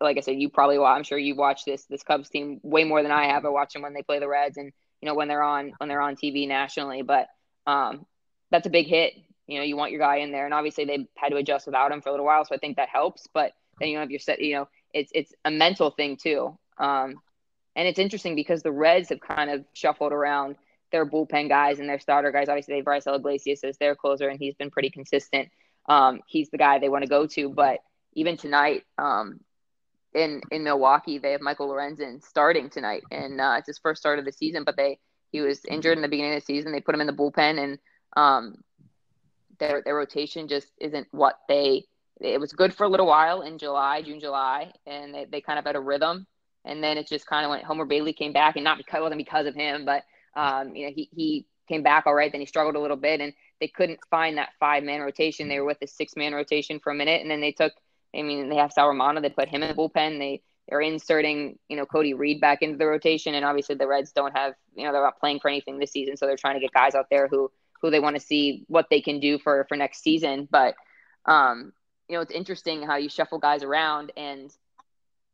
like 0.01 0.17
I 0.17 0.21
said, 0.21 0.41
you 0.41 0.49
probably 0.49 0.79
well, 0.79 0.87
I'm 0.87 1.03
sure 1.03 1.19
you 1.19 1.35
watch 1.35 1.65
this 1.65 1.85
this 1.85 2.03
Cubs 2.03 2.29
team 2.29 2.61
way 2.63 2.85
more 2.85 3.03
than 3.03 3.13
I 3.13 3.27
have. 3.27 3.45
I 3.45 3.49
watch 3.49 3.73
them 3.73 3.83
when 3.83 3.95
they 3.95 4.03
play 4.03 4.19
the 4.19 4.29
Reds 4.29 4.57
and 4.57 4.73
you 5.01 5.07
know 5.09 5.15
when 5.15 5.29
they're 5.29 5.43
on 5.43 5.73
when 5.79 5.89
they're 5.89 6.01
on 6.01 6.17
TV 6.17 6.49
nationally. 6.49 7.03
But 7.03 7.29
um, 7.67 8.07
that's 8.51 8.67
a 8.67 8.71
big 8.71 8.87
hit. 8.87 9.15
You 9.47 9.59
know, 9.59 9.65
you 9.65 9.77
want 9.77 9.91
your 9.91 10.01
guy 10.01 10.17
in 10.17 10.33
there, 10.33 10.47
and 10.47 10.55
obviously 10.55 10.85
they 10.85 11.07
had 11.17 11.31
to 11.31 11.37
adjust 11.37 11.67
without 11.67 11.93
him 11.93 12.01
for 12.01 12.09
a 12.09 12.13
little 12.13 12.27
while, 12.27 12.45
so 12.45 12.55
I 12.55 12.59
think 12.59 12.77
that 12.77 12.89
helps. 12.89 13.27
But 13.33 13.53
then 13.79 13.89
you 13.89 13.99
have 13.99 14.11
your 14.11 14.21
set. 14.21 14.41
You 14.41 14.55
know, 14.55 14.69
it's 14.93 15.11
it's 15.15 15.33
a 15.45 15.51
mental 15.51 15.91
thing 15.91 16.17
too. 16.17 16.57
Um, 16.79 17.17
and 17.77 17.89
it's 17.89 17.99
interesting 17.99 18.37
because 18.37 18.63
the 18.63 18.73
Reds 18.73 19.09
have 19.09 19.21
kind 19.21 19.51
of 19.51 19.65
shuffled 19.73 20.13
around 20.13 20.57
their 20.95 21.05
bullpen 21.05 21.49
guys 21.49 21.81
and 21.81 21.89
their 21.89 21.99
starter 21.99 22.31
guys. 22.31 22.49
Obviously, 22.49 22.75
they 22.75 22.79
have 22.79 22.87
Raisel 22.87 23.17
Iglesias 23.17 23.65
as 23.65 23.77
their 23.79 23.97
closer, 23.97 24.29
and 24.29 24.39
he's 24.39 24.55
been 24.55 24.71
pretty 24.71 24.91
consistent. 24.91 25.49
Um, 25.89 26.21
he's 26.29 26.51
the 26.51 26.57
guy 26.57 26.79
they 26.79 26.89
want 26.89 27.03
to 27.03 27.11
go 27.11 27.27
to. 27.27 27.49
But 27.49 27.81
even 28.13 28.37
tonight, 28.37 28.85
um, 28.97 29.41
in 30.15 30.41
in 30.53 30.63
Milwaukee, 30.63 31.19
they 31.19 31.33
have 31.33 31.41
Michael 31.41 31.69
Lorenzen 31.69 32.23
starting 32.23 32.71
tonight, 32.71 33.03
and 33.11 33.41
uh, 33.41 33.57
it's 33.59 33.67
his 33.67 33.79
first 33.79 34.01
start 34.01 34.21
of 34.21 34.25
the 34.25 34.31
season. 34.31 34.63
But 34.63 34.77
they 34.77 35.01
he 35.33 35.41
was 35.41 35.65
injured 35.65 35.99
in 35.99 36.03
the 36.03 36.09
beginning 36.09 36.35
of 36.35 36.41
the 36.41 36.47
season. 36.47 36.71
They 36.71 36.81
put 36.81 36.95
him 36.95 37.01
in 37.01 37.09
the 37.09 37.13
bullpen, 37.13 37.59
and 37.59 37.79
um, 38.17 38.63
their 39.59 39.83
their 39.85 39.97
rotation 39.97 40.47
just 40.47 40.69
isn't 40.81 41.09
what 41.11 41.41
they. 41.49 41.87
It 42.21 42.39
was 42.39 42.53
good 42.53 42.73
for 42.73 42.85
a 42.85 42.89
little 42.89 43.09
while 43.09 43.43
in 43.43 43.59
July, 43.59 44.01
June, 44.03 44.21
July, 44.21 44.71
and 44.87 45.13
they, 45.13 45.25
they 45.25 45.41
kind 45.41 45.59
of 45.59 45.65
had 45.65 45.75
a 45.75 45.81
rhythm. 45.81 46.29
And 46.65 46.83
then 46.83 46.97
it 46.97 47.09
just 47.09 47.27
kind 47.27 47.45
of 47.45 47.51
went. 47.51 47.65
Homer 47.65 47.85
Bailey 47.85 48.13
came 48.13 48.33
back, 48.33 48.55
and 48.55 48.63
not 48.63 48.79
because 48.79 49.01
it 49.01 49.03
wasn't 49.03 49.19
because 49.19 49.47
of 49.47 49.57
him, 49.57 49.85
but 49.85 50.05
um, 50.37 50.75
you 50.75 50.87
know 50.87 50.93
he 50.95 51.09
he 51.15 51.47
came 51.69 51.83
back 51.83 52.07
all 52.07 52.15
right. 52.15 52.31
Then 52.31 52.41
he 52.41 52.47
struggled 52.47 52.77
a 52.77 52.81
little 52.81 52.97
bit, 52.97 53.21
and 53.21 53.33
they 53.61 53.69
couldn't 53.69 54.01
find 54.11 54.39
that 54.39 54.51
five 54.61 54.85
man 54.85 55.01
rotation. 55.01 55.49
They 55.49 55.61
were 55.61 55.67
with 55.67 55.81
the 55.81 55.87
six 55.87 56.17
man 56.17 56.35
rotation 56.35 56.81
for 56.81 56.91
a 56.93 56.95
minute, 56.95 57.23
and 57.23 57.31
then 57.31 57.41
they 57.41 57.53
took. 57.53 57.73
I 58.17 58.23
mean, 58.23 58.49
they 58.49 58.57
have 58.57 58.73
Sal 58.73 58.89
Romano. 58.89 59.21
They 59.21 59.31
put 59.31 59.49
him 59.49 59.63
in 59.63 59.69
the 59.69 59.75
bullpen. 59.75 60.19
They 60.19 60.43
they're 60.69 60.81
inserting, 60.81 61.59
you 61.69 61.77
know, 61.77 61.85
Cody 61.85 62.15
Reed 62.15 62.41
back 62.41 62.63
into 62.63 62.79
the 62.79 62.87
rotation, 62.87 63.35
and 63.35 63.45
obviously 63.45 63.75
the 63.75 63.87
Reds 63.87 64.13
don't 64.13 64.37
have, 64.37 64.55
you 64.75 64.85
know, 64.85 64.93
they're 64.93 65.03
not 65.03 65.21
playing 65.21 65.41
for 65.41 65.49
anything 65.49 65.79
this 65.79 65.93
season, 65.93 66.17
so 66.17 66.27
they're 66.27 66.37
trying 66.37 66.55
to 66.55 66.61
get 66.61 66.73
guys 66.73 66.95
out 66.95 67.07
there 67.11 67.29
who 67.29 67.51
who 67.83 67.91
they 67.91 68.01
want 68.01 68.17
to 68.17 68.21
see 68.21 68.65
what 68.69 68.87
they 68.89 69.01
can 69.01 69.21
do 69.21 69.39
for 69.39 69.67
for 69.69 69.77
next 69.77 70.03
season. 70.03 70.49
But 70.51 70.75
um, 71.27 71.73
you 72.09 72.17
know, 72.17 72.23
it's 72.23 72.33
interesting 72.33 72.83
how 72.83 72.97
you 72.97 73.09
shuffle 73.09 73.39
guys 73.39 73.63
around 73.63 74.13
and 74.17 74.51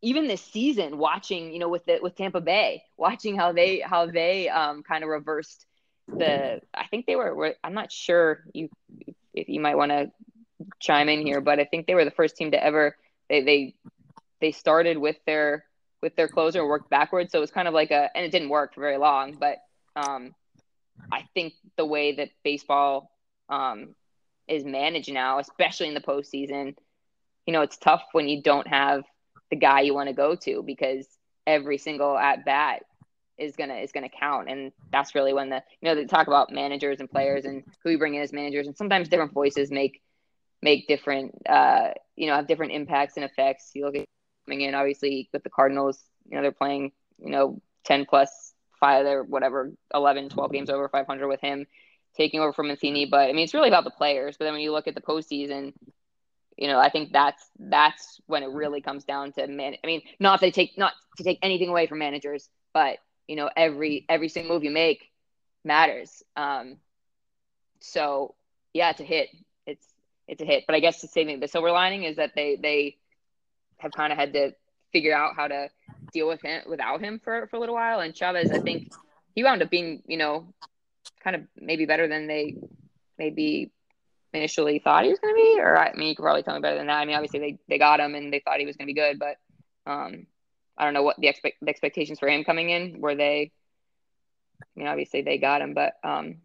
even 0.02 0.28
this 0.28 0.42
season 0.42 0.98
watching, 0.98 1.52
you 1.52 1.58
know, 1.58 1.68
with 1.68 1.84
the 1.84 1.98
with 2.02 2.16
Tampa 2.16 2.40
Bay, 2.40 2.82
watching 2.96 3.36
how 3.36 3.52
they 3.52 3.80
how 3.80 4.06
they 4.06 4.48
um 4.48 4.82
kind 4.82 5.04
of 5.04 5.10
reversed 5.10 5.66
the 6.18 6.60
I 6.74 6.86
think 6.86 7.06
they 7.06 7.16
were, 7.16 7.34
were 7.34 7.54
I'm 7.62 7.74
not 7.74 7.92
sure 7.92 8.42
you 8.52 8.68
if 9.34 9.48
you 9.48 9.60
might 9.60 9.76
want 9.76 9.90
to 9.92 10.10
chime 10.80 11.08
in 11.08 11.24
here, 11.24 11.40
but 11.40 11.60
I 11.60 11.64
think 11.64 11.86
they 11.86 11.94
were 11.94 12.04
the 12.04 12.10
first 12.10 12.36
team 12.36 12.50
to 12.52 12.62
ever 12.62 12.96
they 13.28 13.42
they 13.42 13.74
they 14.40 14.52
started 14.52 14.98
with 14.98 15.16
their 15.26 15.64
with 16.02 16.16
their 16.16 16.28
closer 16.28 16.60
and 16.60 16.68
worked 16.68 16.90
backwards. 16.90 17.32
So 17.32 17.38
it 17.38 17.42
was 17.42 17.50
kind 17.50 17.68
of 17.68 17.74
like 17.74 17.90
a 17.90 18.10
and 18.14 18.24
it 18.24 18.32
didn't 18.32 18.48
work 18.48 18.74
for 18.74 18.80
very 18.80 18.98
long, 18.98 19.36
but 19.38 19.58
um 19.96 20.34
I 21.12 21.24
think 21.34 21.54
the 21.76 21.84
way 21.84 22.16
that 22.16 22.30
baseball 22.44 23.10
um 23.48 23.94
is 24.48 24.64
managed 24.64 25.12
now, 25.12 25.38
especially 25.38 25.88
in 25.88 25.94
the 25.94 26.00
postseason, 26.00 26.74
you 27.46 27.52
know, 27.52 27.62
it's 27.62 27.76
tough 27.76 28.02
when 28.12 28.28
you 28.28 28.42
don't 28.42 28.66
have 28.66 29.04
the 29.50 29.56
guy 29.56 29.80
you 29.80 29.94
want 29.94 30.08
to 30.08 30.14
go 30.14 30.34
to 30.36 30.62
because 30.64 31.06
every 31.46 31.78
single 31.78 32.16
at 32.16 32.44
bat 32.44 32.82
is 33.38 33.56
gonna 33.56 33.74
is 33.76 33.92
gonna 33.92 34.08
count, 34.08 34.48
and 34.48 34.72
that's 34.92 35.14
really 35.14 35.32
when 35.32 35.50
the 35.50 35.62
you 35.80 35.88
know 35.88 35.94
they 35.94 36.04
talk 36.04 36.26
about 36.26 36.52
managers 36.52 37.00
and 37.00 37.10
players 37.10 37.44
and 37.44 37.62
who 37.82 37.90
you 37.90 37.98
bring 37.98 38.14
in 38.14 38.22
as 38.22 38.32
managers, 38.32 38.66
and 38.66 38.76
sometimes 38.76 39.08
different 39.08 39.32
voices 39.32 39.70
make 39.70 40.00
make 40.62 40.86
different 40.88 41.34
uh 41.48 41.88
you 42.16 42.26
know 42.26 42.36
have 42.36 42.46
different 42.46 42.72
impacts 42.72 43.16
and 43.16 43.24
effects. 43.24 43.70
You 43.74 43.86
look 43.86 43.96
at 43.96 44.04
coming 44.46 44.60
in 44.62 44.74
obviously 44.74 45.28
with 45.32 45.42
the 45.42 45.50
Cardinals, 45.50 46.02
you 46.28 46.36
know 46.36 46.42
they're 46.42 46.52
playing 46.52 46.92
you 47.18 47.30
know 47.30 47.60
ten 47.84 48.04
plus 48.04 48.54
five 48.78 49.06
or 49.06 49.22
whatever 49.22 49.72
11, 49.94 50.30
12 50.30 50.52
games 50.52 50.70
over 50.70 50.88
500 50.88 51.28
with 51.28 51.40
him 51.40 51.66
taking 52.16 52.40
over 52.40 52.52
from 52.52 52.68
Matheny. 52.68 53.06
But 53.06 53.28
I 53.28 53.32
mean, 53.32 53.44
it's 53.44 53.54
really 53.54 53.68
about 53.68 53.84
the 53.84 53.90
players. 53.90 54.36
But 54.38 54.46
then 54.46 54.54
when 54.54 54.62
you 54.62 54.72
look 54.72 54.88
at 54.88 54.94
the 54.94 55.00
postseason, 55.00 55.72
you 56.56 56.66
know, 56.66 56.78
I 56.78 56.90
think 56.90 57.12
that's 57.12 57.42
that's 57.58 58.20
when 58.26 58.42
it 58.42 58.50
really 58.50 58.80
comes 58.80 59.04
down 59.04 59.32
to 59.32 59.46
man. 59.46 59.76
I 59.82 59.86
mean, 59.86 60.02
not 60.18 60.40
to 60.40 60.50
take 60.50 60.76
not 60.76 60.92
to 61.16 61.24
take 61.24 61.38
anything 61.42 61.68
away 61.68 61.86
from 61.86 61.98
managers, 61.98 62.48
but 62.72 62.98
you 63.26 63.36
know, 63.36 63.50
every 63.56 64.04
every 64.08 64.28
single 64.28 64.54
move 64.54 64.64
you 64.64 64.70
make 64.70 65.10
matters. 65.64 66.22
Um, 66.36 66.76
so 67.80 68.34
yeah, 68.72 68.90
it's 68.90 69.00
a 69.00 69.04
hit. 69.04 69.30
It's 69.66 69.86
it's 70.28 70.42
a 70.42 70.44
hit. 70.44 70.64
But 70.66 70.76
I 70.76 70.80
guess 70.80 71.00
the 71.00 71.08
saving 71.08 71.40
the 71.40 71.48
silver 71.48 71.70
lining 71.70 72.04
is 72.04 72.16
that 72.16 72.32
they 72.34 72.56
they 72.56 72.96
have 73.78 73.92
kind 73.92 74.12
of 74.12 74.18
had 74.18 74.32
to 74.34 74.52
figure 74.92 75.14
out 75.14 75.36
how 75.36 75.48
to 75.48 75.70
deal 76.12 76.28
with 76.28 76.42
him 76.42 76.62
without 76.68 77.00
him 77.00 77.20
for 77.22 77.46
for 77.48 77.56
a 77.56 77.60
little 77.60 77.74
while. 77.74 78.00
And 78.00 78.14
Chavez, 78.14 78.50
I 78.50 78.58
think 78.58 78.92
he 79.34 79.44
wound 79.44 79.62
up 79.62 79.70
being 79.70 80.02
you 80.06 80.16
know 80.16 80.52
kind 81.22 81.36
of 81.36 81.42
maybe 81.56 81.86
better 81.86 82.08
than 82.08 82.26
they 82.26 82.56
maybe 83.18 83.70
initially 84.32 84.78
thought 84.78 85.04
he 85.04 85.10
was 85.10 85.18
going 85.18 85.34
to 85.34 85.36
be. 85.36 85.60
Or 85.60 85.76
I 85.76 85.92
mean, 85.94 86.08
you 86.08 86.16
could 86.16 86.22
probably 86.22 86.42
tell 86.42 86.54
me 86.54 86.60
better 86.60 86.76
than 86.76 86.86
that. 86.86 86.98
I 86.98 87.04
mean, 87.04 87.16
obviously 87.16 87.40
they, 87.40 87.58
they 87.68 87.78
got 87.78 88.00
him 88.00 88.14
and 88.14 88.32
they 88.32 88.40
thought 88.40 88.60
he 88.60 88.66
was 88.66 88.76
going 88.76 88.86
to 88.86 88.94
be 88.94 89.00
good, 89.00 89.18
but 89.18 89.36
um, 89.90 90.26
I 90.76 90.84
don't 90.84 90.94
know 90.94 91.02
what 91.02 91.16
the, 91.18 91.28
expect, 91.28 91.58
the 91.60 91.68
expectations 91.68 92.18
for 92.18 92.28
him 92.28 92.44
coming 92.44 92.70
in 92.70 93.00
were. 93.00 93.14
They, 93.14 93.52
I 94.62 94.66
mean, 94.76 94.88
obviously 94.88 95.22
they 95.22 95.38
got 95.38 95.62
him, 95.62 95.74
but 95.74 95.94
um, 96.04 96.36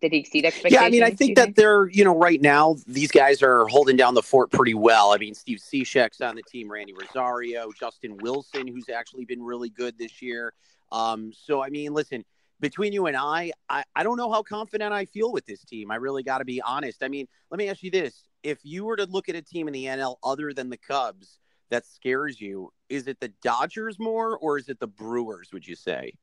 did 0.00 0.12
he 0.12 0.18
exceed 0.18 0.44
expectations? 0.44 0.80
Yeah, 0.80 0.86
I 0.86 0.90
mean, 0.90 1.02
I 1.02 1.10
think 1.10 1.36
that 1.36 1.44
think? 1.46 1.56
they're, 1.56 1.88
you 1.88 2.04
know, 2.04 2.16
right 2.16 2.40
now 2.40 2.76
these 2.86 3.10
guys 3.10 3.42
are 3.42 3.66
holding 3.66 3.96
down 3.96 4.14
the 4.14 4.22
fort 4.22 4.50
pretty 4.50 4.74
well. 4.74 5.12
I 5.12 5.18
mean, 5.18 5.34
Steve 5.34 5.58
Cishek's 5.58 6.20
on 6.20 6.36
the 6.36 6.42
team, 6.42 6.70
Randy 6.70 6.94
Rosario, 6.94 7.70
Justin 7.78 8.16
Wilson, 8.18 8.66
who's 8.66 8.88
actually 8.88 9.24
been 9.24 9.42
really 9.42 9.68
good 9.68 9.98
this 9.98 10.22
year. 10.22 10.54
Um, 10.90 11.32
so 11.34 11.62
I 11.62 11.68
mean, 11.68 11.92
listen, 11.92 12.24
between 12.62 12.92
you 12.92 13.06
and 13.06 13.16
I, 13.16 13.50
I, 13.68 13.82
I 13.94 14.04
don't 14.04 14.16
know 14.16 14.30
how 14.30 14.42
confident 14.42 14.92
I 14.92 15.04
feel 15.04 15.32
with 15.32 15.44
this 15.44 15.62
team. 15.64 15.90
I 15.90 15.96
really 15.96 16.22
got 16.22 16.38
to 16.38 16.44
be 16.44 16.62
honest. 16.62 17.02
I 17.02 17.08
mean, 17.08 17.26
let 17.50 17.58
me 17.58 17.68
ask 17.68 17.82
you 17.82 17.90
this. 17.90 18.28
If 18.44 18.60
you 18.62 18.84
were 18.84 18.96
to 18.96 19.04
look 19.04 19.28
at 19.28 19.34
a 19.34 19.42
team 19.42 19.66
in 19.66 19.74
the 19.74 19.84
NL 19.84 20.16
other 20.22 20.52
than 20.54 20.70
the 20.70 20.76
Cubs 20.76 21.38
that 21.70 21.84
scares 21.84 22.40
you, 22.40 22.72
is 22.88 23.08
it 23.08 23.18
the 23.20 23.32
Dodgers 23.42 23.98
more 23.98 24.38
or 24.38 24.58
is 24.58 24.68
it 24.68 24.78
the 24.78 24.86
Brewers, 24.86 25.50
would 25.52 25.66
you 25.66 25.74
say? 25.74 26.14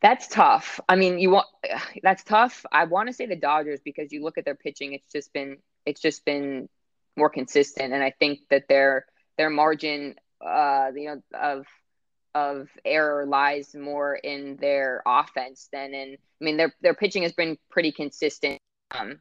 That's 0.00 0.26
tough. 0.28 0.80
I 0.88 0.96
mean, 0.96 1.18
you 1.18 1.30
want 1.30 1.46
that's 2.02 2.24
tough. 2.24 2.64
I 2.72 2.84
want 2.84 3.08
to 3.08 3.12
say 3.12 3.26
the 3.26 3.36
Dodgers 3.36 3.80
because 3.84 4.10
you 4.10 4.24
look 4.24 4.38
at 4.38 4.46
their 4.46 4.54
pitching, 4.54 4.94
it's 4.94 5.12
just 5.12 5.32
been 5.34 5.58
it's 5.84 6.00
just 6.00 6.24
been 6.24 6.68
more 7.16 7.28
consistent 7.28 7.92
and 7.92 8.02
I 8.02 8.14
think 8.18 8.40
that 8.50 8.68
their 8.68 9.04
their 9.36 9.50
margin 9.50 10.14
uh 10.40 10.90
you 10.94 11.06
know 11.06 11.22
of 11.38 11.66
of 12.34 12.68
error 12.84 13.26
lies 13.26 13.74
more 13.74 14.14
in 14.14 14.56
their 14.56 15.02
offense 15.06 15.68
than 15.72 15.94
in. 15.94 16.14
I 16.40 16.44
mean, 16.44 16.56
their 16.56 16.74
their 16.80 16.94
pitching 16.94 17.22
has 17.22 17.32
been 17.32 17.58
pretty 17.70 17.92
consistent 17.92 18.58
um, 18.90 19.18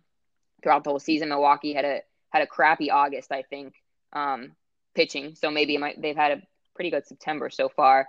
throughout 0.62 0.84
the 0.84 0.92
whole 0.92 1.00
season. 1.00 1.30
Milwaukee 1.30 1.74
had 1.74 1.86
a 1.86 2.02
had 2.30 2.44
a 2.44 2.48
crappy 2.48 2.92
August, 2.92 3.32
I 3.32 3.42
think, 3.44 3.74
um, 4.14 4.52
pitching. 4.96 5.36
So 5.36 5.50
maybe 5.50 5.78
might, 5.78 6.00
they've 6.02 6.16
had 6.16 6.32
a 6.32 6.42
pretty 6.76 6.92
good 6.92 7.08
September 7.08 7.50
so 7.50 7.70
far. 7.70 8.08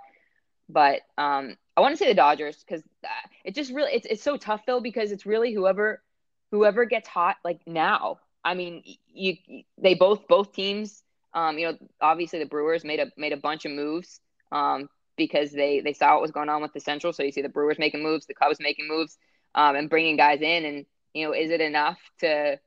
But 0.69 1.01
um, 1.19 1.57
I 1.77 1.81
want 1.81 1.95
to 1.95 1.97
say 1.97 2.09
the 2.09 2.15
Dodgers 2.15 2.63
because 2.63 2.83
uh, 3.05 3.29
it 3.45 3.55
just 3.55 3.73
really 3.73 3.93
it's 3.93 4.07
it's 4.07 4.23
so 4.23 4.37
tough 4.37 4.63
though 4.67 4.81
because 4.81 5.13
it's 5.13 5.27
really 5.27 5.53
whoever 5.53 6.03
whoever 6.51 6.85
gets 6.85 7.09
hot 7.09 7.37
like 7.45 7.61
now. 7.67 8.19
I 8.45 8.55
mean, 8.55 8.83
you 9.13 9.37
they 9.79 9.95
both 9.95 10.29
both 10.29 10.53
teams. 10.53 11.03
Um, 11.33 11.59
you 11.59 11.69
know, 11.69 11.79
obviously 12.01 12.41
the 12.41 12.47
Brewers 12.47 12.85
made 12.85 13.01
a 13.01 13.11
made 13.17 13.33
a 13.33 13.37
bunch 13.37 13.65
of 13.65 13.73
moves 13.73 14.21
um, 14.53 14.89
because 15.17 15.53
they 15.53 15.81
they 15.81 15.93
saw 15.93 16.15
what 16.15 16.23
was 16.23 16.31
going 16.31 16.49
on 16.49 16.63
with 16.63 16.73
the 16.73 16.81
Central. 16.81 17.13
So 17.13 17.23
you 17.23 17.33
see 17.33 17.43
the 17.43 17.49
Brewers 17.49 17.79
making 17.79 18.03
moves, 18.03 18.27
the 18.27 18.35
Cubs 18.35 18.59
making 18.61 18.89
moves, 18.89 19.19
um, 19.55 19.77
and 19.77 19.91
bringing 19.91 20.17
guys 20.17 20.41
in. 20.41 20.65
And 20.65 20.87
you 21.15 21.27
know, 21.27 21.35
is 21.35 21.51
it 21.51 21.61
enough 21.61 21.99
to 22.21 22.59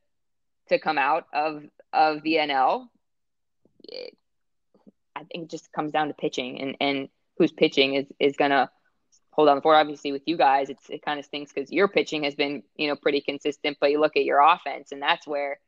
to 0.69 0.79
come 0.79 0.97
out 0.97 1.25
of 1.33 1.63
of 1.91 2.23
the 2.23 2.35
NL? 2.35 2.87
I 5.15 5.23
think 5.25 5.45
it 5.45 5.49
just 5.49 5.71
comes 5.71 5.91
down 5.91 6.07
to 6.07 6.13
pitching 6.13 6.59
and 6.61 6.75
and 6.79 7.09
who's 7.37 7.51
pitching 7.51 7.95
is 7.95 8.05
is 8.19 8.35
gonna 8.35 8.69
hold 9.31 9.49
on 9.49 9.59
the. 9.59 9.67
Obviously, 9.67 10.11
with 10.11 10.23
you 10.25 10.37
guys, 10.37 10.69
it's 10.69 10.89
it 10.89 11.03
kind 11.03 11.19
of 11.19 11.25
stinks 11.25 11.51
because 11.51 11.71
your 11.71 11.87
pitching 11.87 12.23
has 12.23 12.35
been 12.35 12.63
you 12.75 12.87
know 12.87 12.95
pretty 12.95 13.21
consistent, 13.21 13.77
but 13.79 13.91
you 13.91 13.99
look 13.99 14.15
at 14.15 14.25
your 14.25 14.39
offense, 14.41 14.91
and 14.91 15.01
that's 15.01 15.27
where, 15.27 15.59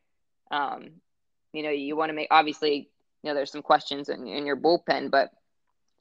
um, 0.52 1.02
you 1.52 1.64
know, 1.64 1.70
you 1.70 1.96
want 1.96 2.10
to 2.10 2.14
make 2.14 2.28
obviously 2.32 2.90
you 3.24 3.30
know 3.30 3.34
there's 3.34 3.52
some 3.52 3.62
questions 3.62 4.10
in, 4.10 4.28
in 4.28 4.46
your 4.46 4.58
bullpen, 4.58 5.12
but 5.12 5.32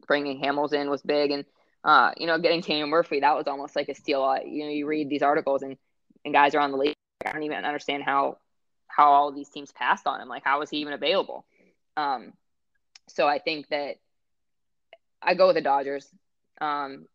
bringing 0.07 0.41
Hamels 0.41 0.73
in 0.73 0.91
was 0.91 1.03
big, 1.03 1.31
and 1.31 1.45
uh, 1.85 2.13
you 2.17 2.27
know, 2.27 2.39
getting 2.39 2.61
Daniel 2.61 2.89
Murphy 2.89 3.21
that 3.21 3.37
was 3.37 3.47
almost 3.47 3.77
like 3.77 3.89
a 3.89 3.95
steal. 3.95 4.23
Uh, 4.23 4.41
you 4.45 4.65
know, 4.65 4.71
you 4.71 4.87
read 4.87 5.09
these 5.09 5.23
articles 5.23 5.63
and 5.63 5.77
and 6.25 6.33
guys 6.33 6.55
are 6.55 6.61
on 6.61 6.71
the 6.71 6.79
league. 6.79 6.95
I 7.25 7.33
don't 7.33 7.43
even 7.43 7.65
understand 7.65 8.03
how 8.03 8.39
how 8.87 9.11
all 9.11 9.33
these 9.33 9.49
teams 9.49 9.73
passed 9.73 10.07
on 10.07 10.21
him. 10.21 10.29
Like, 10.29 10.45
how 10.45 10.61
was 10.61 10.71
he 10.71 10.79
even 10.79 10.93
available? 10.93 11.45
Um, 11.97 12.33
so 13.09 13.27
I 13.27 13.39
think 13.39 13.69
that 13.69 13.97
I 15.21 15.35
go 15.35 15.49
with 15.49 15.57
the 15.57 15.63
Dodgers. 15.63 16.09
Um, 16.61 17.07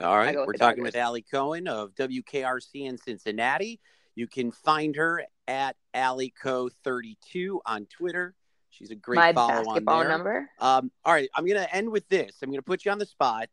all 0.00 0.16
right, 0.16 0.34
we're 0.34 0.52
talking 0.54 0.82
Dodgers. 0.82 0.82
with 0.82 0.96
Allie 0.96 1.24
Cohen 1.30 1.68
of 1.68 1.94
WKRC 1.94 2.86
in 2.86 2.96
Cincinnati. 2.98 3.80
You 4.14 4.26
can 4.26 4.52
find 4.52 4.96
her 4.96 5.24
at 5.48 5.76
AllieCo32 5.94 7.60
on 7.66 7.86
Twitter. 7.86 8.34
She's 8.72 8.90
a 8.90 8.94
great 8.94 9.16
My 9.16 9.32
follow 9.32 9.64
basketball 9.64 9.94
on 9.96 10.00
there. 10.00 10.08
number. 10.08 10.50
Um, 10.58 10.90
all 11.04 11.12
right, 11.12 11.28
I'm 11.34 11.46
gonna 11.46 11.68
end 11.70 11.90
with 11.90 12.08
this. 12.08 12.36
I'm 12.42 12.50
gonna 12.50 12.62
put 12.62 12.84
you 12.84 12.90
on 12.90 12.98
the 12.98 13.06
spot. 13.06 13.48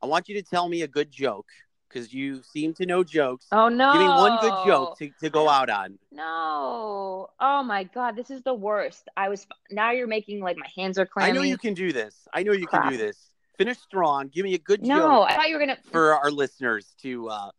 I 0.00 0.06
want 0.06 0.28
you 0.28 0.36
to 0.36 0.42
tell 0.42 0.68
me 0.68 0.82
a 0.82 0.88
good 0.88 1.10
joke 1.10 1.48
because 1.88 2.14
you 2.14 2.42
seem 2.42 2.72
to 2.74 2.86
know 2.86 3.02
jokes. 3.02 3.46
Oh 3.50 3.68
no! 3.68 3.92
Give 3.92 4.00
me 4.02 4.08
one 4.08 4.38
good 4.40 4.54
joke 4.64 4.96
to, 4.98 5.10
to 5.22 5.28
go 5.28 5.48
out 5.48 5.70
on. 5.70 5.98
No. 6.12 7.28
Oh 7.40 7.62
my 7.64 7.84
god, 7.84 8.14
this 8.16 8.30
is 8.30 8.42
the 8.42 8.54
worst. 8.54 9.08
I 9.16 9.28
was 9.28 9.46
now 9.70 9.90
you're 9.90 10.06
making 10.06 10.40
like 10.40 10.56
my 10.56 10.68
hands 10.76 10.98
are 10.98 11.06
clammy. 11.06 11.30
I 11.30 11.34
know 11.34 11.42
you 11.42 11.58
can 11.58 11.74
do 11.74 11.92
this. 11.92 12.28
I 12.32 12.44
know 12.44 12.52
you 12.52 12.66
Crap. 12.66 12.84
can 12.84 12.92
do 12.92 12.96
this. 12.96 13.18
Finish 13.58 13.78
strong. 13.78 14.28
Give 14.28 14.44
me 14.44 14.54
a 14.54 14.58
good 14.58 14.82
no, 14.82 14.96
joke. 14.96 15.08
No, 15.08 15.22
I 15.22 15.34
thought 15.34 15.48
you 15.48 15.54
were 15.54 15.60
gonna 15.60 15.78
for 15.90 16.14
our 16.14 16.30
listeners 16.30 16.94
to. 17.02 17.28
uh 17.28 17.50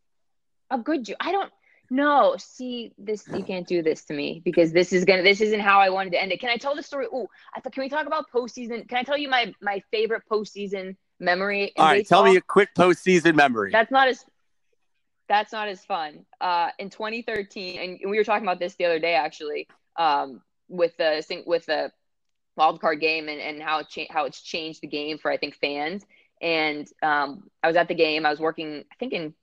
A 0.72 0.78
good 0.78 1.04
joke. 1.06 1.18
I 1.20 1.32
don't. 1.34 1.52
No, 1.94 2.38
see 2.38 2.94
this. 2.98 3.28
You 3.28 3.44
can't 3.44 3.68
do 3.68 3.84
this 3.84 4.06
to 4.06 4.14
me 4.14 4.42
because 4.46 4.72
this 4.72 4.94
is 4.94 5.04
gonna. 5.04 5.24
This 5.24 5.42
isn't 5.42 5.60
how 5.60 5.82
I 5.82 5.90
wanted 5.90 6.12
to 6.12 6.22
end 6.22 6.32
it. 6.32 6.40
Can 6.40 6.50
I 6.50 6.56
tell 6.56 6.74
the 6.74 6.82
story? 6.82 7.06
Oh, 7.12 7.28
I 7.54 7.60
thought. 7.60 7.74
Can 7.74 7.84
we 7.84 7.90
talk 7.90 8.08
about 8.08 8.32
postseason? 8.34 8.88
Can 8.88 8.98
I 8.98 9.04
tell 9.04 9.18
you 9.18 9.28
my 9.28 9.54
my 9.62 9.84
favorite 9.92 10.24
postseason 10.32 10.96
memory? 11.20 11.74
All 11.76 11.86
right, 11.86 11.98
baseball? 11.98 12.24
tell 12.24 12.32
me 12.32 12.38
a 12.38 12.42
quick 12.42 12.70
postseason 12.78 13.36
memory. 13.36 13.72
That's 13.74 13.92
not 13.92 14.08
as. 14.08 14.24
That's 15.28 15.52
not 15.52 15.68
as 15.68 15.84
fun. 15.84 16.26
Uh, 16.40 16.70
in 16.80 16.90
2013, 16.90 17.80
and 17.80 18.10
we 18.10 18.18
were 18.18 18.24
talking 18.24 18.46
about 18.48 18.60
this 18.60 18.76
the 18.76 18.86
other 18.86 19.00
day 19.00 19.16
actually, 19.16 19.68
um, 19.98 20.42
with 20.70 20.96
the 20.96 21.44
with 21.46 21.66
the 21.66 21.92
wild 22.56 22.80
card 22.80 23.02
game 23.02 23.28
and, 23.28 23.42
and 23.42 23.62
how 23.62 23.80
it 23.80 23.90
cha- 23.90 24.08
how 24.10 24.24
it's 24.24 24.42
changed 24.42 24.80
the 24.80 24.88
game 24.88 25.18
for 25.18 25.30
I 25.30 25.36
think 25.36 25.56
fans. 25.56 26.06
And 26.42 26.88
um, 27.04 27.50
I 27.62 27.68
was 27.68 27.76
at 27.76 27.90
the 27.90 27.96
game. 27.96 28.26
I 28.26 28.30
was 28.30 28.40
working, 28.40 28.86
I 28.92 28.96
think 28.98 29.14
in 29.14 29.34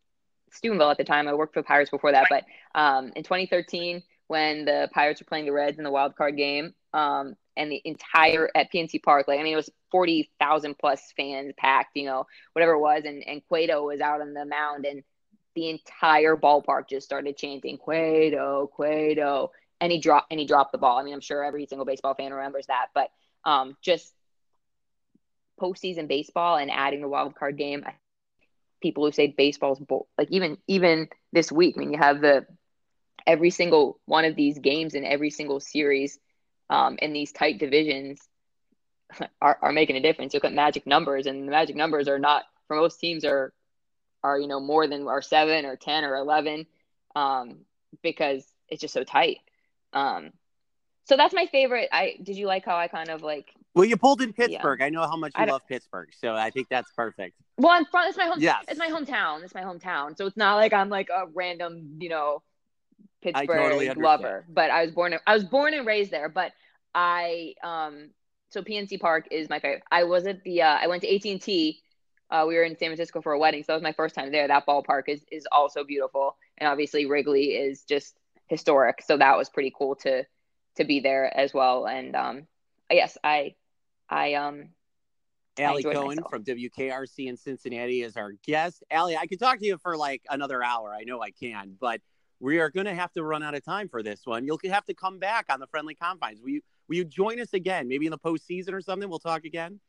Steubenville 0.52 0.90
at 0.90 0.98
the 0.98 1.04
time. 1.04 1.28
I 1.28 1.34
worked 1.34 1.54
for 1.54 1.60
the 1.60 1.66
Pirates 1.66 1.90
before 1.90 2.12
that, 2.12 2.26
but 2.30 2.44
um, 2.74 3.12
in 3.16 3.22
2013, 3.22 4.02
when 4.28 4.64
the 4.64 4.88
Pirates 4.92 5.20
were 5.20 5.26
playing 5.26 5.46
the 5.46 5.52
Reds 5.52 5.78
in 5.78 5.84
the 5.84 5.90
wild 5.90 6.16
card 6.16 6.36
game, 6.36 6.74
um, 6.92 7.34
and 7.56 7.72
the 7.72 7.82
entire 7.84 8.50
at 8.54 8.72
PNC 8.72 9.02
Park, 9.02 9.26
like 9.26 9.40
I 9.40 9.42
mean, 9.42 9.52
it 9.52 9.56
was 9.56 9.70
40,000 9.90 10.78
plus 10.78 11.12
fans 11.16 11.52
packed, 11.56 11.96
you 11.96 12.04
know, 12.04 12.26
whatever 12.52 12.72
it 12.72 12.80
was, 12.80 13.02
and 13.04 13.22
and 13.26 13.42
Cueto 13.48 13.84
was 13.84 14.00
out 14.00 14.20
on 14.20 14.34
the 14.34 14.44
mound, 14.44 14.84
and 14.84 15.02
the 15.54 15.70
entire 15.70 16.36
ballpark 16.36 16.88
just 16.88 17.06
started 17.06 17.36
chanting 17.36 17.78
Cueto, 17.78 18.70
Cueto, 18.72 19.50
and 19.80 19.90
he 19.90 19.98
dropped 19.98 20.30
and 20.30 20.38
he 20.38 20.46
dropped 20.46 20.72
the 20.72 20.78
ball. 20.78 20.98
I 20.98 21.02
mean, 21.02 21.14
I'm 21.14 21.20
sure 21.20 21.44
every 21.44 21.66
single 21.66 21.84
baseball 21.84 22.14
fan 22.14 22.32
remembers 22.32 22.66
that, 22.66 22.86
but 22.94 23.10
um, 23.44 23.76
just 23.82 24.12
postseason 25.60 26.06
baseball 26.06 26.56
and 26.56 26.70
adding 26.70 27.00
the 27.00 27.08
wild 27.08 27.34
card 27.34 27.56
game. 27.56 27.84
People 28.80 29.04
who 29.04 29.12
say 29.12 29.34
baseball's 29.36 29.78
bo- 29.80 30.06
like 30.18 30.28
even 30.30 30.58
even 30.66 31.08
this 31.32 31.50
week, 31.52 31.74
I 31.76 31.80
mean, 31.80 31.92
you 31.92 31.98
have 31.98 32.20
the 32.20 32.46
every 33.26 33.50
single 33.50 33.98
one 34.06 34.24
of 34.24 34.36
these 34.36 34.58
games 34.58 34.94
in 34.94 35.04
every 35.04 35.30
single 35.30 35.60
series 35.60 36.18
um, 36.70 36.98
in 37.00 37.12
these 37.12 37.32
tight 37.32 37.58
divisions 37.58 38.28
are, 39.40 39.58
are 39.62 39.72
making 39.72 39.96
a 39.96 40.00
difference. 40.00 40.32
You 40.34 40.38
look 40.38 40.44
at 40.44 40.54
magic 40.54 40.86
numbers, 40.86 41.26
and 41.26 41.46
the 41.46 41.52
magic 41.52 41.76
numbers 41.76 42.08
are 42.08 42.18
not 42.18 42.44
for 42.66 42.76
most 42.76 42.98
teams 43.00 43.24
are 43.24 43.52
are 44.22 44.38
you 44.38 44.48
know 44.48 44.60
more 44.60 44.86
than 44.86 45.06
are 45.06 45.22
seven 45.22 45.64
or 45.64 45.76
ten 45.76 46.04
or 46.04 46.16
eleven 46.16 46.66
um, 47.14 47.58
because 48.02 48.44
it's 48.68 48.80
just 48.80 48.94
so 48.94 49.04
tight. 49.04 49.38
Um, 49.92 50.30
so 51.04 51.16
that's 51.16 51.34
my 51.34 51.46
favorite. 51.46 51.88
I 51.92 52.16
did 52.22 52.36
you 52.36 52.46
like 52.46 52.64
how 52.64 52.76
I 52.76 52.88
kind 52.88 53.10
of 53.10 53.22
like 53.22 53.52
well, 53.78 53.86
you 53.86 53.96
pulled 53.96 54.20
in 54.20 54.32
Pittsburgh. 54.32 54.80
Yeah. 54.80 54.86
I 54.86 54.88
know 54.90 55.02
how 55.02 55.16
much 55.16 55.32
you 55.38 55.46
love 55.46 55.62
Pittsburgh, 55.68 56.08
so 56.12 56.34
I 56.34 56.50
think 56.50 56.68
that's 56.68 56.90
perfect. 56.92 57.36
Well, 57.56 57.72
I'm 57.72 57.84
from. 57.84 58.08
It's 58.08 58.18
my 58.18 58.24
home. 58.24 58.40
Yes. 58.40 58.64
it's 58.66 58.78
my 58.78 58.88
hometown. 58.88 59.44
It's 59.44 59.54
my 59.54 59.62
hometown. 59.62 60.16
So 60.16 60.26
it's 60.26 60.36
not 60.36 60.56
like 60.56 60.72
I'm 60.72 60.88
like 60.88 61.08
a 61.10 61.26
random, 61.32 61.96
you 62.00 62.08
know, 62.08 62.42
Pittsburgh 63.22 63.46
totally 63.46 63.88
lover. 63.90 64.44
But 64.48 64.72
I 64.72 64.82
was 64.84 64.90
born. 64.90 65.14
I 65.24 65.34
was 65.34 65.44
born 65.44 65.74
and 65.74 65.86
raised 65.86 66.10
there. 66.10 66.28
But 66.28 66.52
I, 66.92 67.54
um, 67.62 68.10
so 68.50 68.62
PNC 68.62 68.98
Park 69.00 69.28
is 69.30 69.48
my 69.48 69.60
favorite. 69.60 69.84
I 69.92 70.04
was 70.04 70.26
at 70.26 70.42
the. 70.42 70.62
Uh, 70.62 70.78
I 70.80 70.88
went 70.88 71.02
to 71.02 71.14
AT 71.14 71.24
and 71.24 71.40
T. 71.40 71.80
Uh, 72.30 72.44
we 72.48 72.56
were 72.56 72.64
in 72.64 72.76
San 72.76 72.88
Francisco 72.88 73.22
for 73.22 73.32
a 73.32 73.38
wedding, 73.38 73.62
so 73.62 73.66
that 73.68 73.74
was 73.74 73.82
my 73.82 73.92
first 73.92 74.16
time 74.16 74.32
there. 74.32 74.48
That 74.48 74.66
ballpark 74.66 75.04
is 75.06 75.24
is 75.30 75.46
also 75.52 75.84
beautiful, 75.84 76.36
and 76.58 76.68
obviously 76.68 77.06
Wrigley 77.06 77.54
is 77.54 77.82
just 77.82 78.18
historic. 78.48 79.02
So 79.06 79.16
that 79.16 79.36
was 79.36 79.48
pretty 79.48 79.72
cool 79.76 79.94
to 79.96 80.24
to 80.78 80.84
be 80.84 80.98
there 80.98 81.32
as 81.36 81.54
well. 81.54 81.86
And 81.86 82.16
um, 82.16 82.46
yes, 82.90 83.16
I 83.22 83.54
I 84.08 84.34
um 84.34 84.70
Allie 85.58 85.82
Cohen 85.82 86.16
myself. 86.16 86.30
from 86.30 86.44
WKRC 86.44 87.26
in 87.26 87.36
Cincinnati 87.36 88.02
is 88.02 88.16
our 88.16 88.32
guest. 88.46 88.84
Allie, 88.90 89.16
I 89.16 89.26
could 89.26 89.40
talk 89.40 89.58
to 89.58 89.66
you 89.66 89.78
for 89.78 89.96
like 89.96 90.22
another 90.30 90.62
hour. 90.62 90.94
I 90.94 91.04
know 91.04 91.20
I 91.20 91.30
can, 91.30 91.76
but 91.80 92.00
we 92.40 92.60
are 92.60 92.70
going 92.70 92.86
to 92.86 92.94
have 92.94 93.12
to 93.12 93.24
run 93.24 93.42
out 93.42 93.54
of 93.54 93.64
time 93.64 93.88
for 93.88 94.02
this 94.02 94.20
one. 94.24 94.44
You'll 94.46 94.60
have 94.70 94.84
to 94.86 94.94
come 94.94 95.18
back 95.18 95.46
on 95.50 95.60
the 95.60 95.66
friendly 95.66 95.94
confines. 95.94 96.40
Will 96.40 96.50
you, 96.50 96.60
will 96.88 96.96
you 96.96 97.04
join 97.04 97.40
us 97.40 97.52
again? 97.52 97.88
Maybe 97.88 98.06
in 98.06 98.12
the 98.12 98.18
postseason 98.18 98.72
or 98.72 98.80
something? 98.80 99.08
We'll 99.08 99.18
talk 99.18 99.44
again. 99.44 99.80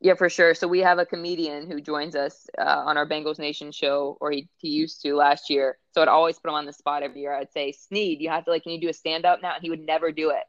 Yeah, 0.00 0.14
for 0.14 0.28
sure. 0.28 0.54
So 0.54 0.68
we 0.68 0.80
have 0.80 0.98
a 0.98 1.06
comedian 1.06 1.70
who 1.70 1.80
joins 1.80 2.14
us 2.14 2.46
uh, 2.56 2.82
on 2.86 2.96
our 2.96 3.08
Bengals 3.08 3.38
Nation 3.38 3.72
show, 3.72 4.16
or 4.20 4.30
he, 4.30 4.48
he 4.56 4.68
used 4.68 5.02
to 5.02 5.14
last 5.14 5.50
year. 5.50 5.78
So 5.92 6.02
I'd 6.02 6.08
always 6.08 6.38
put 6.38 6.50
him 6.50 6.54
on 6.54 6.66
the 6.66 6.72
spot 6.72 7.02
every 7.02 7.20
year. 7.20 7.34
I'd 7.34 7.52
say, 7.52 7.72
Sneed, 7.72 8.20
you 8.20 8.28
have 8.30 8.44
to 8.44 8.50
like, 8.50 8.62
can 8.62 8.72
you 8.72 8.80
do 8.80 8.88
a 8.88 8.92
stand 8.92 9.24
up 9.24 9.42
now? 9.42 9.54
And 9.54 9.62
he 9.62 9.70
would 9.70 9.80
never 9.80 10.12
do 10.12 10.30
it 10.30 10.44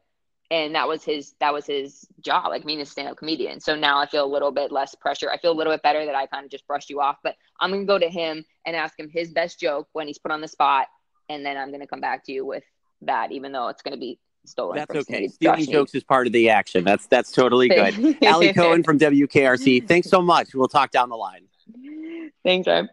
and 0.50 0.74
that 0.74 0.88
was 0.88 1.04
his 1.04 1.34
that 1.40 1.52
was 1.52 1.66
his 1.66 2.06
job. 2.20 2.46
Like 2.48 2.64
me 2.64 2.74
being 2.74 2.80
a 2.82 2.86
stand-up 2.86 3.16
comedian. 3.16 3.60
So 3.60 3.74
now 3.76 3.98
i 3.98 4.06
feel 4.06 4.24
a 4.24 4.32
little 4.32 4.50
bit 4.50 4.72
less 4.72 4.94
pressure. 4.94 5.30
I 5.30 5.38
feel 5.38 5.52
a 5.52 5.58
little 5.58 5.72
bit 5.72 5.82
better 5.82 6.04
that 6.04 6.14
i 6.14 6.26
kind 6.26 6.44
of 6.44 6.50
just 6.50 6.66
brushed 6.66 6.90
you 6.90 7.00
off 7.00 7.16
but 7.22 7.34
i'm 7.60 7.70
going 7.70 7.82
to 7.82 7.86
go 7.86 7.98
to 7.98 8.08
him 8.08 8.44
and 8.66 8.76
ask 8.76 8.98
him 8.98 9.08
his 9.12 9.30
best 9.32 9.60
joke 9.60 9.88
when 9.92 10.06
he's 10.06 10.18
put 10.18 10.32
on 10.32 10.40
the 10.40 10.48
spot 10.48 10.86
and 11.28 11.44
then 11.44 11.56
i'm 11.56 11.68
going 11.68 11.80
to 11.80 11.86
come 11.86 12.00
back 12.00 12.24
to 12.24 12.32
you 12.32 12.44
with 12.44 12.64
that 13.02 13.32
even 13.32 13.52
though 13.52 13.68
it's 13.68 13.82
going 13.82 13.94
to 13.94 14.00
be 14.00 14.18
stolen 14.44 14.76
that's 14.76 14.94
okay. 14.94 15.28
stealing 15.28 15.66
jokes 15.66 15.94
is 15.94 16.02
part 16.02 16.26
of 16.26 16.32
the 16.32 16.48
action. 16.48 16.84
That's 16.84 17.06
that's 17.06 17.30
totally 17.30 17.68
good. 17.80 18.16
Allie 18.22 18.52
cohen 18.52 18.82
from 18.82 18.98
wkrc 18.98 19.86
thanks 19.86 20.08
so 20.08 20.20
much. 20.22 20.54
We'll 20.54 20.68
talk 20.68 20.90
down 20.90 21.08
the 21.08 21.16
line. 21.16 21.46
Thanks 22.42 22.66
Rob. 22.66 22.88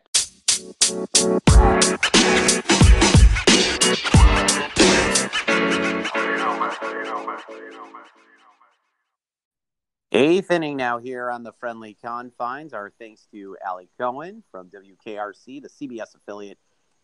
Eighth 10.14 10.52
inning 10.52 10.78
now 10.78 11.00
here 11.00 11.30
on 11.30 11.44
the 11.44 11.52
friendly 11.60 11.98
confines. 12.02 12.74
Our 12.74 12.92
thanks 12.98 13.28
to 13.34 13.58
Allie 13.66 13.90
Cohen 14.00 14.42
from 14.52 14.70
WKRC, 14.70 15.62
the 15.62 15.70
CBS 15.70 16.16
affiliate 16.16 16.58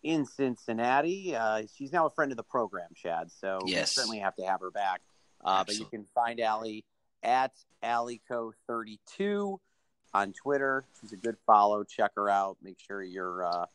in 0.03 0.25
Cincinnati. 0.25 1.35
Uh, 1.35 1.63
she's 1.75 1.91
now 1.91 2.05
a 2.05 2.09
friend 2.09 2.31
of 2.31 2.37
the 2.37 2.43
program, 2.43 2.89
Chad. 2.95 3.29
So 3.29 3.59
yes. 3.65 3.97
we 3.97 4.01
certainly 4.01 4.19
have 4.19 4.35
to 4.37 4.45
have 4.45 4.61
her 4.61 4.71
back. 4.71 5.01
Uh, 5.43 5.65
but 5.65 5.77
you 5.77 5.85
can 5.85 6.05
find 6.15 6.39
Allie 6.39 6.85
at 7.23 7.51
AllieCo32 7.83 9.57
on 10.13 10.33
Twitter. 10.33 10.85
She's 11.01 11.11
a 11.11 11.17
good 11.17 11.35
follow. 11.45 11.83
Check 11.83 12.11
her 12.15 12.29
out. 12.29 12.55
Make 12.63 12.79
sure 12.79 13.03
you're 13.03 13.45
uh, 13.45 13.65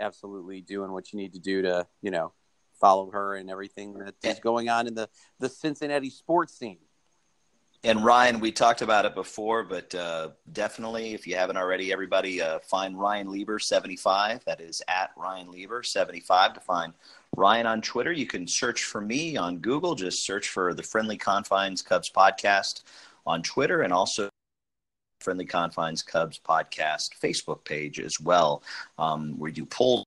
absolutely 0.00 0.62
doing 0.62 0.92
what 0.92 1.12
you 1.12 1.18
need 1.18 1.34
to 1.34 1.40
do 1.40 1.60
to, 1.60 1.86
you 2.00 2.10
know, 2.10 2.32
follow 2.80 3.10
her 3.10 3.34
and 3.36 3.50
everything 3.50 3.98
that 3.98 4.14
is 4.22 4.40
going 4.40 4.70
on 4.70 4.86
in 4.86 4.94
the, 4.94 5.10
the 5.38 5.50
Cincinnati 5.50 6.08
sports 6.08 6.56
scene. 6.56 6.78
And 7.84 8.04
Ryan, 8.04 8.38
we 8.38 8.52
talked 8.52 8.80
about 8.80 9.06
it 9.06 9.14
before, 9.16 9.64
but 9.64 9.92
uh, 9.92 10.28
definitely, 10.52 11.14
if 11.14 11.26
you 11.26 11.34
haven't 11.34 11.56
already, 11.56 11.92
everybody 11.92 12.40
uh, 12.40 12.60
find 12.60 12.96
Ryan 12.96 13.32
Lieber 13.32 13.58
seventy 13.58 13.96
five. 13.96 14.44
That 14.44 14.60
is 14.60 14.82
at 14.86 15.10
Ryan 15.16 15.50
Lieber 15.50 15.82
seventy 15.82 16.20
five 16.20 16.54
to 16.54 16.60
find 16.60 16.92
Ryan 17.36 17.66
on 17.66 17.82
Twitter. 17.82 18.12
You 18.12 18.26
can 18.26 18.46
search 18.46 18.84
for 18.84 19.00
me 19.00 19.36
on 19.36 19.58
Google. 19.58 19.96
Just 19.96 20.24
search 20.24 20.48
for 20.48 20.74
the 20.74 20.82
Friendly 20.84 21.16
Confines 21.16 21.82
Cubs 21.82 22.08
podcast 22.08 22.84
on 23.26 23.42
Twitter, 23.42 23.82
and 23.82 23.92
also 23.92 24.28
Friendly 25.20 25.44
Confines 25.46 26.04
Cubs 26.04 26.38
podcast 26.38 27.18
Facebook 27.20 27.64
page 27.64 27.98
as 27.98 28.20
well. 28.20 28.62
Um, 28.96 29.36
we 29.40 29.50
do 29.50 29.66
polls 29.66 30.04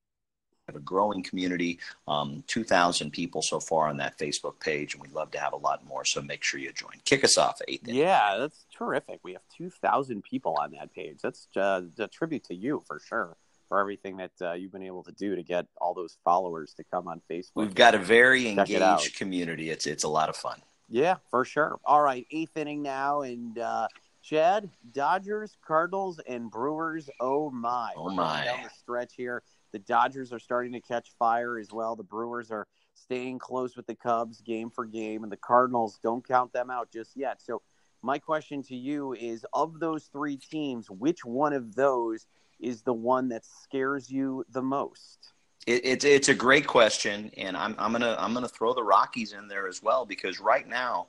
have 0.75 0.81
a 0.81 0.85
growing 0.85 1.23
community, 1.23 1.79
um, 2.07 2.43
2,000 2.47 3.11
people 3.11 3.41
so 3.41 3.59
far 3.59 3.87
on 3.87 3.97
that 3.97 4.17
Facebook 4.17 4.59
page, 4.59 4.93
and 4.93 5.01
we'd 5.01 5.13
love 5.13 5.31
to 5.31 5.39
have 5.39 5.53
a 5.53 5.57
lot 5.57 5.85
more. 5.85 6.05
So 6.05 6.21
make 6.21 6.43
sure 6.43 6.59
you 6.59 6.71
join. 6.73 6.93
Kick 7.03 7.23
us 7.23 7.37
off, 7.37 7.61
eighth. 7.67 7.87
Yeah, 7.87 8.37
that's 8.39 8.65
terrific. 8.75 9.19
We 9.23 9.33
have 9.33 9.43
2,000 9.57 10.23
people 10.23 10.57
on 10.59 10.71
that 10.71 10.93
page. 10.93 11.19
That's 11.21 11.47
uh, 11.55 11.81
a 11.97 12.07
tribute 12.07 12.43
to 12.45 12.55
you 12.55 12.83
for 12.87 12.99
sure 12.99 13.37
for 13.67 13.79
everything 13.79 14.17
that 14.17 14.31
uh, 14.41 14.53
you've 14.53 14.71
been 14.71 14.83
able 14.83 15.03
to 15.03 15.11
do 15.11 15.35
to 15.35 15.43
get 15.43 15.65
all 15.77 15.93
those 15.93 16.17
followers 16.23 16.73
to 16.75 16.83
come 16.83 17.07
on 17.07 17.21
Facebook. 17.29 17.51
We've 17.55 17.75
got 17.75 17.95
a 17.95 17.97
very 17.97 18.47
engaged 18.47 19.07
it 19.07 19.15
community. 19.15 19.69
It's 19.69 19.87
it's 19.87 20.03
a 20.03 20.07
lot 20.07 20.29
of 20.29 20.35
fun. 20.35 20.61
Yeah, 20.89 21.15
for 21.31 21.45
sure. 21.45 21.79
All 21.83 22.01
right, 22.01 22.27
eighth 22.29 22.55
inning 22.57 22.83
now, 22.83 23.21
and 23.21 23.57
uh, 23.57 23.87
Chad, 24.21 24.69
Dodgers, 24.91 25.57
Cardinals, 25.65 26.19
and 26.27 26.49
Brewers. 26.49 27.09
Oh 27.19 27.49
my! 27.49 27.91
Oh 27.95 28.09
my! 28.09 28.45
Down 28.45 28.63
the 28.63 28.69
stretch 28.69 29.13
here. 29.15 29.41
The 29.75 29.79
Dodgers 29.79 30.31
are 30.31 30.39
starting 30.39 30.71
to 30.71 30.79
catch 30.79 31.11
fire 31.19 31.59
as 31.59 31.73
well. 31.73 31.97
The 31.97 32.03
Brewers 32.03 32.49
are 32.49 32.65
staying 32.93 33.39
close 33.39 33.75
with 33.75 33.85
the 33.85 33.93
Cubs 33.93 34.39
game 34.39 34.69
for 34.69 34.85
game, 34.85 35.23
and 35.23 35.29
the 35.29 35.35
Cardinals 35.35 35.99
don't 36.01 36.25
count 36.25 36.53
them 36.53 36.69
out 36.69 36.89
just 36.93 37.17
yet. 37.17 37.41
So, 37.41 37.61
my 38.01 38.17
question 38.17 38.63
to 38.63 38.75
you 38.75 39.11
is 39.15 39.45
of 39.51 39.81
those 39.81 40.05
three 40.05 40.37
teams, 40.37 40.89
which 40.89 41.25
one 41.25 41.51
of 41.51 41.75
those 41.75 42.25
is 42.57 42.83
the 42.83 42.93
one 42.93 43.27
that 43.27 43.43
scares 43.43 44.09
you 44.09 44.45
the 44.49 44.61
most? 44.61 45.33
It, 45.67 45.81
it's 45.83 46.05
it's 46.05 46.29
a 46.29 46.33
great 46.33 46.67
question, 46.67 47.29
and 47.35 47.57
I'm 47.57 47.75
I'm 47.77 47.91
gonna 47.91 48.15
I'm 48.17 48.33
gonna 48.33 48.47
throw 48.47 48.73
the 48.73 48.81
Rockies 48.81 49.33
in 49.33 49.49
there 49.49 49.67
as 49.67 49.83
well 49.83 50.05
because 50.05 50.39
right 50.39 50.65
now 50.69 51.07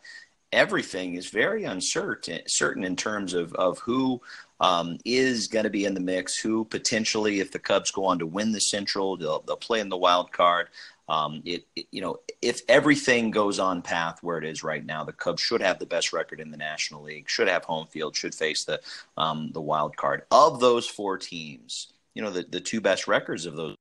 everything 0.53 1.15
is 1.15 1.29
very 1.29 1.65
uncertain 1.65 2.41
certain 2.47 2.85
in 2.85 2.97
terms 2.97 3.35
of 3.35 3.53
of 3.55 3.79
who 3.81 4.21
um, 4.61 4.99
is 5.05 5.49
going 5.49 5.65
to 5.65 5.71
be 5.71 5.85
in 5.85 5.95
the 5.95 6.01
mix. 6.01 6.39
Who 6.39 6.65
potentially, 6.65 7.41
if 7.41 7.53
the 7.53 7.59
Cubs 7.59 7.91
go 7.91 8.05
on 8.05 8.19
to 8.19 8.27
win 8.27 8.53
the 8.53 8.61
Central, 8.61 9.17
they'll 9.17 9.41
they'll 9.41 9.57
play 9.57 9.81
in 9.81 9.89
the 9.89 9.97
wild 9.97 10.33
card. 10.33 10.69
Um, 11.09 11.43
it, 11.45 11.65
it, 11.77 11.87
you 11.93 12.01
know 12.01 12.21
if 12.43 12.63
everything 12.69 13.31
goes 13.31 13.59
on 13.59 13.83
path 13.83 14.23
where 14.23 14.39
it 14.39 14.45
is 14.45 14.63
right 14.63 14.85
now, 14.85 15.05
the 15.05 15.13
Cubs 15.13 15.43
should 15.43 15.61
have 15.61 15.79
the 15.79 15.87
best 15.87 16.13
record 16.13 16.41
in 16.41 16.51
the 16.51 16.57
National 16.57 17.03
League, 17.03 17.29
should 17.29 17.49
have 17.49 17.65
home 17.65 17.87
field, 17.87 18.17
should 18.17 18.35
face 18.35 18.65
the 18.65 18.81
um, 19.17 19.51
the 19.53 19.61
wild 19.61 19.97
card. 19.97 20.23
Of 20.31 20.61
those 20.61 20.87
four 20.87 21.19
teams, 21.19 21.93
you 22.15 22.23
know 22.23 22.31
the 22.31 22.45
the 22.49 22.61
two 22.61 22.81
best 22.81 23.07
records 23.07 23.47
of 23.47 23.57
those. 23.57 23.77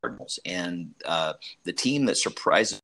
Cardinals 0.00 0.40
and 0.44 0.94
uh, 1.04 1.34
the 1.64 1.72
team 1.72 2.06
that 2.06 2.16
surprises 2.16 2.81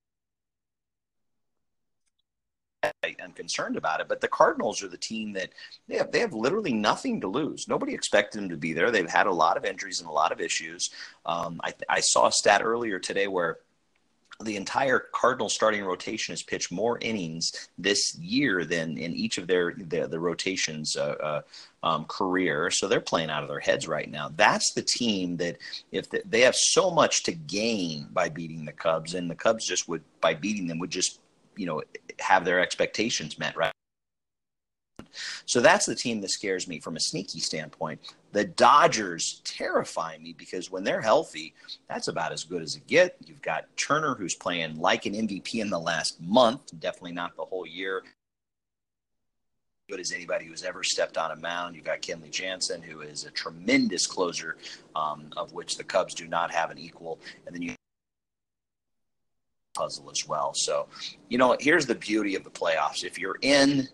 I'm 3.02 3.32
concerned 3.32 3.76
about 3.76 4.00
it. 4.00 4.08
But 4.08 4.20
the 4.20 4.28
Cardinals 4.28 4.82
are 4.82 4.88
the 4.88 4.96
team 4.96 5.32
that 5.34 5.50
they 5.88 5.96
have 5.96 6.12
they 6.12 6.20
have 6.20 6.32
literally 6.32 6.72
nothing 6.72 7.20
to 7.20 7.28
lose. 7.28 7.66
Nobody 7.68 7.94
expected 7.94 8.38
them 8.38 8.48
to 8.50 8.56
be 8.56 8.72
there. 8.72 8.90
They've 8.90 9.08
had 9.08 9.26
a 9.26 9.32
lot 9.32 9.56
of 9.56 9.64
injuries 9.64 10.00
and 10.00 10.08
a 10.08 10.12
lot 10.12 10.32
of 10.32 10.40
issues. 10.40 10.90
Um, 11.26 11.60
I, 11.64 11.72
I 11.88 12.00
saw 12.00 12.26
a 12.26 12.32
stat 12.32 12.62
earlier 12.62 12.98
today 12.98 13.26
where 13.28 13.58
the 14.44 14.56
entire 14.56 15.06
Cardinal 15.12 15.48
starting 15.48 15.84
rotation 15.84 16.32
has 16.32 16.42
pitched 16.42 16.70
more 16.70 16.98
innings 17.00 17.68
this 17.76 18.16
year 18.18 18.64
than 18.64 18.96
in 18.96 19.12
each 19.12 19.36
of 19.36 19.48
their 19.48 19.74
the, 19.76 20.06
the 20.06 20.20
rotations 20.20 20.96
uh, 20.96 21.16
uh, 21.20 21.40
um, 21.82 22.04
career. 22.04 22.70
So 22.70 22.86
they're 22.86 23.00
playing 23.00 23.30
out 23.30 23.42
of 23.42 23.48
their 23.48 23.58
heads 23.58 23.88
right 23.88 24.08
now. 24.08 24.30
That's 24.36 24.72
the 24.74 24.82
team 24.82 25.38
that 25.38 25.58
if 25.90 26.08
the, 26.10 26.22
they 26.24 26.42
have 26.42 26.54
so 26.54 26.90
much 26.90 27.24
to 27.24 27.32
gain 27.32 28.06
by 28.12 28.28
beating 28.28 28.64
the 28.64 28.72
Cubs, 28.72 29.14
and 29.14 29.28
the 29.28 29.34
Cubs 29.34 29.66
just 29.66 29.88
would 29.88 30.02
by 30.20 30.34
beating 30.34 30.68
them 30.68 30.78
would 30.78 30.90
just 30.90 31.18
you 31.58 31.66
know 31.66 31.82
have 32.18 32.44
their 32.44 32.60
expectations 32.60 33.38
met 33.38 33.56
right 33.56 33.72
so 35.46 35.60
that's 35.60 35.86
the 35.86 35.94
team 35.94 36.20
that 36.20 36.30
scares 36.30 36.68
me 36.68 36.78
from 36.78 36.96
a 36.96 37.00
sneaky 37.00 37.40
standpoint. 37.40 38.00
The 38.32 38.44
Dodgers 38.44 39.40
terrify 39.44 40.18
me 40.18 40.34
because 40.36 40.70
when 40.70 40.84
they're 40.84 41.00
healthy, 41.00 41.54
that's 41.88 42.08
about 42.08 42.32
as 42.32 42.44
good 42.44 42.62
as 42.62 42.76
it 42.76 42.86
get. 42.86 43.16
You've 43.24 43.42
got 43.42 43.64
Turner 43.76 44.14
who's 44.14 44.34
playing 44.34 44.78
like 44.78 45.06
an 45.06 45.14
MVP 45.14 45.60
in 45.60 45.70
the 45.70 45.78
last 45.78 46.20
month, 46.20 46.78
definitely 46.80 47.12
not 47.12 47.36
the 47.36 47.44
whole 47.44 47.66
year. 47.66 48.02
Good 49.88 50.00
as 50.00 50.12
anybody 50.12 50.44
who's 50.44 50.64
ever 50.64 50.84
stepped 50.84 51.16
on 51.16 51.30
a 51.30 51.36
mound. 51.36 51.74
You've 51.74 51.84
got 51.84 52.02
Kenley 52.02 52.30
Jansen, 52.30 52.82
who 52.82 53.00
is 53.00 53.24
a 53.24 53.30
tremendous 53.30 54.06
closer, 54.06 54.58
um, 54.94 55.30
of 55.34 55.54
which 55.54 55.78
the 55.78 55.84
Cubs 55.84 56.12
do 56.12 56.28
not 56.28 56.50
have 56.50 56.70
an 56.70 56.76
equal. 56.76 57.18
And 57.46 57.54
then 57.54 57.62
you 57.62 57.74
puzzle 59.78 60.10
as 60.10 60.26
well. 60.26 60.52
So, 60.54 60.88
you 61.28 61.38
know, 61.38 61.56
here's 61.60 61.86
the 61.86 61.94
beauty 61.94 62.34
of 62.34 62.44
the 62.44 62.50
playoffs. 62.50 63.04
If 63.04 63.18
you're 63.18 63.38
in. 63.42 63.88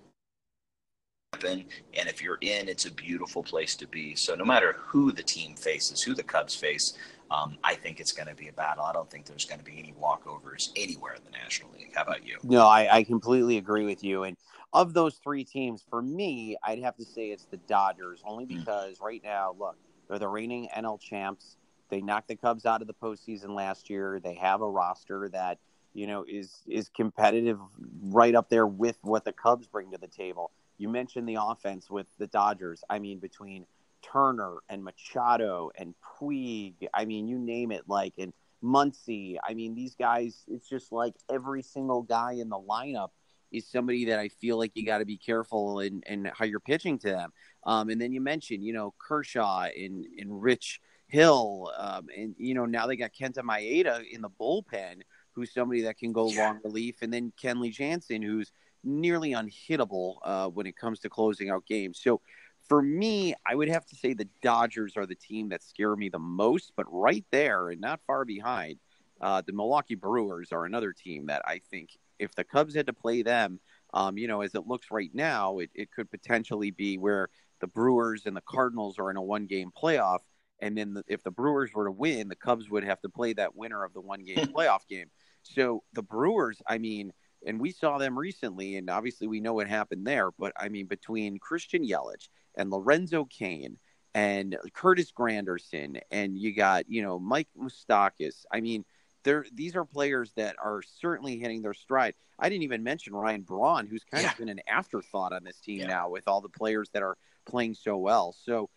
And 1.43 1.67
if 1.93 2.23
you're 2.23 2.39
in, 2.43 2.69
it's 2.69 2.87
a 2.87 2.93
beautiful 2.93 3.43
place 3.43 3.75
to 3.77 3.89
be. 3.89 4.15
So 4.15 4.37
no 4.37 4.45
matter 4.45 4.77
who 4.79 5.11
the 5.11 5.23
team 5.23 5.57
faces, 5.57 6.01
who 6.01 6.15
the 6.15 6.23
Cubs 6.23 6.55
face, 6.55 6.95
um, 7.29 7.59
I 7.65 7.75
think 7.75 7.99
it's 7.99 8.13
going 8.13 8.29
to 8.29 8.37
be 8.37 8.47
a 8.47 8.53
battle. 8.53 8.85
I 8.85 8.93
don't 8.93 9.11
think 9.11 9.27
there's 9.27 9.45
going 9.45 9.59
to 9.59 9.65
be 9.65 9.77
any 9.77 9.93
walkovers 10.01 10.71
anywhere 10.77 11.15
in 11.15 11.25
the 11.25 11.33
National 11.33 11.71
League. 11.73 11.93
How 11.93 12.03
about 12.03 12.25
you? 12.25 12.39
No, 12.45 12.67
I, 12.67 12.99
I 12.99 13.03
completely 13.03 13.57
agree 13.59 13.85
with 13.85 14.05
you. 14.05 14.23
And 14.23 14.37
of 14.73 14.95
those 14.95 15.17
three 15.17 15.43
teams, 15.43 15.85
for 15.91 16.01
me, 16.01 16.57
I'd 16.63 16.81
have 16.81 16.97
to 16.97 17.05
say 17.05 17.31
it's 17.31 17.47
the 17.47 17.57
Dodgers, 17.57 18.23
only 18.25 18.45
hmm. 18.45 18.59
because 18.59 18.99
mm. 18.99 19.03
right 19.03 19.23
now, 19.25 19.57
look, 19.59 19.77
they're 20.09 20.21
the 20.21 20.29
reigning 20.29 20.69
NL 20.77 21.01
champs. 21.01 21.57
They 21.89 22.01
knocked 22.01 22.29
the 22.29 22.37
Cubs 22.37 22.65
out 22.67 22.81
of 22.81 22.87
the 22.87 22.95
postseason 22.95 23.51
last 23.55 23.91
year. 23.91 24.21
They 24.23 24.35
have 24.35 24.61
a 24.63 24.69
roster 24.69 25.29
that 25.31 25.59
you 25.95 26.07
know 26.07 26.25
is 26.29 26.63
is 26.67 26.89
competitive 26.89 27.59
right 28.03 28.35
up 28.35 28.51
there 28.51 28.67
with 28.67 28.99
what 29.03 29.25
the 29.25 29.33
Cubs 29.33 29.67
bring 29.67 29.91
to 29.93 29.99
the 29.99 30.09
table. 30.09 30.51
You 30.77 30.89
mentioned 30.89 31.29
the 31.29 31.39
offense 31.41 31.89
with 31.89 32.07
the 32.19 32.27
Dodgers. 32.27 32.83
I 32.91 32.99
mean, 32.99 33.19
between 33.21 33.67
Turner 34.03 34.57
and 34.69 34.83
Machado 34.85 35.71
and 35.77 35.95
Puig, 36.03 36.75
I 36.93 37.05
mean, 37.05 37.29
you 37.29 37.39
name 37.39 37.73
it, 37.73 37.85
like, 37.87 38.15
and 38.19 38.33
Muncy. 38.63 39.37
I 39.43 39.55
mean, 39.55 39.75
these 39.75 39.95
guys, 39.95 40.45
it's 40.49 40.69
just 40.69 40.93
like 40.93 41.15
every 41.31 41.63
single 41.63 42.03
guy 42.03 42.33
in 42.33 42.49
the 42.49 42.59
lineup 42.59 43.11
is 43.53 43.67
somebody 43.67 44.07
that 44.07 44.19
I 44.19 44.29
feel 44.29 44.59
like 44.59 44.73
you 44.75 44.85
got 44.85 44.99
to 44.99 45.05
be 45.05 45.17
careful 45.17 45.81
in, 45.81 46.03
in 46.07 46.31
how 46.35 46.45
you're 46.45 46.61
pitching 46.61 46.99
to 47.01 47.11
them. 47.11 47.33
Um, 47.65 47.89
and 47.89 48.01
then 48.01 48.13
you 48.13 48.21
mentioned, 48.21 48.65
you 48.65 48.73
know, 48.73 48.95
Kershaw 48.99 49.69
and, 49.77 50.07
and 50.19 50.43
Rich 50.43 50.81
Hill. 51.07 51.71
Um, 51.79 52.09
and, 52.17 52.35
you 52.37 52.55
know, 52.55 52.67
now 52.67 52.87
they 52.87 52.97
got 52.97 53.13
Kenta 53.13 53.39
Maeda 53.39 54.03
in 54.11 54.23
the 54.23 54.31
bullpen, 54.31 55.03
who's 55.35 55.53
somebody 55.53 55.83
that 55.83 55.99
can 55.99 56.13
go 56.13 56.31
yeah. 56.31 56.47
long 56.47 56.61
relief. 56.65 56.97
And 57.03 57.13
then 57.13 57.33
Kenley 57.41 57.73
Jansen, 57.73 58.23
who's– 58.23 58.53
nearly 58.85 59.33
unhittable 59.33 60.19
uh, 60.23 60.49
when 60.49 60.67
it 60.67 60.77
comes 60.77 61.01
to 61.01 61.09
closing 61.09 61.51
out 61.51 61.67
games. 61.67 62.01
So 62.01 62.21
for 62.69 62.81
me, 62.83 63.35
I 63.47 63.55
would 63.55 63.69
have 63.69 63.87
to 63.87 63.97
say 63.97 64.15
the 64.15 64.29
Dodgers 64.43 64.97
are 64.97 65.07
the 65.07 65.15
team 65.15 65.49
that 65.51 65.63
scare 65.63 65.97
me 65.97 66.09
the 66.09 66.19
most, 66.19 66.73
but 66.77 66.87
right 66.89 67.25
there 67.31 67.71
and 67.71 67.81
not 67.81 68.01
far 68.07 68.25
behind, 68.25 68.79
uh, 69.21 69.43
the 69.47 69.53
Milwaukee 69.53 69.95
Brewers 69.95 70.53
are 70.53 70.65
another 70.65 70.93
team 70.93 71.27
that 71.27 71.43
I 71.47 71.61
think 71.71 71.91
if 72.19 72.35
the 72.35 72.45
Cubs 72.45 72.75
had 72.75 72.87
to 72.87 72.93
play 72.93 73.23
them, 73.23 73.59
um, 73.93 74.19
you 74.19 74.29
know, 74.29 74.41
as 74.41 74.55
it 74.55 74.67
looks 74.67 74.91
right 74.91 75.11
now, 75.15 75.59
it, 75.59 75.71
it 75.75 75.91
could 75.91 76.11
potentially 76.11 76.71
be 76.71 76.99
where 76.99 77.29
the 77.61 77.67
Brewers 77.67 78.27
and 78.27 78.37
the 78.37 78.43
Cardinals 78.43 78.99
are 78.99 79.11
in 79.11 79.17
a 79.17 79.23
one 79.23 79.47
game 79.47 79.71
playoff. 79.71 80.21
And 80.61 80.77
then 80.77 80.95
the, 80.95 81.05
if 81.07 81.23
the 81.23 81.31
Brewers 81.31 81.73
were 81.75 81.85
to 81.85 81.91
win, 81.93 82.29
the 82.29 82.37
Cubs 82.37 82.69
would 82.71 82.85
have 82.85 83.01
to 83.03 83.09
play 83.09 83.33
that 83.35 83.57
winner 83.57 83.85
of 83.85 83.93
the 83.93 84.01
one 84.01 84.25
game 84.25 84.37
playoff 84.57 84.87
game. 84.89 85.11
So 85.45 85.83
the 85.93 86.03
Brewers, 86.03 86.61
I 86.67 86.79
mean, 86.79 87.13
and 87.47 87.61
we 87.61 87.71
saw 87.71 87.99
them 87.99 88.19
recently, 88.19 88.77
and 88.77 88.89
obviously 88.91 89.27
we 89.27 89.41
know 89.41 89.55
what 89.55 89.69
happened 89.69 90.07
there. 90.07 90.31
But 90.33 90.53
I 90.57 90.69
mean, 90.69 90.87
between 90.87 91.39
Christian 91.39 91.87
Yelich 91.87 92.29
and 92.57 92.71
Lorenzo 92.71 93.25
Cain 93.27 93.79
and 94.15 94.57
Curtis 94.73 95.13
Granderson, 95.13 96.01
and 96.11 96.37
you 96.37 96.55
got 96.55 96.89
you 96.89 97.03
know 97.03 97.19
Mike 97.19 97.49
Moustakas. 97.57 98.45
I 98.51 98.61
mean, 98.61 98.85
there 99.25 99.45
these 99.53 99.77
are 99.77 99.85
players 99.85 100.33
that 100.37 100.57
are 100.63 100.83
certainly 100.83 101.39
hitting 101.39 101.63
their 101.63 101.75
stride. 101.75 102.15
I 102.39 102.49
didn't 102.49 102.65
even 102.65 102.83
mention 102.83 103.15
Ryan 103.15 103.43
Braun, 103.43 103.87
who's 103.87 104.05
kind 104.05 104.25
yeah. 104.25 104.33
of 104.33 104.39
been 104.39 104.49
an 104.49 104.61
afterthought 104.67 105.33
on 105.33 105.45
this 105.45 105.61
team 105.61 105.81
yeah. 105.81 105.87
now 105.87 106.09
with 106.09 106.27
all 106.27 106.41
the 106.41 106.49
players 106.49 106.89
that 106.95 107.03
are 107.03 107.17
playing 107.47 107.75
so 107.75 107.97
well. 107.97 108.35
So 108.45 108.71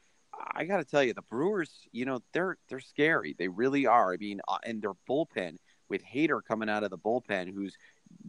I 0.52 0.66
got 0.66 0.78
to 0.78 0.84
tell 0.84 1.04
you, 1.04 1.14
the 1.14 1.22
Brewers, 1.22 1.72
you 1.92 2.06
know, 2.06 2.22
they're 2.34 2.58
they're 2.70 2.80
scary. 2.80 3.36
They 3.38 3.48
really 3.48 3.86
are. 3.86 4.14
I 4.14 4.18
mean, 4.18 4.42
uh, 4.48 4.58
and 4.66 4.82
their 4.82 4.94
bullpen 5.10 5.58
with 5.90 6.04
Hader 6.04 6.42
coming 6.46 6.70
out 6.70 6.84
of 6.84 6.90
the 6.90 6.98
bullpen, 6.98 7.54
who's 7.54 7.76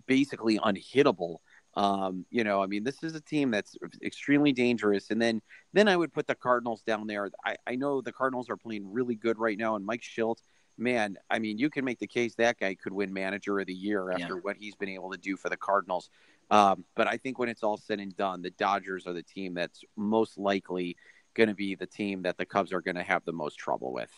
basically 0.07 0.59
unhittable. 0.59 1.37
Um, 1.75 2.25
you 2.31 2.45
know, 2.45 2.63
I 2.63 2.67
mean, 2.67 2.83
this 2.83 3.03
is 3.03 3.15
a 3.15 3.21
team 3.21 3.51
that's 3.51 3.77
extremely 4.03 4.53
dangerous. 4.53 5.11
And 5.11 5.21
then, 5.21 5.41
then 5.73 5.87
I 5.87 5.97
would 5.97 6.13
put 6.13 6.27
the 6.27 6.35
Cardinals 6.35 6.83
down 6.83 7.07
there. 7.07 7.31
I, 7.45 7.57
I 7.67 7.77
know 7.77 8.01
the 8.01 8.13
Cardinals 8.13 8.51
are 8.51 8.57
playing 8.57 8.91
really 8.91 9.15
good 9.15 9.39
right 9.39 9.57
now, 9.57 9.77
and 9.77 9.85
Mike 9.87 10.03
Shildt, 10.03 10.39
man, 10.77 11.17
I 11.31 11.39
mean, 11.39 11.59
you 11.59 11.71
can 11.71 11.85
make 11.85 11.99
the 11.99 12.07
case 12.07 12.35
that 12.37 12.59
guy 12.59 12.75
could 12.75 12.93
win 12.93 13.13
Manager 13.13 13.59
of 13.59 13.67
the 13.67 13.75
Year 13.75 14.11
after 14.11 14.35
yeah. 14.35 14.41
what 14.43 14.57
he's 14.57 14.77
been 14.77 14.89
able 14.89 15.11
to 15.13 15.19
do 15.19 15.37
for 15.37 15.49
the 15.49 15.57
Cardinals. 15.57 16.11
Um, 16.51 16.85
but 16.97 17.07
I 17.07 17.17
think 17.17 17.39
when 17.39 17.49
it's 17.49 17.63
all 17.63 17.77
said 17.77 18.01
and 18.01 18.17
done, 18.17 18.43
the 18.43 18.51
Dodgers 18.51 19.07
are 19.07 19.13
the 19.13 19.23
team 19.23 19.55
that's 19.55 19.85
most 19.97 20.39
likely 20.39 20.97
going 21.35 21.49
to 21.49 21.55
be 21.55 21.75
the 21.75 21.87
team 21.87 22.23
that 22.23 22.39
the 22.39 22.47
Cubs 22.47 22.73
are 22.73 22.81
going 22.81 22.97
to 22.97 23.03
have 23.03 23.25
the 23.25 23.33
most 23.33 23.59
trouble 23.59 23.93
with. 23.93 24.11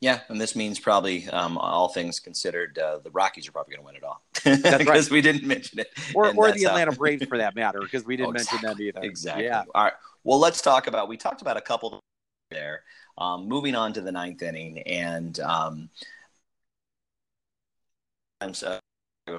Yeah, 0.00 0.20
and 0.28 0.40
this 0.40 0.56
means 0.56 0.78
probably, 0.78 1.28
um, 1.28 1.58
all 1.58 1.88
things 1.88 2.20
considered, 2.20 2.78
uh, 2.78 2.98
the 3.04 3.10
Rockies 3.10 3.46
are 3.46 3.52
probably 3.52 3.76
going 3.76 3.82
to 3.82 3.86
win 3.86 3.96
it 3.96 4.02
all 4.02 4.22
because 4.34 4.86
right. 4.86 5.10
we 5.10 5.20
didn't 5.20 5.46
mention 5.46 5.78
it, 5.78 5.92
or, 6.14 6.34
or 6.34 6.52
the 6.52 6.64
Atlanta 6.64 6.90
how... 6.90 6.96
Braves 6.96 7.26
for 7.26 7.36
that 7.36 7.54
matter, 7.54 7.80
because 7.80 8.06
we 8.06 8.16
didn't 8.16 8.28
oh, 8.30 8.32
mention 8.32 8.56
exactly. 8.56 8.90
that 8.90 8.98
either. 8.98 9.06
Exactly. 9.06 9.44
Yeah. 9.44 9.64
All 9.74 9.84
right. 9.84 9.92
Well, 10.24 10.38
let's 10.38 10.62
talk 10.62 10.86
about. 10.86 11.08
We 11.08 11.18
talked 11.18 11.42
about 11.42 11.58
a 11.58 11.60
couple 11.60 12.00
there. 12.50 12.82
Um, 13.18 13.46
moving 13.46 13.74
on 13.74 13.92
to 13.92 14.00
the 14.00 14.10
ninth 14.10 14.42
inning, 14.42 14.78
and 14.80 15.38
um, 15.40 15.90
uh, 18.40 18.78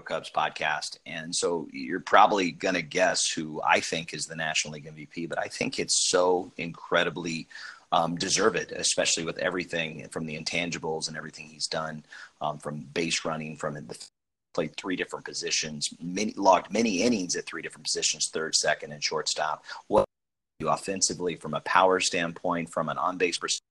Cubs 0.06 0.30
podcast, 0.30 0.98
and 1.08 1.36
so 1.36 1.68
you're 1.72 2.00
probably 2.02 2.52
going 2.52 2.76
to 2.76 2.84
guess 2.84 3.32
who 3.32 3.60
I 3.64 3.80
think 3.80 4.14
is 4.14 4.28
the 4.28 4.36
National 4.36 4.76
League 4.76 4.86
MVP, 4.86 5.28
but 5.28 5.40
I 5.40 5.48
think 5.48 5.80
it's 5.80 6.08
so 6.08 6.52
incredibly 6.58 7.48
um, 7.92 8.16
deserve 8.16 8.56
it, 8.56 8.72
especially 8.72 9.26
with 9.26 9.38
everything 9.40 10.08
from 10.10 10.26
the 10.26 10.38
intangibles 10.38 11.08
and 11.08 11.18
everything 11.18 11.48
he's 11.48 11.68
done, 11.68 12.04
um, 12.42 12.58
from 12.58 12.80
base 12.94 13.26
running, 13.26 13.56
from 13.58 13.74
the 13.74 14.08
played 14.54 14.76
three 14.76 14.96
different 14.96 15.26
positions, 15.26 15.90
many, 16.02 16.34
logged 16.36 16.72
many 16.74 17.04
innings 17.04 17.36
at 17.36 17.46
three 17.46 17.62
different 17.62 17.86
positions, 17.86 18.30
third, 18.34 18.56
second, 18.56 18.92
and 18.92 19.04
shortstop. 19.04 19.64
What 19.88 20.06
you 20.60 20.70
offensively 20.70 21.36
from 21.36 21.54
a 21.54 21.62
power 21.62 22.00
standpoint, 22.00 22.70
from 22.70 22.90
an 22.90 22.98
on 22.98 23.18
base 23.18 23.38
perspective. 23.38 23.66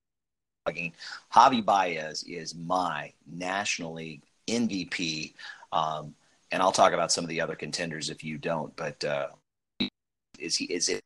Javy 1.33 1.65
Baez 1.65 2.23
is 2.27 2.53
my 2.53 3.13
National 3.25 3.93
League 3.93 4.21
MVP. 4.47 5.33
Um, 5.71 6.13
and 6.51 6.61
I'll 6.61 6.71
talk 6.71 6.93
about 6.93 7.11
some 7.11 7.23
of 7.23 7.29
the 7.29 7.41
other 7.41 7.55
contenders 7.55 8.09
if 8.09 8.23
you 8.23 8.37
don't. 8.37 8.75
But 8.75 9.03
uh, 9.03 9.27
is 10.37 10.57
he 10.57 10.65
is 10.65 10.89
it 10.89 11.01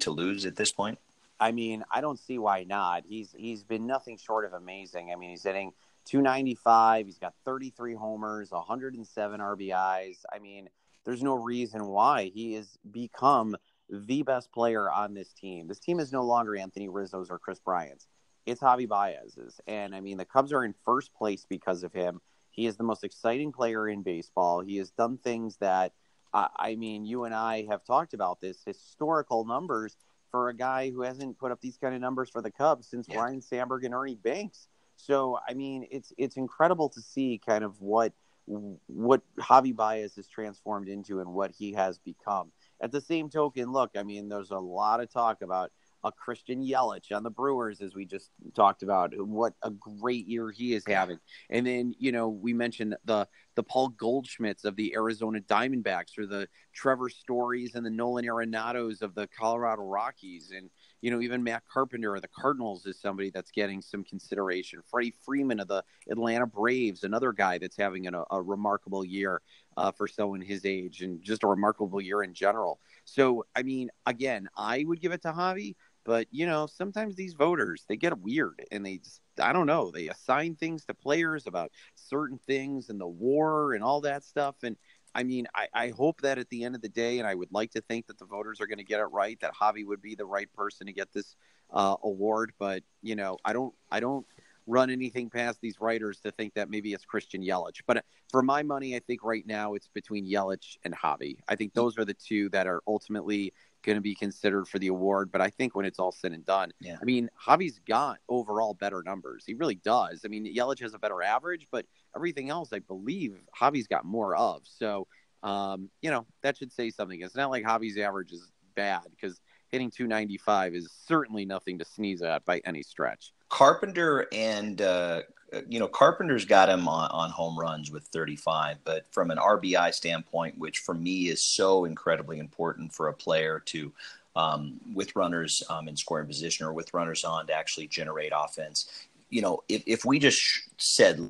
to 0.00 0.10
lose 0.10 0.44
at 0.44 0.56
this 0.56 0.72
point? 0.72 0.98
I 1.40 1.52
mean, 1.52 1.84
I 1.92 2.00
don't 2.00 2.18
see 2.18 2.38
why 2.38 2.64
not. 2.64 3.04
He's 3.06 3.34
he's 3.36 3.64
been 3.64 3.86
nothing 3.86 4.16
short 4.16 4.44
of 4.44 4.52
amazing. 4.52 5.12
I 5.12 5.16
mean, 5.16 5.30
he's 5.30 5.44
hitting 5.44 5.72
295. 6.06 7.06
He's 7.06 7.18
got 7.18 7.34
33 7.44 7.94
homers, 7.94 8.50
107 8.50 9.40
RBIs. 9.40 10.18
I 10.32 10.38
mean, 10.38 10.68
there's 11.04 11.22
no 11.22 11.34
reason 11.34 11.86
why 11.86 12.30
he 12.34 12.54
has 12.54 12.78
become 12.90 13.56
the 13.90 14.22
best 14.22 14.52
player 14.52 14.90
on 14.90 15.14
this 15.14 15.32
team. 15.32 15.68
This 15.68 15.78
team 15.78 16.00
is 16.00 16.12
no 16.12 16.24
longer 16.24 16.56
Anthony 16.56 16.88
Rizzo's 16.88 17.30
or 17.30 17.38
Kris 17.38 17.60
Bryant's. 17.60 18.06
It's 18.44 18.60
Javy 18.60 18.88
Baez's. 18.88 19.60
And 19.66 19.94
I 19.94 20.00
mean, 20.00 20.16
the 20.16 20.24
Cubs 20.24 20.52
are 20.52 20.64
in 20.64 20.74
first 20.84 21.14
place 21.14 21.46
because 21.48 21.82
of 21.84 21.92
him. 21.92 22.20
He 22.50 22.66
is 22.66 22.76
the 22.76 22.84
most 22.84 23.04
exciting 23.04 23.52
player 23.52 23.88
in 23.88 24.02
baseball. 24.02 24.60
He 24.60 24.78
has 24.78 24.90
done 24.90 25.18
things 25.18 25.56
that, 25.58 25.92
I 26.34 26.74
mean, 26.74 27.04
you 27.04 27.24
and 27.24 27.34
I 27.34 27.66
have 27.70 27.84
talked 27.84 28.14
about 28.14 28.40
this 28.40 28.62
historical 28.64 29.44
numbers 29.44 29.96
for 30.30 30.48
a 30.48 30.54
guy 30.54 30.90
who 30.90 31.02
hasn't 31.02 31.38
put 31.38 31.52
up 31.52 31.60
these 31.60 31.76
kind 31.76 31.94
of 31.94 32.00
numbers 32.00 32.30
for 32.30 32.42
the 32.42 32.50
Cubs 32.50 32.88
since 32.88 33.06
yeah. 33.08 33.20
Ryne 33.20 33.40
Sandberg 33.40 33.84
and 33.84 33.94
Ernie 33.94 34.16
Banks. 34.16 34.68
So 34.96 35.38
I 35.48 35.54
mean, 35.54 35.86
it's 35.90 36.12
it's 36.18 36.36
incredible 36.36 36.88
to 36.90 37.00
see 37.00 37.40
kind 37.44 37.64
of 37.64 37.80
what 37.80 38.12
what 38.46 39.22
Javy 39.38 39.74
Baez 39.74 40.16
has 40.16 40.26
transformed 40.26 40.88
into 40.88 41.20
and 41.20 41.32
what 41.32 41.52
he 41.52 41.72
has 41.72 41.98
become. 41.98 42.50
At 42.80 42.92
the 42.92 43.00
same 43.00 43.28
token, 43.28 43.72
look, 43.72 43.90
I 43.96 44.02
mean, 44.02 44.28
there's 44.28 44.50
a 44.50 44.58
lot 44.58 45.00
of 45.00 45.12
talk 45.12 45.42
about 45.42 45.70
a 46.04 46.12
Christian 46.12 46.62
Yelich 46.64 47.14
on 47.14 47.22
the 47.22 47.30
Brewers, 47.30 47.80
as 47.80 47.94
we 47.94 48.04
just 48.04 48.30
talked 48.54 48.82
about. 48.82 49.12
What 49.16 49.54
a 49.62 49.70
great 49.70 50.26
year 50.26 50.50
he 50.50 50.74
is 50.74 50.84
having. 50.86 51.18
And 51.50 51.66
then, 51.66 51.94
you 51.98 52.12
know, 52.12 52.28
we 52.28 52.52
mentioned 52.52 52.96
the 53.04 53.26
the 53.56 53.62
Paul 53.64 53.90
Goldschmidts 53.90 54.64
of 54.64 54.76
the 54.76 54.94
Arizona 54.94 55.40
Diamondbacks 55.40 56.16
or 56.16 56.26
the 56.26 56.48
Trevor 56.72 57.08
Stories 57.08 57.74
and 57.74 57.84
the 57.84 57.90
Nolan 57.90 58.24
Arenados 58.24 59.02
of 59.02 59.16
the 59.16 59.26
Colorado 59.26 59.82
Rockies. 59.82 60.52
And, 60.56 60.70
you 61.00 61.10
know, 61.10 61.20
even 61.20 61.42
Matt 61.42 61.64
Carpenter 61.68 62.14
of 62.14 62.22
the 62.22 62.28
Cardinals 62.28 62.86
is 62.86 63.00
somebody 63.00 63.30
that's 63.30 63.50
getting 63.50 63.82
some 63.82 64.04
consideration. 64.04 64.78
Freddie 64.88 65.12
Freeman 65.24 65.58
of 65.58 65.66
the 65.66 65.82
Atlanta 66.08 66.46
Braves, 66.46 67.02
another 67.02 67.32
guy 67.32 67.58
that's 67.58 67.76
having 67.76 68.06
a, 68.06 68.22
a 68.30 68.40
remarkable 68.40 69.04
year 69.04 69.42
uh, 69.76 69.90
for 69.90 70.06
someone 70.06 70.40
his 70.40 70.64
age 70.64 71.02
and 71.02 71.20
just 71.20 71.42
a 71.42 71.48
remarkable 71.48 72.00
year 72.00 72.22
in 72.22 72.34
general. 72.34 72.78
So, 73.04 73.44
I 73.56 73.64
mean, 73.64 73.90
again, 74.06 74.48
I 74.56 74.84
would 74.86 75.00
give 75.00 75.10
it 75.10 75.22
to 75.22 75.32
Javy, 75.32 75.74
but 76.08 76.26
you 76.30 76.46
know, 76.46 76.66
sometimes 76.66 77.16
these 77.16 77.34
voters 77.34 77.84
they 77.86 77.96
get 77.96 78.18
weird 78.18 78.64
and 78.72 78.84
they 78.84 78.96
just 78.96 79.20
I 79.38 79.52
don't 79.52 79.66
know, 79.66 79.90
they 79.90 80.08
assign 80.08 80.54
things 80.54 80.86
to 80.86 80.94
players 80.94 81.46
about 81.46 81.70
certain 81.96 82.38
things 82.46 82.88
and 82.88 82.98
the 82.98 83.06
war 83.06 83.74
and 83.74 83.84
all 83.84 84.00
that 84.00 84.24
stuff. 84.24 84.56
And 84.62 84.78
I 85.14 85.22
mean, 85.22 85.46
I, 85.54 85.68
I 85.74 85.88
hope 85.90 86.22
that 86.22 86.38
at 86.38 86.48
the 86.48 86.64
end 86.64 86.74
of 86.74 86.80
the 86.80 86.88
day, 86.88 87.18
and 87.18 87.28
I 87.28 87.34
would 87.34 87.52
like 87.52 87.72
to 87.72 87.82
think 87.82 88.06
that 88.06 88.18
the 88.18 88.24
voters 88.24 88.58
are 88.62 88.66
going 88.66 88.78
to 88.78 88.84
get 88.84 89.00
it 89.00 89.04
right, 89.12 89.38
that 89.40 89.54
Javy 89.54 89.84
would 89.84 90.00
be 90.00 90.14
the 90.14 90.24
right 90.24 90.50
person 90.54 90.86
to 90.86 90.94
get 90.94 91.12
this 91.12 91.36
uh, 91.70 91.96
award. 92.02 92.52
But 92.58 92.84
you 93.02 93.14
know, 93.14 93.36
I 93.44 93.52
don't, 93.52 93.74
I 93.90 94.00
don't 94.00 94.24
run 94.66 94.88
anything 94.88 95.28
past 95.28 95.60
these 95.60 95.78
writers 95.78 96.20
to 96.20 96.30
think 96.30 96.54
that 96.54 96.70
maybe 96.70 96.94
it's 96.94 97.04
Christian 97.04 97.42
Yelich. 97.42 97.80
But 97.86 98.04
for 98.30 98.42
my 98.42 98.62
money, 98.62 98.96
I 98.96 99.00
think 99.00 99.24
right 99.24 99.46
now 99.46 99.74
it's 99.74 99.88
between 99.88 100.26
Yelich 100.26 100.78
and 100.84 100.94
Javy. 100.94 101.38
I 101.48 101.56
think 101.56 101.74
those 101.74 101.98
are 101.98 102.04
the 102.06 102.14
two 102.14 102.48
that 102.50 102.66
are 102.66 102.82
ultimately 102.86 103.52
going 103.82 103.96
to 103.96 104.02
be 104.02 104.14
considered 104.14 104.68
for 104.68 104.78
the 104.78 104.88
award. 104.88 105.30
But 105.30 105.40
I 105.40 105.50
think 105.50 105.74
when 105.74 105.84
it's 105.84 105.98
all 105.98 106.12
said 106.12 106.32
and 106.32 106.44
done, 106.44 106.72
yeah. 106.80 106.96
I 107.00 107.04
mean, 107.04 107.28
Javy's 107.46 107.80
got 107.86 108.18
overall 108.28 108.74
better 108.74 109.02
numbers. 109.02 109.44
He 109.46 109.54
really 109.54 109.76
does. 109.76 110.22
I 110.24 110.28
mean, 110.28 110.44
Yelich 110.44 110.80
has 110.80 110.94
a 110.94 110.98
better 110.98 111.22
average, 111.22 111.66
but 111.70 111.86
everything 112.14 112.50
else, 112.50 112.72
I 112.72 112.80
believe, 112.80 113.38
Javy's 113.60 113.86
got 113.86 114.04
more 114.04 114.36
of. 114.36 114.62
So, 114.64 115.06
um, 115.42 115.90
you 116.02 116.10
know, 116.10 116.26
that 116.42 116.56
should 116.56 116.72
say 116.72 116.90
something. 116.90 117.20
It's 117.20 117.36
not 117.36 117.50
like 117.50 117.64
Javy's 117.64 117.98
average 117.98 118.32
is 118.32 118.50
bad 118.74 119.02
because 119.10 119.40
hitting 119.68 119.90
295 119.90 120.74
is 120.74 120.90
certainly 121.06 121.44
nothing 121.44 121.78
to 121.78 121.84
sneeze 121.84 122.22
at 122.22 122.44
by 122.44 122.60
any 122.64 122.82
stretch. 122.82 123.32
Carpenter 123.48 124.26
and 124.32 124.80
uh, 124.80 125.22
you 125.68 125.78
know 125.78 125.88
Carpenter's 125.88 126.44
got 126.44 126.68
him 126.68 126.88
on, 126.88 127.10
on 127.10 127.30
home 127.30 127.58
runs 127.58 127.90
with 127.90 128.04
35, 128.04 128.78
but 128.84 129.06
from 129.10 129.30
an 129.30 129.38
RBI 129.38 129.92
standpoint, 129.94 130.58
which 130.58 130.78
for 130.78 130.94
me 130.94 131.28
is 131.28 131.42
so 131.42 131.84
incredibly 131.84 132.38
important 132.38 132.92
for 132.92 133.08
a 133.08 133.14
player 133.14 133.62
to 133.66 133.92
um, 134.36 134.80
with 134.94 135.16
runners 135.16 135.62
um, 135.68 135.88
in 135.88 135.96
scoring 135.96 136.26
position 136.26 136.66
or 136.66 136.72
with 136.72 136.94
runners 136.94 137.24
on 137.24 137.46
to 137.46 137.52
actually 137.52 137.88
generate 137.88 138.32
offense. 138.34 138.88
You 139.30 139.42
know, 139.42 139.62
if, 139.68 139.82
if 139.86 140.04
we 140.04 140.18
just 140.18 140.40
said 140.78 141.28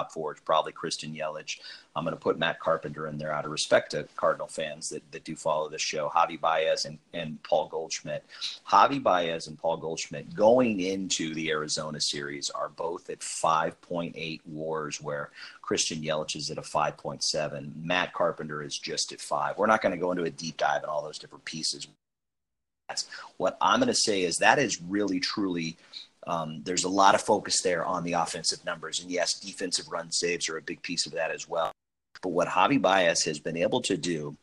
top 0.00 0.12
four 0.12 0.34
is 0.34 0.40
probably 0.40 0.72
Christian 0.72 1.14
Yelich. 1.14 1.58
I'm 1.94 2.04
going 2.04 2.14
to 2.14 2.20
put 2.20 2.38
Matt 2.38 2.60
Carpenter 2.60 3.06
in 3.06 3.18
there 3.18 3.32
out 3.32 3.44
of 3.44 3.50
respect 3.50 3.90
to 3.90 4.06
Cardinal 4.16 4.46
fans 4.46 4.88
that, 4.88 5.02
that 5.12 5.24
do 5.24 5.36
follow 5.36 5.68
this 5.68 5.82
show. 5.82 6.08
Javy 6.08 6.40
Baez 6.40 6.84
and, 6.84 6.98
and 7.12 7.42
Paul 7.42 7.68
Goldschmidt. 7.68 8.24
Javy 8.68 9.02
Baez 9.02 9.46
and 9.46 9.58
Paul 9.58 9.76
Goldschmidt 9.76 10.34
going 10.34 10.80
into 10.80 11.34
the 11.34 11.50
Arizona 11.50 12.00
series 12.00 12.50
are 12.50 12.68
both 12.70 13.10
at 13.10 13.20
5.8 13.20 14.40
wars, 14.46 15.00
where 15.00 15.30
Christian 15.60 16.00
Yelich 16.00 16.36
is 16.36 16.50
at 16.50 16.58
a 16.58 16.62
5.7. 16.62 17.72
Matt 17.82 18.12
Carpenter 18.14 18.62
is 18.62 18.78
just 18.78 19.12
at 19.12 19.20
five. 19.20 19.58
We're 19.58 19.66
not 19.66 19.82
going 19.82 19.92
to 19.92 20.00
go 20.00 20.12
into 20.12 20.24
a 20.24 20.30
deep 20.30 20.56
dive 20.56 20.82
in 20.82 20.88
all 20.88 21.02
those 21.02 21.18
different 21.18 21.44
pieces. 21.44 21.88
What 23.36 23.56
I'm 23.60 23.78
going 23.78 23.86
to 23.86 23.94
say 23.94 24.22
is 24.22 24.38
that 24.38 24.58
is 24.58 24.82
really, 24.82 25.20
truly 25.20 25.76
um, 26.30 26.62
there's 26.62 26.84
a 26.84 26.88
lot 26.88 27.16
of 27.16 27.20
focus 27.20 27.60
there 27.60 27.84
on 27.84 28.04
the 28.04 28.12
offensive 28.12 28.64
numbers. 28.64 29.00
And 29.00 29.10
yes, 29.10 29.34
defensive 29.34 29.88
run 29.90 30.12
saves 30.12 30.48
are 30.48 30.58
a 30.58 30.62
big 30.62 30.80
piece 30.80 31.04
of 31.04 31.12
that 31.12 31.32
as 31.32 31.48
well. 31.48 31.72
But 32.22 32.28
what 32.28 32.46
Javy 32.46 32.80
Baez 32.80 33.24
has 33.24 33.40
been 33.40 33.56
able 33.56 33.80
to 33.82 33.96
do, 33.96 34.36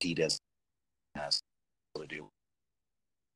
he 0.00 0.14
does 0.14 0.38
to 1.96 2.06
do 2.06 2.28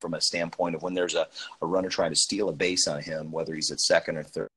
from 0.00 0.14
a 0.14 0.20
standpoint 0.20 0.74
of 0.74 0.82
when 0.82 0.94
there's 0.94 1.14
a, 1.14 1.26
a 1.62 1.66
runner 1.66 1.88
trying 1.88 2.10
to 2.10 2.16
steal 2.16 2.50
a 2.50 2.52
base 2.52 2.86
on 2.86 3.00
him, 3.00 3.32
whether 3.32 3.54
he's 3.54 3.70
at 3.70 3.80
second 3.80 4.18
or 4.18 4.22
third 4.22 4.48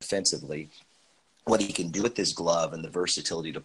defensively, 0.00 0.70
what 1.44 1.60
he 1.60 1.72
can 1.72 1.90
do 1.90 2.02
with 2.02 2.16
his 2.16 2.32
glove 2.32 2.72
and 2.72 2.82
the 2.82 2.88
versatility 2.88 3.52
to 3.52 3.62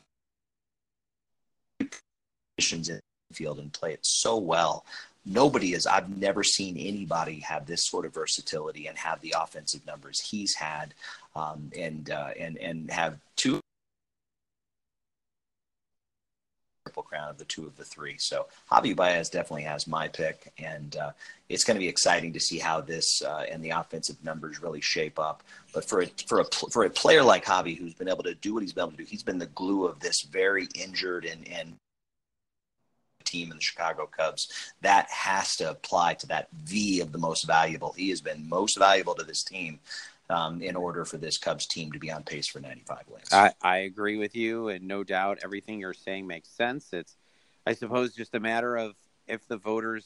positions 2.57 2.89
in 2.89 2.99
the 3.29 3.35
field 3.35 3.59
and 3.59 3.71
play 3.71 3.93
it 3.93 4.05
so 4.05 4.37
well 4.37 4.85
nobody 5.25 5.73
is 5.73 5.87
i've 5.87 6.15
never 6.17 6.43
seen 6.43 6.77
anybody 6.77 7.39
have 7.39 7.65
this 7.65 7.85
sort 7.85 8.05
of 8.05 8.13
versatility 8.13 8.87
and 8.87 8.97
have 8.97 9.19
the 9.21 9.33
offensive 9.37 9.85
numbers 9.85 10.19
he's 10.19 10.55
had 10.55 10.93
um, 11.35 11.71
and 11.77 12.09
uh, 12.11 12.29
and 12.39 12.57
and 12.57 12.91
have 12.91 13.17
two 13.35 13.59
triple 16.85 17.03
crown 17.03 17.29
of 17.29 17.37
the 17.37 17.45
two 17.45 17.65
of 17.65 17.75
the 17.75 17.83
three. 17.83 18.17
So 18.19 18.47
javy 18.71 18.95
baez 18.95 19.29
definitely 19.29 19.63
has 19.63 19.87
my 19.87 20.07
pick 20.07 20.51
and 20.57 20.95
uh, 20.97 21.11
it's 21.49 21.63
going 21.63 21.75
to 21.75 21.79
be 21.79 21.87
exciting 21.87 22.33
to 22.33 22.39
see 22.39 22.59
how 22.59 22.81
this 22.81 23.21
uh, 23.21 23.45
and 23.49 23.63
the 23.63 23.71
offensive 23.71 24.23
numbers 24.23 24.61
really 24.61 24.81
shape 24.81 25.17
up. 25.17 25.43
But 25.73 25.85
for 25.85 26.01
a, 26.01 26.07
for 26.27 26.41
a 26.41 26.45
for 26.71 26.83
a 26.83 26.89
player 26.89 27.23
like 27.23 27.45
javy 27.45 27.77
who's 27.77 27.93
been 27.93 28.09
able 28.09 28.23
to 28.23 28.35
do 28.35 28.53
what 28.53 28.63
he's 28.63 28.73
been 28.73 28.83
able 28.83 28.91
to 28.91 28.97
do 28.97 29.05
he's 29.05 29.23
been 29.23 29.39
the 29.39 29.47
glue 29.47 29.87
of 29.87 29.99
this 29.99 30.21
very 30.21 30.67
injured 30.75 31.25
and 31.25 31.47
and 31.47 31.75
team 33.25 33.51
in 33.51 33.57
the 33.57 33.63
Chicago 33.63 34.05
Cubs, 34.05 34.71
that 34.81 35.09
has 35.09 35.55
to 35.57 35.69
apply 35.69 36.15
to 36.15 36.27
that 36.27 36.47
V 36.63 37.01
of 37.01 37.11
the 37.11 37.17
most 37.17 37.45
valuable. 37.45 37.93
He 37.93 38.09
has 38.09 38.21
been 38.21 38.47
most 38.47 38.77
valuable 38.77 39.15
to 39.15 39.23
this 39.23 39.43
team 39.43 39.79
um, 40.29 40.61
in 40.61 40.75
order 40.75 41.05
for 41.05 41.17
this 41.17 41.37
Cubs 41.37 41.65
team 41.65 41.91
to 41.91 41.99
be 41.99 42.11
on 42.11 42.23
pace 42.23 42.47
for 42.47 42.59
95 42.59 42.97
wins. 43.09 43.33
I, 43.33 43.53
I 43.61 43.77
agree 43.79 44.17
with 44.17 44.35
you, 44.35 44.69
and 44.69 44.87
no 44.87 45.03
doubt 45.03 45.39
everything 45.43 45.79
you're 45.79 45.93
saying 45.93 46.27
makes 46.27 46.49
sense. 46.49 46.93
It's, 46.93 47.15
I 47.65 47.73
suppose, 47.73 48.13
just 48.13 48.35
a 48.35 48.39
matter 48.39 48.75
of 48.75 48.95
if 49.27 49.47
the 49.47 49.57
voters 49.57 50.05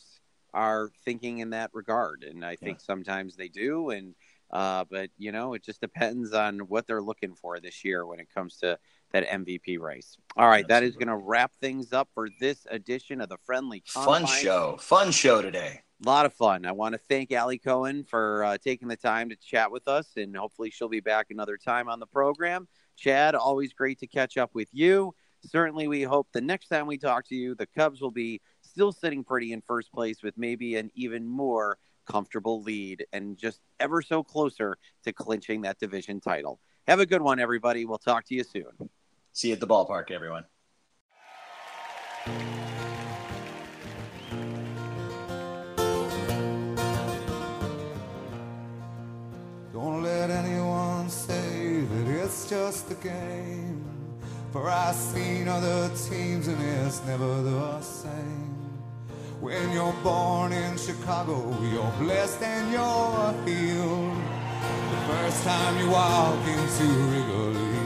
are 0.53 0.89
thinking 1.05 1.39
in 1.39 1.51
that 1.51 1.71
regard, 1.73 2.23
and 2.23 2.43
I 2.43 2.55
think 2.55 2.79
yeah. 2.79 2.85
sometimes 2.85 3.35
they 3.35 3.47
do, 3.47 3.91
and 3.91 4.15
uh, 4.51 4.85
but 4.89 5.09
you 5.17 5.31
know, 5.31 5.53
it 5.53 5.63
just 5.63 5.81
depends 5.81 6.33
on 6.33 6.59
what 6.59 6.87
they're 6.87 7.01
looking 7.01 7.35
for 7.35 7.59
this 7.59 7.83
year 7.83 8.05
when 8.05 8.19
it 8.19 8.33
comes 8.33 8.57
to 8.57 8.79
that 9.11 9.27
MVP 9.27 9.79
race. 9.79 10.17
All 10.35 10.47
right, 10.47 10.67
that 10.67 10.83
is 10.83 10.95
going 10.95 11.07
to 11.07 11.15
wrap 11.15 11.53
things 11.59 11.93
up 11.93 12.09
for 12.13 12.29
this 12.39 12.67
edition 12.69 13.21
of 13.21 13.29
the 13.29 13.37
Friendly 13.45 13.83
Confines. 13.91 14.29
Fun 14.29 14.39
show. 14.39 14.77
Fun 14.79 15.11
show 15.11 15.41
today. 15.41 15.81
A 16.05 16.07
lot 16.07 16.25
of 16.27 16.33
fun. 16.33 16.65
I 16.65 16.73
want 16.73 16.93
to 16.93 16.99
thank 16.99 17.31
Allie 17.31 17.57
Cohen 17.57 18.03
for 18.03 18.43
uh, 18.43 18.57
taking 18.57 18.87
the 18.87 18.95
time 18.95 19.29
to 19.29 19.35
chat 19.35 19.71
with 19.71 19.87
us, 19.87 20.09
and 20.15 20.35
hopefully 20.35 20.69
she'll 20.69 20.89
be 20.89 20.99
back 20.99 21.27
another 21.31 21.57
time 21.57 21.89
on 21.89 21.99
the 21.99 22.05
program. 22.05 22.67
Chad, 22.95 23.33
always 23.33 23.73
great 23.73 23.99
to 23.99 24.07
catch 24.07 24.37
up 24.37 24.51
with 24.53 24.69
you. 24.71 25.15
Certainly, 25.45 25.87
we 25.87 26.03
hope 26.03 26.27
the 26.33 26.41
next 26.41 26.67
time 26.67 26.87
we 26.87 26.97
talk 26.97 27.27
to 27.29 27.35
you, 27.35 27.55
the 27.55 27.67
Cubs 27.67 28.01
will 28.01 28.11
be 28.11 28.41
still 28.61 28.91
sitting 28.91 29.23
pretty 29.23 29.53
in 29.53 29.61
first 29.61 29.91
place 29.91 30.21
with 30.21 30.37
maybe 30.37 30.75
an 30.75 30.91
even 30.93 31.27
more 31.27 31.77
comfortable 32.07 32.61
lead 32.61 33.05
and 33.13 33.37
just 33.37 33.59
ever 33.79 34.01
so 34.01 34.23
closer 34.23 34.77
to 35.03 35.13
clinching 35.13 35.61
that 35.61 35.79
division 35.79 36.19
title. 36.19 36.59
Have 36.87 36.99
a 36.99 37.05
good 37.05 37.21
one, 37.21 37.39
everybody. 37.39 37.85
We'll 37.85 37.97
talk 37.97 38.25
to 38.25 38.35
you 38.35 38.43
soon. 38.43 38.89
See 39.37 39.49
you 39.49 39.53
at 39.53 39.59
the 39.59 39.67
ballpark, 39.67 40.09
everyone. 40.09 40.45
Don't 49.71 50.01
let 50.01 50.31
anyone 50.31 51.07
say 51.11 51.81
that 51.81 52.07
it's 52.07 52.49
just 52.49 52.89
a 52.89 52.95
game. 52.95 53.85
For 54.51 54.67
I've 54.71 54.95
seen 54.95 55.47
other 55.47 55.89
teams 56.09 56.47
and 56.47 56.59
it's 56.59 57.05
never 57.05 57.43
the 57.43 57.79
same. 57.81 58.55
When 59.39 59.71
you're 59.71 59.93
born 60.01 60.51
in 60.51 60.79
Chicago, 60.79 61.55
you're 61.61 61.93
blessed 61.99 62.41
and 62.41 62.71
you're 62.71 63.45
healed. 63.45 64.17
The 64.89 65.13
first 65.13 65.43
time 65.43 65.77
you 65.77 65.91
walk 65.91 66.47
into 66.47 66.85
Wrigley 67.11 67.76